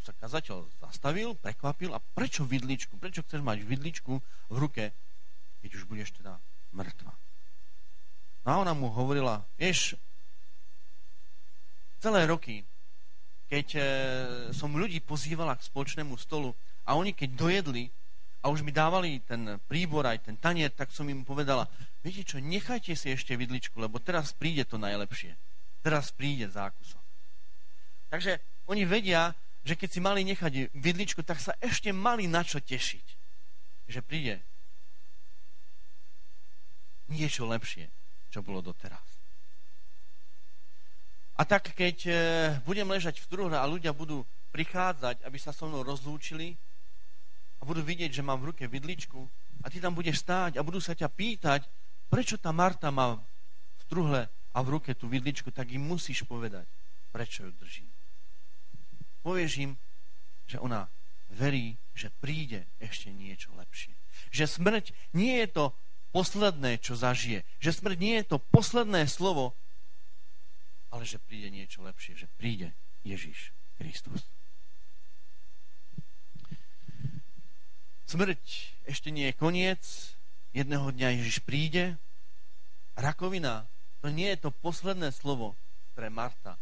sa 0.10 0.26
kazateľ 0.26 0.66
zastavil, 0.90 1.38
prekvapil 1.38 1.94
a 1.94 2.02
prečo 2.02 2.44
vidličku? 2.44 2.98
Prečo 2.98 3.22
chceš 3.22 3.46
mať 3.46 3.62
vidličku 3.62 4.14
v 4.50 4.58
ruke, 4.58 4.90
keď 5.62 5.70
už 5.78 5.84
budeš 5.86 6.18
teda 6.18 6.42
mŕtva? 6.74 7.14
No 8.44 8.48
a 8.50 8.56
ona 8.66 8.74
mu 8.74 8.90
hovorila, 8.90 9.46
vieš, 9.62 9.94
celé 12.02 12.26
roky, 12.26 12.66
keď 13.50 13.68
e, 13.76 13.82
som 14.56 14.74
ľudí 14.74 15.04
pozývala 15.04 15.54
k 15.58 15.68
spoločnému 15.68 16.18
stolu 16.18 16.56
a 16.86 16.98
oni 16.98 17.14
keď 17.14 17.30
dojedli 17.38 17.94
a 18.40 18.48
už 18.48 18.64
mi 18.64 18.72
dávali 18.72 19.20
ten 19.28 19.60
príbor 19.68 20.08
aj 20.08 20.32
ten 20.32 20.36
tanier, 20.40 20.72
tak 20.72 20.96
som 20.96 21.04
im 21.12 21.28
povedala, 21.28 21.68
viete 22.00 22.24
čo, 22.24 22.40
nechajte 22.40 22.96
si 22.96 23.12
ešte 23.12 23.36
vidličku, 23.36 23.76
lebo 23.76 24.00
teraz 24.00 24.32
príde 24.32 24.64
to 24.64 24.80
najlepšie. 24.80 25.36
Teraz 25.84 26.16
príde 26.16 26.48
zákusok. 26.48 27.04
Takže 28.10 28.40
oni 28.72 28.88
vedia, 28.88 29.36
že 29.64 29.76
keď 29.76 29.90
si 29.92 30.00
mali 30.00 30.22
nechať 30.24 30.72
vidličku, 30.72 31.22
tak 31.24 31.40
sa 31.44 31.56
ešte 31.60 31.92
mali 31.92 32.26
na 32.26 32.42
čo 32.46 32.64
tešiť. 32.64 33.06
Že 33.90 34.00
príde 34.06 34.36
niečo 37.10 37.50
lepšie, 37.50 37.90
čo 38.30 38.46
bolo 38.46 38.62
doteraz. 38.62 39.04
A 41.40 41.48
tak, 41.48 41.72
keď 41.72 41.98
e, 42.06 42.12
budem 42.68 42.86
ležať 42.86 43.24
v 43.24 43.30
truhle 43.32 43.56
a 43.56 43.64
ľudia 43.64 43.96
budú 43.96 44.28
prichádzať, 44.52 45.24
aby 45.24 45.38
sa 45.40 45.56
so 45.56 45.72
mnou 45.72 45.88
rozlúčili 45.88 46.60
a 47.60 47.62
budú 47.64 47.80
vidieť, 47.80 48.12
že 48.12 48.26
mám 48.26 48.44
v 48.44 48.52
ruke 48.54 48.68
vidličku 48.68 49.24
a 49.64 49.72
ty 49.72 49.80
tam 49.80 49.96
budeš 49.96 50.20
stáť 50.20 50.60
a 50.60 50.66
budú 50.66 50.84
sa 50.84 50.92
ťa 50.94 51.08
pýtať, 51.08 51.64
prečo 52.12 52.36
tá 52.36 52.52
Marta 52.52 52.92
má 52.92 53.16
v 53.80 53.84
truhle 53.88 54.28
a 54.28 54.58
v 54.60 54.68
ruke 54.68 54.92
tú 54.92 55.08
vidličku, 55.08 55.50
tak 55.56 55.72
im 55.72 55.82
musíš 55.82 56.28
povedať, 56.28 56.68
prečo 57.16 57.48
ju 57.48 57.52
držím 57.56 57.99
povieš 59.22 59.52
im, 59.64 59.72
že 60.50 60.58
ona 60.60 60.90
verí, 61.30 61.78
že 61.94 62.10
príde 62.24 62.66
ešte 62.82 63.14
niečo 63.14 63.54
lepšie. 63.54 63.94
Že 64.34 64.46
smrť 64.60 64.86
nie 65.14 65.40
je 65.46 65.48
to 65.50 65.66
posledné, 66.10 66.82
čo 66.82 66.98
zažije. 66.98 67.46
Že 67.62 67.72
smrť 67.84 67.98
nie 68.02 68.16
je 68.22 68.26
to 68.26 68.38
posledné 68.40 69.06
slovo, 69.06 69.54
ale 70.90 71.06
že 71.06 71.22
príde 71.22 71.54
niečo 71.54 71.86
lepšie, 71.86 72.18
že 72.18 72.28
príde 72.42 72.74
Ježiš 73.06 73.54
Kristus. 73.78 74.26
Smrť 78.10 78.42
ešte 78.90 79.14
nie 79.14 79.30
je 79.30 79.38
koniec, 79.38 79.84
jedného 80.50 80.90
dňa 80.90 81.22
Ježiš 81.22 81.46
príde. 81.46 82.02
Rakovina, 82.98 83.70
to 84.02 84.10
nie 84.10 84.34
je 84.34 84.50
to 84.50 84.50
posledné 84.50 85.14
slovo, 85.14 85.54
ktoré 85.94 86.10
Marta 86.10 86.58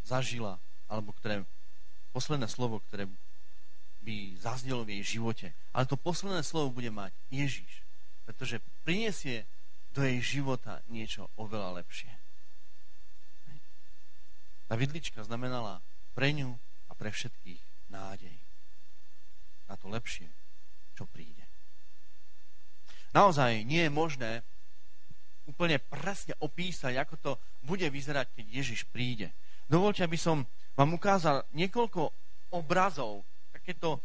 zažila, 0.00 0.63
alebo 0.88 1.12
ktoré, 1.16 1.44
posledné 2.14 2.46
slovo, 2.46 2.80
ktoré 2.88 3.10
by 4.04 4.36
zaznelo 4.38 4.84
v 4.84 5.00
jej 5.00 5.18
živote. 5.18 5.46
Ale 5.72 5.88
to 5.88 5.96
posledné 5.96 6.44
slovo 6.44 6.76
bude 6.76 6.92
mať 6.92 7.10
Ježiš, 7.32 7.82
pretože 8.28 8.60
prinesie 8.84 9.48
do 9.96 10.04
jej 10.04 10.40
života 10.40 10.84
niečo 10.92 11.32
oveľa 11.40 11.80
lepšie. 11.80 12.12
Tá 14.68 14.74
vidlička 14.74 15.20
znamenala 15.24 15.80
pre 16.16 16.32
ňu 16.32 16.56
a 16.88 16.92
pre 16.96 17.12
všetkých 17.12 17.92
nádej 17.92 18.36
na 19.68 19.74
to 19.76 19.88
lepšie, 19.88 20.28
čo 20.96 21.04
príde. 21.08 21.44
Naozaj 23.14 23.62
nie 23.62 23.86
je 23.86 23.92
možné 23.92 24.42
úplne 25.44 25.78
presne 25.78 26.34
opísať, 26.40 26.96
ako 26.96 27.14
to 27.20 27.32
bude 27.62 27.84
vyzerať, 27.84 28.32
keď 28.34 28.46
Ježiš 28.50 28.88
príde. 28.88 29.30
Dovolte, 29.68 30.02
aby 30.02 30.16
som 30.16 30.48
vám 30.74 30.90
ukázal 30.98 31.46
niekoľko 31.54 32.10
obrazov, 32.54 33.22
takéto, 33.54 34.02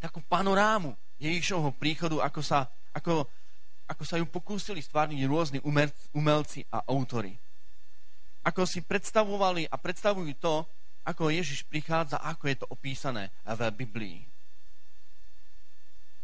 takú 0.00 0.20
panorámu 0.24 0.96
Ježišovho 1.16 1.72
príchodu, 1.76 2.20
ako 2.24 2.40
sa, 2.44 2.68
ako, 2.92 3.24
ako 3.88 4.02
sa 4.04 4.16
ju 4.20 4.26
pokúsili 4.28 4.80
stvárniť 4.84 5.20
rôzni 5.24 5.58
umelci 6.12 6.64
a 6.72 6.84
autory. 6.88 7.36
Ako 8.44 8.68
si 8.68 8.84
predstavovali 8.84 9.68
a 9.68 9.76
predstavujú 9.76 10.32
to, 10.38 10.64
ako 11.06 11.30
Ježiš 11.30 11.62
prichádza, 11.70 12.18
ako 12.18 12.44
je 12.50 12.56
to 12.58 12.66
opísané 12.68 13.30
v 13.46 13.60
Biblii. 13.70 14.18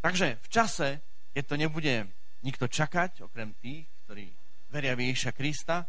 Takže 0.03 0.43
v 0.43 0.49
čase, 0.51 0.89
keď 1.31 1.45
to 1.47 1.55
nebude 1.55 1.95
nikto 2.43 2.67
čakať, 2.67 3.23
okrem 3.23 3.55
tých, 3.63 3.87
ktorí 4.05 4.27
veria 4.75 4.99
v 4.99 5.07
Ježiša 5.07 5.33
Krista, 5.37 5.87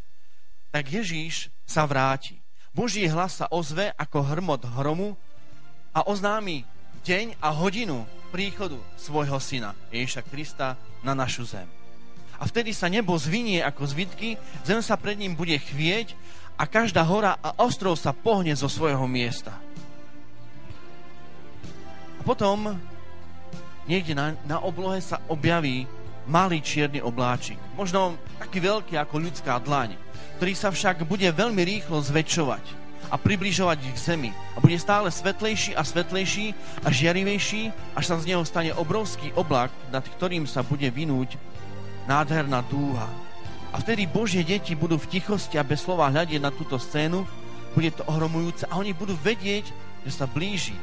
tak 0.69 0.85
Ježíš 0.85 1.49
sa 1.65 1.89
vráti. 1.89 2.42
Boží 2.73 3.05
hlas 3.05 3.37
sa 3.37 3.45
ozve 3.53 3.93
ako 3.93 4.25
hrmot 4.25 4.65
hromu 4.65 5.13
a 5.93 6.09
oznámi 6.09 6.65
deň 7.05 7.37
a 7.37 7.53
hodinu 7.53 8.01
príchodu 8.33 8.81
svojho 8.97 9.37
syna 9.37 9.77
Ježiša 9.93 10.25
Krista 10.25 10.73
na 11.05 11.13
našu 11.13 11.45
zem. 11.45 11.69
A 12.41 12.49
vtedy 12.49 12.73
sa 12.73 12.89
nebo 12.89 13.13
zvinie 13.13 13.61
ako 13.61 13.85
zvitky, 13.85 14.41
zem 14.65 14.81
sa 14.81 14.97
pred 14.97 15.21
ním 15.21 15.37
bude 15.37 15.53
chvieť 15.53 16.17
a 16.57 16.65
každá 16.65 17.05
hora 17.05 17.37
a 17.45 17.53
ostrov 17.61 17.93
sa 17.93 18.09
pohne 18.09 18.57
zo 18.57 18.65
svojho 18.65 19.05
miesta. 19.05 19.53
A 22.17 22.21
potom 22.25 22.73
niekde 23.85 24.17
na, 24.17 24.33
na 24.49 24.57
oblohe 24.57 24.97
sa 24.97 25.21
objaví 25.29 25.85
malý 26.25 26.57
čierny 26.57 27.05
obláčik. 27.05 27.61
Možno 27.77 28.17
taký 28.41 28.65
veľký 28.65 28.97
ako 28.97 29.29
ľudská 29.29 29.61
dlaň, 29.61 29.93
ktorý 30.43 30.59
sa 30.59 30.75
však 30.75 31.07
bude 31.07 31.23
veľmi 31.31 31.63
rýchlo 31.63 32.03
zväčšovať 32.03 32.59
a 33.07 33.15
približovať 33.15 33.79
k 33.79 33.95
zemi. 33.95 34.31
A 34.51 34.59
bude 34.59 34.75
stále 34.75 35.07
svetlejší 35.07 35.71
a 35.71 35.87
svetlejší 35.87 36.51
a 36.83 36.91
žiarivejší, 36.91 37.71
až 37.95 38.11
sa 38.11 38.19
z 38.19 38.27
neho 38.27 38.43
stane 38.43 38.75
obrovský 38.75 39.31
oblak, 39.39 39.71
nad 39.87 40.03
ktorým 40.03 40.43
sa 40.43 40.59
bude 40.59 40.83
vynúť 40.91 41.39
nádherná 42.11 42.59
dúha. 42.67 43.07
A 43.71 43.79
vtedy 43.79 44.03
Božie 44.03 44.43
deti 44.43 44.75
budú 44.75 44.99
v 44.99 45.15
tichosti 45.15 45.55
a 45.55 45.63
bez 45.63 45.87
slova 45.87 46.11
hľadieť 46.11 46.43
na 46.43 46.51
túto 46.51 46.75
scénu, 46.75 47.23
bude 47.71 47.95
to 47.95 48.03
ohromujúce 48.11 48.67
a 48.67 48.75
oni 48.75 48.91
budú 48.91 49.15
vedieť, 49.23 49.71
že 50.03 50.11
sa 50.11 50.27
blíži 50.27 50.75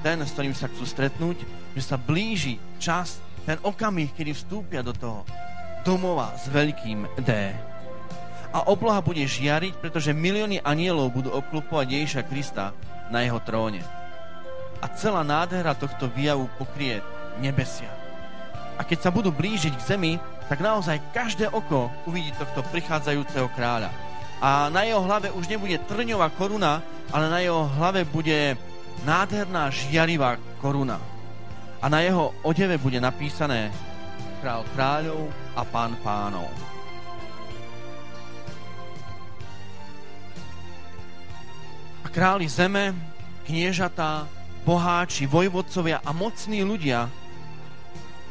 ten, 0.00 0.24
s 0.24 0.32
ktorým 0.32 0.56
sa 0.56 0.72
chcú 0.72 0.88
stretnúť, 0.88 1.44
že 1.76 1.84
sa 1.84 2.00
blíži 2.00 2.56
čas, 2.80 3.20
ten 3.44 3.60
okamih, 3.60 4.16
kedy 4.16 4.32
vstúpia 4.32 4.80
do 4.80 4.96
toho 4.96 5.20
domova 5.84 6.32
s 6.40 6.48
veľkým 6.48 7.04
D. 7.20 7.52
A 8.56 8.64
obloha 8.64 9.04
bude 9.04 9.20
žiariť, 9.20 9.76
pretože 9.76 10.16
milióny 10.16 10.64
anielov 10.64 11.12
budú 11.12 11.28
obklopovať 11.28 11.86
Ježiša 11.92 12.22
Krista 12.24 12.72
na 13.12 13.20
jeho 13.20 13.36
tróne. 13.44 13.84
A 14.80 14.88
celá 14.96 15.20
nádhera 15.20 15.76
tohto 15.76 16.08
výjavu 16.08 16.48
pokrie 16.56 17.04
nebesia. 17.36 17.92
A 18.80 18.84
keď 18.84 19.08
sa 19.08 19.10
budú 19.12 19.28
blížiť 19.28 19.76
k 19.76 19.86
zemi, 19.92 20.16
tak 20.48 20.64
naozaj 20.64 21.04
každé 21.12 21.52
oko 21.52 21.92
uvidí 22.08 22.32
tohto 22.40 22.64
prichádzajúceho 22.72 23.52
kráľa. 23.52 23.92
A 24.40 24.72
na 24.72 24.88
jeho 24.88 25.04
hlave 25.04 25.28
už 25.36 25.52
nebude 25.52 25.76
trňová 25.84 26.32
koruna, 26.32 26.80
ale 27.12 27.28
na 27.28 27.44
jeho 27.44 27.68
hlave 27.76 28.08
bude 28.08 28.56
nádherná 29.04 29.68
žiarivá 29.68 30.40
koruna 30.64 30.96
a 31.82 31.86
na 31.92 32.00
jeho 32.00 32.32
odeve 32.40 32.80
bude 32.80 32.96
napísané 32.96 33.68
král 34.40 34.64
kráľov 34.72 35.28
a 35.56 35.62
pán 35.64 35.96
pánov. 36.00 36.75
Králi 42.16 42.48
zeme, 42.48 42.96
kniežatá, 43.44 44.24
boháči, 44.64 45.28
vojvodcovia 45.28 46.00
a 46.00 46.16
mocní 46.16 46.64
ľudia, 46.64 47.12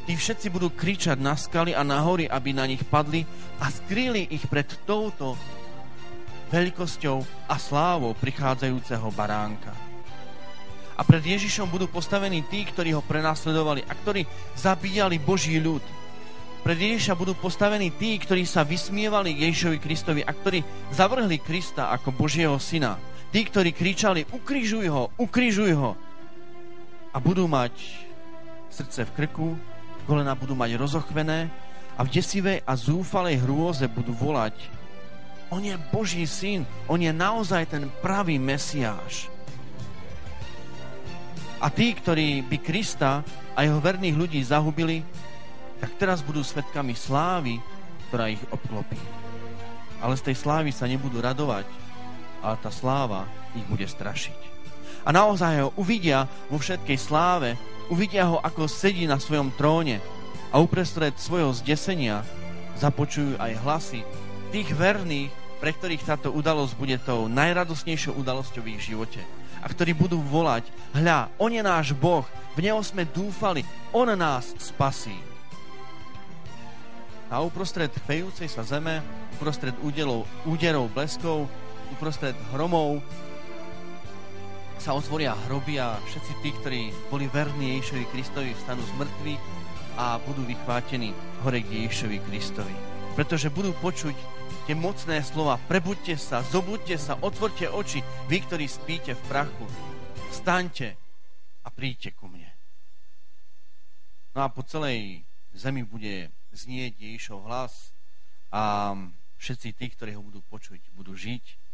tí 0.09 0.17
všetci 0.17 0.49
budú 0.49 0.73
kričať 0.73 1.21
na 1.21 1.37
skaly 1.37 1.77
a 1.77 1.85
na 1.85 2.01
hory, 2.01 2.25
aby 2.25 2.49
na 2.49 2.65
nich 2.65 2.81
padli 2.81 3.29
a 3.61 3.69
skrýli 3.69 4.33
ich 4.33 4.49
pred 4.49 4.65
touto 4.89 5.37
veľkosťou 6.49 7.45
a 7.45 7.55
slávou 7.61 8.17
prichádzajúceho 8.17 9.05
baránka 9.13 9.69
a 10.95 11.01
pred 11.03 11.21
Ježišom 11.21 11.67
budú 11.67 11.91
postavení 11.91 12.39
tí, 12.47 12.63
ktorí 12.63 12.95
ho 12.95 13.03
prenasledovali 13.03 13.83
a 13.83 13.93
ktorí 13.93 14.23
zabíjali 14.55 15.19
Boží 15.19 15.59
ľud. 15.59 15.83
Pred 16.63 16.79
Ježiša 16.79 17.13
budú 17.19 17.35
postavení 17.37 17.91
tí, 17.93 18.15
ktorí 18.17 18.47
sa 18.47 18.65
vysmievali 18.65 19.35
Ježišovi 19.43 19.77
Kristovi 19.77 20.21
a 20.23 20.31
ktorí 20.31 20.63
zavrhli 20.95 21.37
Krista 21.37 21.93
ako 21.93 22.15
Božieho 22.15 22.57
syna. 22.57 22.97
Tí, 23.35 23.43
ktorí 23.43 23.75
kričali, 23.75 24.23
ukrižuj 24.31 24.87
ho, 24.87 25.11
ukrižuj 25.19 25.75
ho. 25.75 25.91
A 27.11 27.19
budú 27.19 27.51
mať 27.51 27.75
srdce 28.71 29.03
v 29.03 29.11
krku, 29.11 29.59
kolena 30.07 30.39
budú 30.39 30.55
mať 30.55 30.79
rozochvené 30.79 31.51
a 31.99 32.07
v 32.07 32.15
desivej 32.15 32.63
a 32.63 32.71
zúfalej 32.79 33.43
hrôze 33.43 33.91
budú 33.91 34.15
volať 34.15 34.55
On 35.51 35.59
je 35.59 35.75
Boží 35.91 36.23
syn, 36.23 36.63
on 36.87 36.95
je 36.95 37.11
naozaj 37.11 37.75
ten 37.75 37.91
pravý 37.99 38.39
Mesiáš. 38.39 39.27
A 41.59 41.67
tí, 41.67 41.91
ktorí 41.91 42.39
by 42.39 42.57
Krista 42.63 43.19
a 43.51 43.67
jeho 43.67 43.83
verných 43.83 44.15
ľudí 44.15 44.39
zahubili, 44.47 45.03
tak 45.83 45.91
teraz 45.99 46.23
budú 46.23 46.39
svetkami 46.39 46.95
slávy, 46.95 47.59
ktorá 48.07 48.31
ich 48.31 48.39
obklopí. 48.47 48.95
Ale 49.99 50.15
z 50.15 50.31
tej 50.31 50.35
slávy 50.39 50.71
sa 50.71 50.87
nebudú 50.87 51.19
radovať, 51.19 51.67
ale 52.45 52.61
tá 52.61 52.69
sláva 52.69 53.25
ich 53.57 53.65
bude 53.65 53.89
strašiť. 53.89 54.53
A 55.05 55.09
naozaj 55.09 55.65
ho 55.65 55.69
uvidia 55.81 56.29
vo 56.49 56.61
všetkej 56.61 56.97
sláve, 57.01 57.57
uvidia 57.89 58.29
ho, 58.29 58.37
ako 58.37 58.69
sedí 58.69 59.09
na 59.09 59.17
svojom 59.17 59.49
tróne 59.57 59.97
a 60.53 60.61
uprestred 60.61 61.17
svojho 61.17 61.49
zdesenia 61.57 62.21
započujú 62.77 63.41
aj 63.41 63.51
hlasy 63.65 64.01
tých 64.53 64.69
verných, 64.77 65.33
pre 65.57 65.73
ktorých 65.73 66.05
táto 66.05 66.29
udalosť 66.29 66.73
bude 66.77 66.97
tou 67.01 67.25
najradosnejšou 67.25 68.13
udalosťou 68.21 68.61
v 68.61 68.77
ich 68.77 68.85
živote 68.85 69.21
a 69.65 69.65
ktorí 69.65 69.97
budú 69.97 70.21
volať, 70.21 70.69
hľa, 70.93 71.33
On 71.41 71.49
je 71.49 71.63
náš 71.65 71.97
Boh, 71.97 72.21
v 72.53 72.69
Neho 72.69 72.77
sme 72.85 73.01
dúfali, 73.09 73.65
On 73.89 74.05
nás 74.13 74.53
spasí. 74.61 75.17
A 77.33 77.41
uprostred 77.41 77.89
chvejúcej 78.05 78.45
sa 78.45 78.61
zeme, 78.61 79.01
uprostred 79.33 79.73
údelov, 79.81 80.29
úderov 80.45 80.93
bleskov, 80.93 81.49
uprostred 81.93 82.37
hromov 82.53 83.03
sa 84.81 84.93
otvoria 84.93 85.33
hroby 85.49 85.81
a 85.81 85.97
všetci 86.05 86.33
tí, 86.45 86.49
ktorí 86.61 86.81
boli 87.09 87.25
verní 87.31 87.79
Ježišovi 87.79 88.05
Kristovi, 88.13 88.53
vstanú 88.53 88.85
z 88.85 88.93
mŕtvych 89.01 89.43
a 89.97 90.21
budú 90.21 90.45
vychvátení 90.45 91.09
hore 91.41 91.65
k 91.65 91.85
Ježišovi 91.85 92.17
Kristovi. 92.29 92.75
Pretože 93.17 93.49
budú 93.49 93.73
počuť 93.81 94.13
tie 94.69 94.75
mocné 94.77 95.25
slova. 95.25 95.57
Prebuďte 95.65 96.19
sa, 96.19 96.45
zobudte 96.45 97.01
sa, 97.01 97.17
otvorte 97.17 97.65
oči, 97.65 98.05
vy, 98.29 98.37
ktorí 98.45 98.65
spíte 98.69 99.17
v 99.17 99.25
prachu. 99.25 99.65
Staňte 100.29 100.93
a 101.65 101.73
príďte 101.73 102.13
ku 102.13 102.29
mne. 102.29 102.51
No 104.35 104.43
a 104.43 104.51
po 104.51 104.61
celej 104.67 105.23
zemi 105.55 105.81
bude 105.81 106.29
znieť 106.51 106.99
Ježišov 106.99 107.47
hlas 107.47 107.95
a 108.51 108.93
všetci 109.41 109.73
tí, 109.73 109.85
ktorí 109.89 110.13
ho 110.13 110.21
budú 110.21 110.43
počuť, 110.45 110.93
budú 110.93 111.15
žiť 111.15 111.64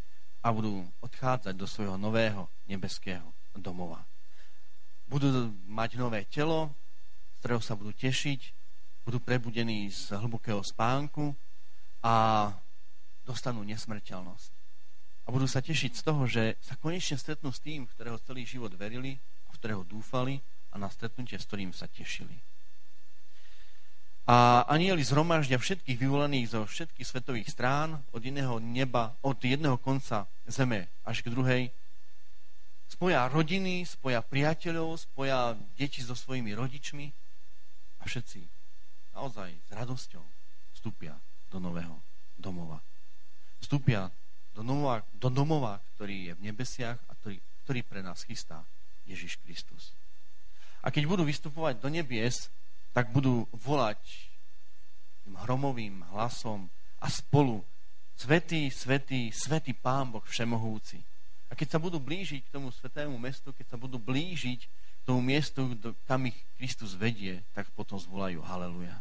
a 0.42 0.48
budú 0.50 0.86
odchádzať 1.06 1.54
do 1.54 1.70
svojho 1.70 1.96
nového 1.96 2.50
nebeského 2.66 3.26
domova. 3.54 4.02
Budú 5.06 5.54
mať 5.70 6.02
nové 6.02 6.26
telo, 6.26 6.74
z 7.38 7.46
ktorého 7.46 7.62
sa 7.62 7.78
budú 7.78 7.94
tešiť, 7.94 8.42
budú 9.06 9.22
prebudení 9.22 9.90
z 9.90 10.18
hlbokého 10.18 10.62
spánku 10.62 11.34
a 12.02 12.50
dostanú 13.26 13.62
nesmrteľnosť. 13.66 14.52
A 15.26 15.28
budú 15.30 15.46
sa 15.46 15.62
tešiť 15.62 15.92
z 15.94 16.02
toho, 16.02 16.26
že 16.26 16.58
sa 16.66 16.74
konečne 16.78 17.18
stretnú 17.18 17.54
s 17.54 17.62
tým, 17.62 17.86
ktorého 17.86 18.18
celý 18.26 18.46
život 18.46 18.74
verili 18.74 19.22
v 19.52 19.60
ktorého 19.60 19.84
dúfali 19.84 20.40
a 20.72 20.80
na 20.80 20.88
stretnutie, 20.88 21.36
s 21.36 21.46
ktorým 21.46 21.76
sa 21.76 21.86
tešili. 21.92 22.40
A 24.30 24.64
anieli 24.70 25.02
zhromaždia 25.02 25.58
všetkých 25.58 25.98
vyvolených 25.98 26.54
zo 26.54 26.62
všetkých 26.70 27.08
svetových 27.08 27.50
strán, 27.50 28.06
od 28.14 28.22
jedného 28.22 28.62
neba, 28.62 29.18
od 29.26 29.42
jedného 29.42 29.82
konca 29.82 30.30
zeme 30.46 30.88
až 31.02 31.26
k 31.26 31.34
druhej. 31.34 31.64
Spoja 32.92 33.26
rodiny, 33.32 33.88
spoja 33.88 34.22
priateľov, 34.22 35.00
spoja 35.02 35.58
deti 35.74 36.06
so 36.06 36.14
svojimi 36.14 36.54
rodičmi 36.54 37.10
a 38.00 38.04
všetci 38.06 38.46
naozaj 39.18 39.50
s 39.58 39.70
radosťou 39.74 40.24
vstúpia 40.78 41.18
do 41.50 41.58
nového 41.58 41.98
domova. 42.38 42.78
Vstúpia 43.58 44.10
do 44.54 44.62
domova, 44.62 45.02
do 45.18 45.30
domova 45.30 45.82
ktorý 46.02 46.34
je 46.34 46.34
v 46.34 46.46
nebesiach 46.50 46.98
a 46.98 47.14
ktorý, 47.22 47.38
ktorý 47.62 47.80
pre 47.86 48.02
nás 48.02 48.26
chystá 48.26 48.66
Ježiš 49.06 49.38
Kristus. 49.46 49.94
A 50.82 50.90
keď 50.90 51.06
budú 51.06 51.22
vystupovať 51.22 51.78
do 51.78 51.94
nebies, 51.94 52.50
tak 52.92 53.12
budú 53.16 53.48
volať 53.56 54.00
tým 55.24 55.36
hromovým 55.40 56.04
hlasom 56.12 56.68
a 57.00 57.08
spolu 57.08 57.64
Svetý, 58.22 58.70
svetý, 58.70 59.34
svetý 59.34 59.74
Pán 59.74 60.14
Boh 60.14 60.22
Všemohúci. 60.22 61.02
A 61.50 61.58
keď 61.58 61.74
sa 61.74 61.80
budú 61.82 61.98
blížiť 61.98 62.46
k 62.46 62.54
tomu 62.54 62.70
svetému 62.70 63.18
mestu, 63.18 63.50
keď 63.50 63.74
sa 63.74 63.78
budú 63.82 63.98
blížiť 63.98 64.62
k 64.70 65.02
tomu 65.10 65.26
miestu, 65.26 65.74
kam 66.06 66.30
ich 66.30 66.38
Kristus 66.54 66.94
vedie, 66.94 67.42
tak 67.58 67.66
potom 67.74 67.98
zvolajú 67.98 68.46
Haleluja. 68.46 68.94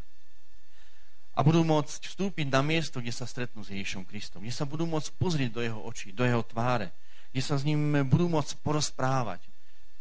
A 1.36 1.44
budú 1.44 1.60
môcť 1.68 2.00
vstúpiť 2.08 2.48
na 2.48 2.64
miesto, 2.64 3.04
kde 3.04 3.12
sa 3.12 3.28
stretnú 3.28 3.60
s 3.60 3.68
Ježišom 3.68 4.08
Kristom. 4.08 4.40
Kde 4.40 4.56
sa 4.56 4.64
budú 4.64 4.88
môcť 4.88 5.12
pozrieť 5.20 5.52
do 5.52 5.60
jeho 5.60 5.80
očí, 5.84 6.16
do 6.16 6.24
jeho 6.24 6.40
tváre. 6.40 6.88
Kde 7.28 7.42
sa 7.44 7.60
s 7.60 7.68
ním 7.68 8.08
budú 8.08 8.24
môcť 8.32 8.56
porozprávať. 8.64 9.44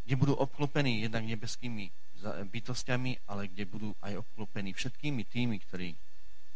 Kde 0.08 0.16
budú 0.16 0.34
obklopení 0.40 1.04
jednak 1.04 1.28
nebeskými 1.28 1.92
bytostiami, 2.24 3.30
ale 3.32 3.48
kde 3.48 3.64
budú 3.66 3.90
aj 4.04 4.20
obklopení 4.20 4.76
všetkými 4.76 5.24
tými, 5.28 5.58
ktorí 5.64 5.96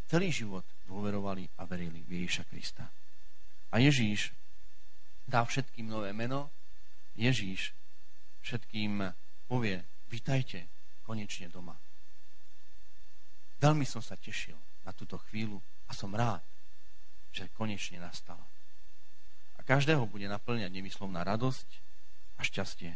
celý 0.06 0.28
život 0.30 0.64
dôverovali 0.84 1.48
a 1.58 1.64
verili 1.64 2.04
v 2.04 2.20
Ježíša 2.20 2.44
Krista. 2.46 2.84
A 3.72 3.80
Ježíš 3.80 4.30
dá 5.24 5.42
všetkým 5.42 5.88
nové 5.88 6.12
meno, 6.12 6.52
Ježíš 7.16 7.72
všetkým 8.44 9.00
povie, 9.48 9.80
vitajte 10.12 10.68
konečne 11.02 11.48
doma. 11.48 11.74
Veľmi 13.60 13.88
som 13.88 14.04
sa 14.04 14.20
tešil 14.20 14.56
na 14.84 14.92
túto 14.92 15.16
chvíľu 15.28 15.56
a 15.88 15.96
som 15.96 16.12
rád, 16.12 16.44
že 17.32 17.48
konečne 17.56 17.96
nastala. 17.96 18.44
A 19.56 19.60
každého 19.64 20.04
bude 20.04 20.28
naplňať 20.28 20.68
nevyslovná 20.68 21.24
radosť 21.24 21.68
a 22.36 22.44
šťastie. 22.44 22.92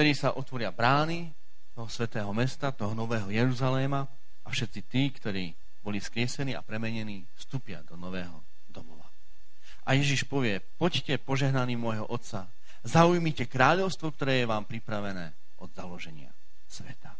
Vtedy 0.00 0.16
sa 0.16 0.32
otvoria 0.32 0.72
brány 0.72 1.28
toho 1.76 1.84
svetého 1.84 2.32
mesta, 2.32 2.72
toho 2.72 2.96
nového 2.96 3.28
Jeruzaléma 3.28 4.08
a 4.40 4.48
všetci 4.48 4.80
tí, 4.88 5.12
ktorí 5.12 5.52
boli 5.84 6.00
skriesení 6.00 6.56
a 6.56 6.64
premenení, 6.64 7.28
vstúpia 7.36 7.84
do 7.84 8.00
nového 8.00 8.40
domova. 8.64 9.04
A 9.84 9.92
Ježiš 9.92 10.24
povie, 10.24 10.56
poďte 10.80 11.20
požehnaní 11.20 11.76
môjho 11.76 12.08
Otca, 12.08 12.48
zaujmite 12.80 13.44
kráľovstvo, 13.44 14.16
ktoré 14.16 14.40
je 14.40 14.48
vám 14.48 14.64
pripravené 14.64 15.36
od 15.60 15.68
založenia 15.76 16.32
sveta. 16.64 17.12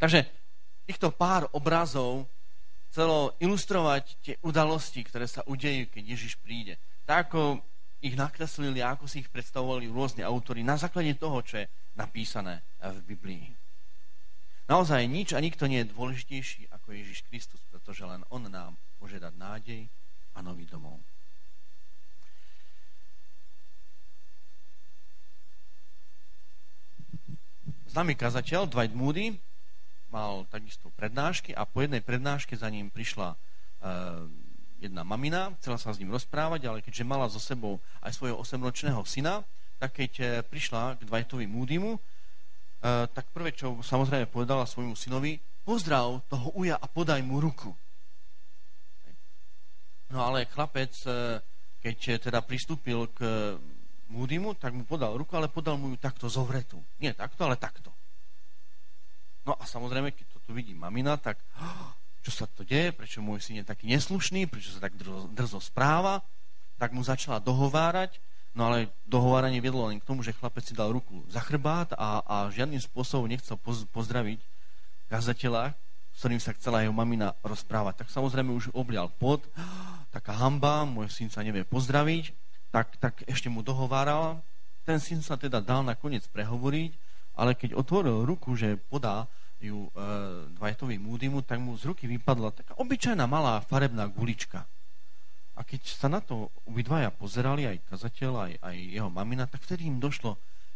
Takže 0.00 0.24
týchto 0.88 1.12
pár 1.12 1.44
obrazov 1.52 2.24
chcelo 2.88 3.36
ilustrovať 3.36 4.04
tie 4.24 4.34
udalosti, 4.40 5.04
ktoré 5.04 5.28
sa 5.28 5.44
udejú, 5.44 5.92
keď 5.92 6.16
Ježiš 6.16 6.40
príde. 6.40 6.80
Tak 7.04 7.28
ako 7.28 7.60
ich 8.04 8.20
nakreslili 8.20 8.84
a 8.84 8.92
ako 8.92 9.08
si 9.08 9.24
ich 9.24 9.32
predstavovali 9.32 9.88
rôzne 9.88 10.20
autory 10.28 10.60
na 10.60 10.76
základe 10.76 11.16
toho, 11.16 11.40
čo 11.40 11.64
je 11.64 11.66
napísané 11.96 12.60
v 12.84 13.00
Biblii. 13.08 13.44
Naozaj 14.68 15.08
nič 15.08 15.32
a 15.32 15.40
nikto 15.40 15.64
nie 15.64 15.84
je 15.84 15.92
dôležitejší 15.92 16.68
ako 16.68 16.92
Ježiš 16.92 17.24
Kristus, 17.28 17.64
pretože 17.72 18.04
len 18.04 18.20
On 18.28 18.44
nám 18.44 18.76
môže 19.00 19.16
dať 19.16 19.32
nádej 19.36 19.88
a 20.36 20.44
nový 20.44 20.68
domov. 20.68 21.00
Známy 27.88 28.18
kazateľ 28.18 28.68
Dwight 28.68 28.92
Moody 28.92 29.38
mal 30.10 30.44
takisto 30.50 30.90
prednášky 30.98 31.54
a 31.56 31.62
po 31.62 31.80
jednej 31.80 32.02
prednáške 32.02 32.58
za 32.58 32.66
ním 32.66 32.90
prišla 32.90 33.32
uh, 33.32 34.26
jedna 34.86 35.02
mamina, 35.02 35.54
chcela 35.60 35.80
sa 35.80 35.92
s 35.92 36.00
ním 36.00 36.12
rozprávať, 36.12 36.68
ale 36.68 36.78
keďže 36.84 37.08
mala 37.08 37.26
so 37.32 37.40
sebou 37.40 37.80
aj 38.04 38.12
svojho 38.14 38.36
osemročného 38.40 39.00
syna, 39.08 39.40
tak 39.80 39.96
keď 39.98 40.12
uh, 40.20 40.28
prišla 40.44 41.00
k 41.00 41.08
Dwightovi 41.08 41.48
Moodymu, 41.48 41.96
Eh, 42.84 43.08
tak 43.16 43.32
prvé, 43.32 43.56
čo 43.56 43.80
samozrejme 43.80 44.28
povedala 44.28 44.68
svojmu 44.68 44.92
synovi, 44.92 45.40
pozdrav 45.64 46.20
toho 46.28 46.52
uja 46.52 46.76
a 46.76 46.84
podaj 46.84 47.24
mu 47.24 47.40
ruku. 47.40 47.72
No 50.12 50.20
ale 50.20 50.44
chlapec, 50.44 50.92
eh, 51.08 51.40
keď 51.80 52.28
teda 52.28 52.44
pristúpil 52.44 53.08
k 53.16 53.24
Moodymu, 54.12 54.52
tak 54.60 54.76
mu 54.76 54.84
podal 54.84 55.16
ruku, 55.16 55.32
ale 55.32 55.48
podal 55.48 55.80
mu 55.80 55.88
ju 55.88 55.96
takto 55.96 56.28
zovretú. 56.28 56.76
Nie 57.00 57.16
takto, 57.16 57.48
ale 57.48 57.56
takto. 57.56 57.88
No 59.48 59.56
a 59.56 59.64
samozrejme, 59.64 60.12
keď 60.12 60.36
toto 60.36 60.52
vidí 60.52 60.76
mamina, 60.76 61.16
tak 61.16 61.40
čo 62.24 62.32
sa 62.32 62.48
to 62.48 62.64
deje, 62.64 62.96
prečo 62.96 63.20
môj 63.20 63.44
syn 63.44 63.60
je 63.60 63.68
taký 63.68 63.84
neslušný, 63.92 64.48
prečo 64.48 64.72
sa 64.72 64.80
tak 64.80 64.96
drzo, 64.96 65.28
drzo 65.28 65.60
správa, 65.60 66.24
tak 66.80 66.96
mu 66.96 67.04
začala 67.04 67.38
dohovárať, 67.38 68.16
No 68.54 68.70
ale 68.70 68.94
dohováranie 69.02 69.58
viedlo 69.58 69.90
len 69.90 69.98
k 69.98 70.06
tomu, 70.06 70.22
že 70.22 70.30
chlapec 70.30 70.62
si 70.62 70.78
dal 70.78 70.94
ruku 70.94 71.26
za 71.26 71.42
chrbát 71.42 71.90
a, 71.98 72.22
a 72.22 72.36
žiadnym 72.54 72.78
spôsobom 72.78 73.26
nechcel 73.26 73.58
poz, 73.58 73.82
pozdraviť 73.90 74.38
kazateľa, 75.10 75.74
s 76.14 76.18
ktorým 76.22 76.38
sa 76.38 76.54
chcela 76.54 76.86
jeho 76.86 76.94
mamina 76.94 77.34
rozprávať. 77.42 78.06
Tak 78.06 78.14
samozrejme 78.14 78.54
už 78.54 78.70
oblial 78.70 79.10
pod, 79.10 79.42
taká 80.14 80.38
hamba, 80.38 80.86
môj 80.86 81.10
syn 81.10 81.34
sa 81.34 81.42
nevie 81.42 81.66
pozdraviť, 81.66 82.30
tak, 82.70 82.94
tak 83.02 83.26
ešte 83.26 83.50
mu 83.50 83.66
dohováral. 83.66 84.38
Ten 84.86 85.02
syn 85.02 85.18
sa 85.18 85.34
teda 85.34 85.58
dal 85.58 85.82
nakoniec 85.82 86.22
prehovoriť, 86.30 86.94
ale 87.34 87.58
keď 87.58 87.74
otvoril 87.74 88.22
ruku, 88.22 88.54
že 88.54 88.78
podá 88.78 89.26
ju 89.60 89.86
e, 89.86 89.90
Dwightovi 90.54 90.98
Moodymu, 90.98 91.42
tak 91.42 91.60
mu 91.60 91.76
z 91.78 91.90
ruky 91.90 92.06
vypadla 92.10 92.50
taká 92.54 92.72
obyčajná 92.78 93.24
malá 93.26 93.60
farebná 93.62 94.06
gulička. 94.10 94.66
A 95.54 95.62
keď 95.62 95.86
sa 95.86 96.10
na 96.10 96.18
to 96.18 96.50
obidvaja 96.66 97.14
pozerali, 97.14 97.64
aj 97.64 97.86
kazateľ, 97.86 98.32
aj, 98.50 98.52
aj 98.58 98.76
jeho 98.90 99.10
mamina, 99.10 99.46
tak 99.46 99.62
vtedy 99.62 99.86
im 99.86 100.02
došlo, 100.02 100.34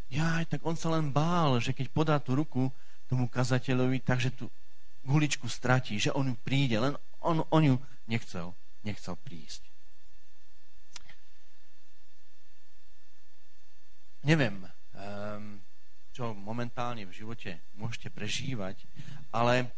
ja, 0.09 0.41
tak 0.47 0.65
on 0.65 0.79
sa 0.79 0.95
len 0.95 1.13
bál, 1.13 1.59
že 1.61 1.75
keď 1.75 1.87
podá 1.91 2.17
tú 2.23 2.39
ruku 2.39 2.71
tomu 3.11 3.29
kazateľovi, 3.29 4.01
takže 4.01 4.33
tú 4.33 4.49
guličku 5.05 5.51
stratí, 5.51 5.99
že 5.99 6.15
on 6.15 6.37
príde, 6.37 6.79
len 6.79 6.95
on, 7.21 7.45
on 7.51 7.63
ju 7.65 7.77
nechcel, 8.07 8.55
nechcel 8.87 9.17
prísť. 9.21 9.67
Neviem, 14.25 14.67
um, 14.93 15.58
čo 16.19 16.35
momentálne 16.35 17.07
v 17.07 17.15
živote 17.15 17.63
môžete 17.79 18.11
prežívať, 18.11 18.75
ale 19.31 19.71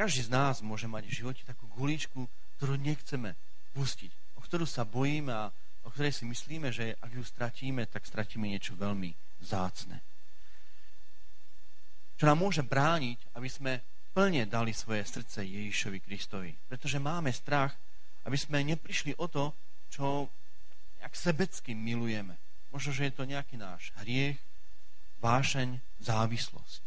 každý 0.00 0.24
z 0.24 0.32
nás 0.32 0.64
môže 0.64 0.88
mať 0.88 1.04
v 1.04 1.16
živote 1.20 1.42
takú 1.44 1.68
guličku, 1.76 2.24
ktorú 2.56 2.80
nechceme 2.80 3.36
pustiť, 3.76 4.08
o 4.32 4.40
ktorú 4.40 4.64
sa 4.64 4.88
bojíme 4.88 5.28
a 5.28 5.52
o 5.84 5.92
ktorej 5.92 6.16
si 6.16 6.24
myslíme, 6.24 6.72
že 6.72 6.96
ak 7.04 7.12
ju 7.12 7.20
stratíme, 7.20 7.84
tak 7.84 8.08
stratíme 8.08 8.48
niečo 8.48 8.80
veľmi 8.80 9.12
zácne. 9.44 10.00
Čo 12.16 12.24
nám 12.24 12.40
môže 12.40 12.64
brániť, 12.64 13.36
aby 13.36 13.48
sme 13.52 13.84
plne 14.16 14.48
dali 14.48 14.72
svoje 14.72 15.04
srdce 15.04 15.44
Ježišovi 15.44 16.00
Kristovi. 16.00 16.50
Pretože 16.64 16.96
máme 16.96 17.28
strach, 17.28 17.76
aby 18.24 18.40
sme 18.40 18.64
neprišli 18.64 19.20
o 19.20 19.28
to, 19.28 19.52
čo 19.92 20.32
jak 20.96 21.12
sebecky 21.12 21.76
milujeme. 21.76 22.40
Možno, 22.72 22.90
že 22.96 23.12
je 23.12 23.14
to 23.14 23.28
nejaký 23.28 23.60
náš 23.60 23.92
hriech, 24.00 24.47
vášeň, 25.18 25.82
závislosť. 25.98 26.82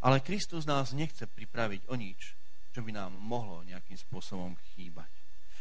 Ale 0.00 0.24
Kristus 0.24 0.64
nás 0.64 0.96
nechce 0.96 1.28
pripraviť 1.28 1.92
o 1.92 1.94
nič, 1.96 2.32
čo 2.72 2.80
by 2.80 2.96
nám 2.96 3.12
mohlo 3.20 3.60
nejakým 3.68 4.00
spôsobom 4.00 4.56
chýbať. 4.72 5.10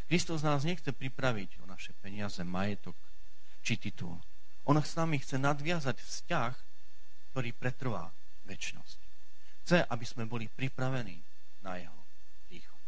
Kristus 0.07 0.41
nás 0.41 0.63
nechce 0.63 0.89
pripraviť 0.89 1.59
o 1.61 1.69
naše 1.69 1.91
peniaze, 1.99 2.41
majetok 2.41 2.95
či 3.61 3.75
titul. 3.77 4.17
On 4.65 4.77
s 4.79 4.95
nami 4.95 5.19
chce 5.19 5.37
nadviazať 5.37 5.97
vzťah, 5.99 6.53
ktorý 7.33 7.49
pretrvá 7.53 8.09
väčšnosť. 8.47 8.99
Chce, 9.65 9.77
aby 9.85 10.05
sme 10.07 10.25
boli 10.25 10.49
pripravení 10.49 11.21
na 11.61 11.77
jeho 11.77 12.01
príchod. 12.49 12.81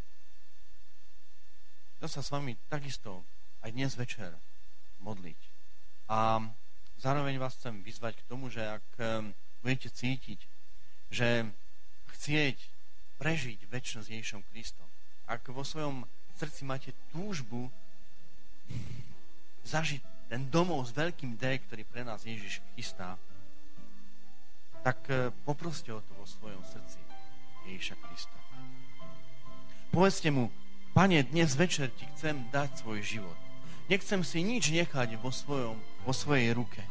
Chcem 1.98 2.10
sa 2.10 2.22
s 2.24 2.32
vami 2.32 2.58
takisto 2.66 3.22
aj 3.62 3.70
dnes 3.70 3.94
večer 3.94 4.34
modliť. 4.98 5.40
A 6.10 6.42
zároveň 7.02 7.42
vás 7.42 7.58
chcem 7.58 7.82
vyzvať 7.82 8.22
k 8.22 8.28
tomu, 8.30 8.46
že 8.46 8.62
ak 8.62 8.86
ehm, 9.02 9.34
budete 9.66 9.90
cítiť, 9.90 10.40
že 11.10 11.50
chcieť 12.14 12.56
prežiť 13.18 13.66
väčšnosť 13.66 14.08
Ježišom 14.08 14.42
Kristom, 14.54 14.86
ak 15.26 15.50
vo 15.50 15.66
svojom 15.66 16.06
srdci 16.38 16.62
máte 16.62 16.94
túžbu 17.10 17.68
zažiť 19.66 20.02
ten 20.30 20.46
domov 20.48 20.86
s 20.86 20.94
veľkým 20.94 21.36
D, 21.36 21.58
ktorý 21.66 21.82
pre 21.84 22.06
nás 22.06 22.22
Ježiš 22.22 22.62
chystá, 22.78 23.18
tak 24.86 24.98
eh, 25.10 25.34
poproste 25.44 25.90
o 25.90 26.00
to 26.00 26.12
vo 26.14 26.26
svojom 26.26 26.62
srdci. 26.66 26.98
Ježiša 27.62 27.94
Krista. 28.02 28.38
Povedzte 29.94 30.34
mu, 30.34 30.50
Pane, 30.92 31.24
dnes 31.24 31.54
večer 31.56 31.88
ti 31.94 32.04
chcem 32.12 32.44
dať 32.52 32.84
svoj 32.84 33.00
život. 33.00 33.38
Nechcem 33.88 34.20
si 34.20 34.44
nič 34.44 34.68
nechať 34.68 35.16
vo, 35.16 35.32
svojom, 35.32 35.80
vo 36.02 36.12
svojej 36.14 36.50
ruke. 36.54 36.82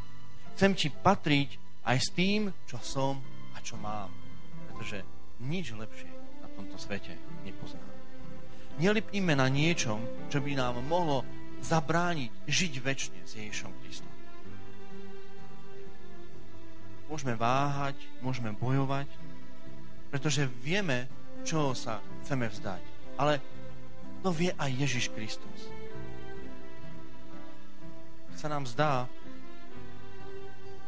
Chcem 0.55 0.75
ti 0.75 0.87
patriť 0.91 1.57
aj 1.87 1.97
s 1.97 2.09
tým, 2.13 2.53
čo 2.69 2.77
som 2.79 3.19
a 3.55 3.57
čo 3.59 3.75
mám. 3.79 4.11
Pretože 4.71 5.01
nič 5.41 5.73
lepšie 5.73 6.11
na 6.41 6.47
tomto 6.53 6.77
svete 6.77 7.17
nepoznám. 7.41 7.89
Nelipníme 8.79 9.35
na 9.35 9.51
niečom, 9.51 9.99
čo 10.31 10.39
by 10.39 10.55
nám 10.55 10.79
mohlo 10.85 11.25
zabrániť 11.61 12.31
žiť 12.49 12.73
väčšine 12.81 13.21
s 13.25 13.31
Ježišom 13.37 13.71
Kristom. 13.83 14.13
Môžeme 17.11 17.35
váhať, 17.35 17.99
môžeme 18.23 18.55
bojovať, 18.55 19.09
pretože 20.09 20.47
vieme, 20.63 21.11
čo 21.43 21.75
sa 21.75 21.99
chceme 22.23 22.47
vzdať. 22.47 22.83
Ale 23.19 23.43
to 24.23 24.31
vie 24.31 24.55
aj 24.55 24.71
Ježiš 24.71 25.11
Kristus. 25.11 25.80
Sa 28.35 28.47
nám 28.49 28.65
zdá, 28.65 29.05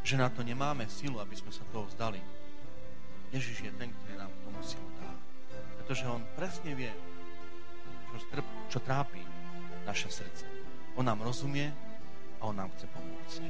že 0.03 0.19
na 0.19 0.27
to 0.27 0.43
nemáme 0.43 0.83
silu, 0.91 1.21
aby 1.23 1.35
sme 1.37 1.51
sa 1.53 1.63
toho 1.71 1.87
vzdali. 1.87 2.19
Ježiš 3.31 3.65
je 3.65 3.71
ten, 3.79 3.89
ktorý 3.89 4.19
nám 4.19 4.31
tomu 4.43 4.59
silu 4.61 4.85
dá. 4.99 5.09
Pretože 5.79 6.05
on 6.05 6.21
presne 6.35 6.75
vie, 6.75 6.91
čo, 8.11 8.17
strp, 8.29 8.47
čo 8.69 8.79
trápi 8.83 9.23
naše 9.87 10.11
srdce. 10.11 10.45
On 10.99 11.05
nám 11.07 11.23
rozumie 11.23 11.71
a 12.37 12.51
on 12.51 12.55
nám 12.55 12.69
chce 12.77 12.85
pomôcť. 12.91 13.41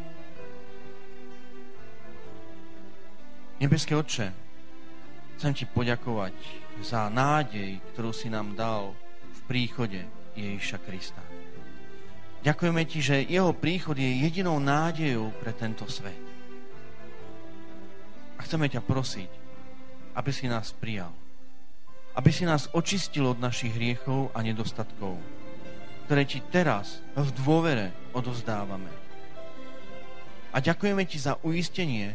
Nebeské 3.60 3.96
Otče, 3.96 4.28
chcem 5.38 5.52
ti 5.56 5.66
poďakovať 5.68 6.36
za 6.84 7.08
nádej, 7.08 7.80
ktorú 7.94 8.12
si 8.12 8.28
nám 8.32 8.56
dal 8.56 8.96
príchode 9.48 10.04
Ježiša 10.40 10.78
Krista. 10.88 11.33
Ďakujeme 12.44 12.84
Ti, 12.84 13.00
že 13.00 13.24
Jeho 13.24 13.56
príchod 13.56 13.96
je 13.96 14.28
jedinou 14.28 14.60
nádejou 14.60 15.32
pre 15.40 15.56
tento 15.56 15.88
svet. 15.88 16.20
A 18.36 18.44
chceme 18.44 18.68
ťa 18.68 18.84
prosiť, 18.84 19.32
aby 20.12 20.32
si 20.36 20.52
nás 20.52 20.76
prijal. 20.76 21.16
Aby 22.20 22.36
si 22.36 22.44
nás 22.44 22.68
očistil 22.76 23.32
od 23.32 23.40
našich 23.40 23.72
hriechov 23.72 24.36
a 24.36 24.44
nedostatkov, 24.44 25.16
ktoré 26.06 26.28
Ti 26.28 26.44
teraz 26.52 27.00
v 27.16 27.32
dôvere 27.32 27.96
odovzdávame. 28.12 28.92
A 30.52 30.60
ďakujeme 30.60 31.08
Ti 31.08 31.18
za 31.24 31.40
uistenie, 31.48 32.12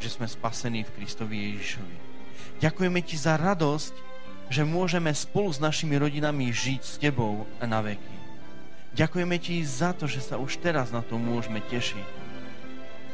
že 0.00 0.08
sme 0.08 0.24
spasení 0.24 0.88
v 0.88 0.94
Kristovi 0.96 1.52
Ježišovi. 1.52 1.96
Ďakujeme 2.64 3.04
Ti 3.04 3.16
za 3.20 3.36
radosť, 3.36 3.94
že 4.48 4.64
môžeme 4.64 5.12
spolu 5.12 5.52
s 5.52 5.60
našimi 5.60 6.00
rodinami 6.00 6.48
žiť 6.48 6.80
s 6.80 6.96
Tebou 6.96 7.44
na 7.60 7.84
veky. 7.84 8.23
Ďakujeme 8.94 9.36
Ti 9.42 9.58
za 9.66 9.90
to, 9.90 10.06
že 10.06 10.22
sa 10.22 10.38
už 10.38 10.62
teraz 10.62 10.94
na 10.94 11.02
to 11.02 11.18
môžeme 11.18 11.58
tešiť. 11.58 12.06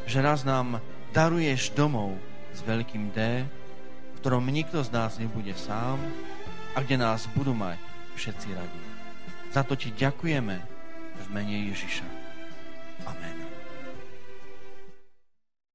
Že 0.05 0.18
raz 0.20 0.45
nám 0.45 0.85
daruješ 1.16 1.72
domov 1.72 2.20
s 2.53 2.61
veľkým 2.61 3.09
D, 3.16 3.49
v 3.49 4.16
ktorom 4.20 4.45
nikto 4.53 4.85
z 4.85 4.93
nás 4.93 5.16
nebude 5.16 5.57
sám 5.57 5.97
a 6.76 6.85
kde 6.85 7.01
nás 7.01 7.24
budú 7.33 7.57
mať 7.57 7.81
všetci 8.12 8.49
radi. 8.53 8.83
Za 9.57 9.64
to 9.64 9.72
Ti 9.72 9.89
ďakujeme 9.97 10.57
v 11.16 11.26
mene 11.33 11.72
Ježiša. 11.72 12.07
Amen. 13.09 13.39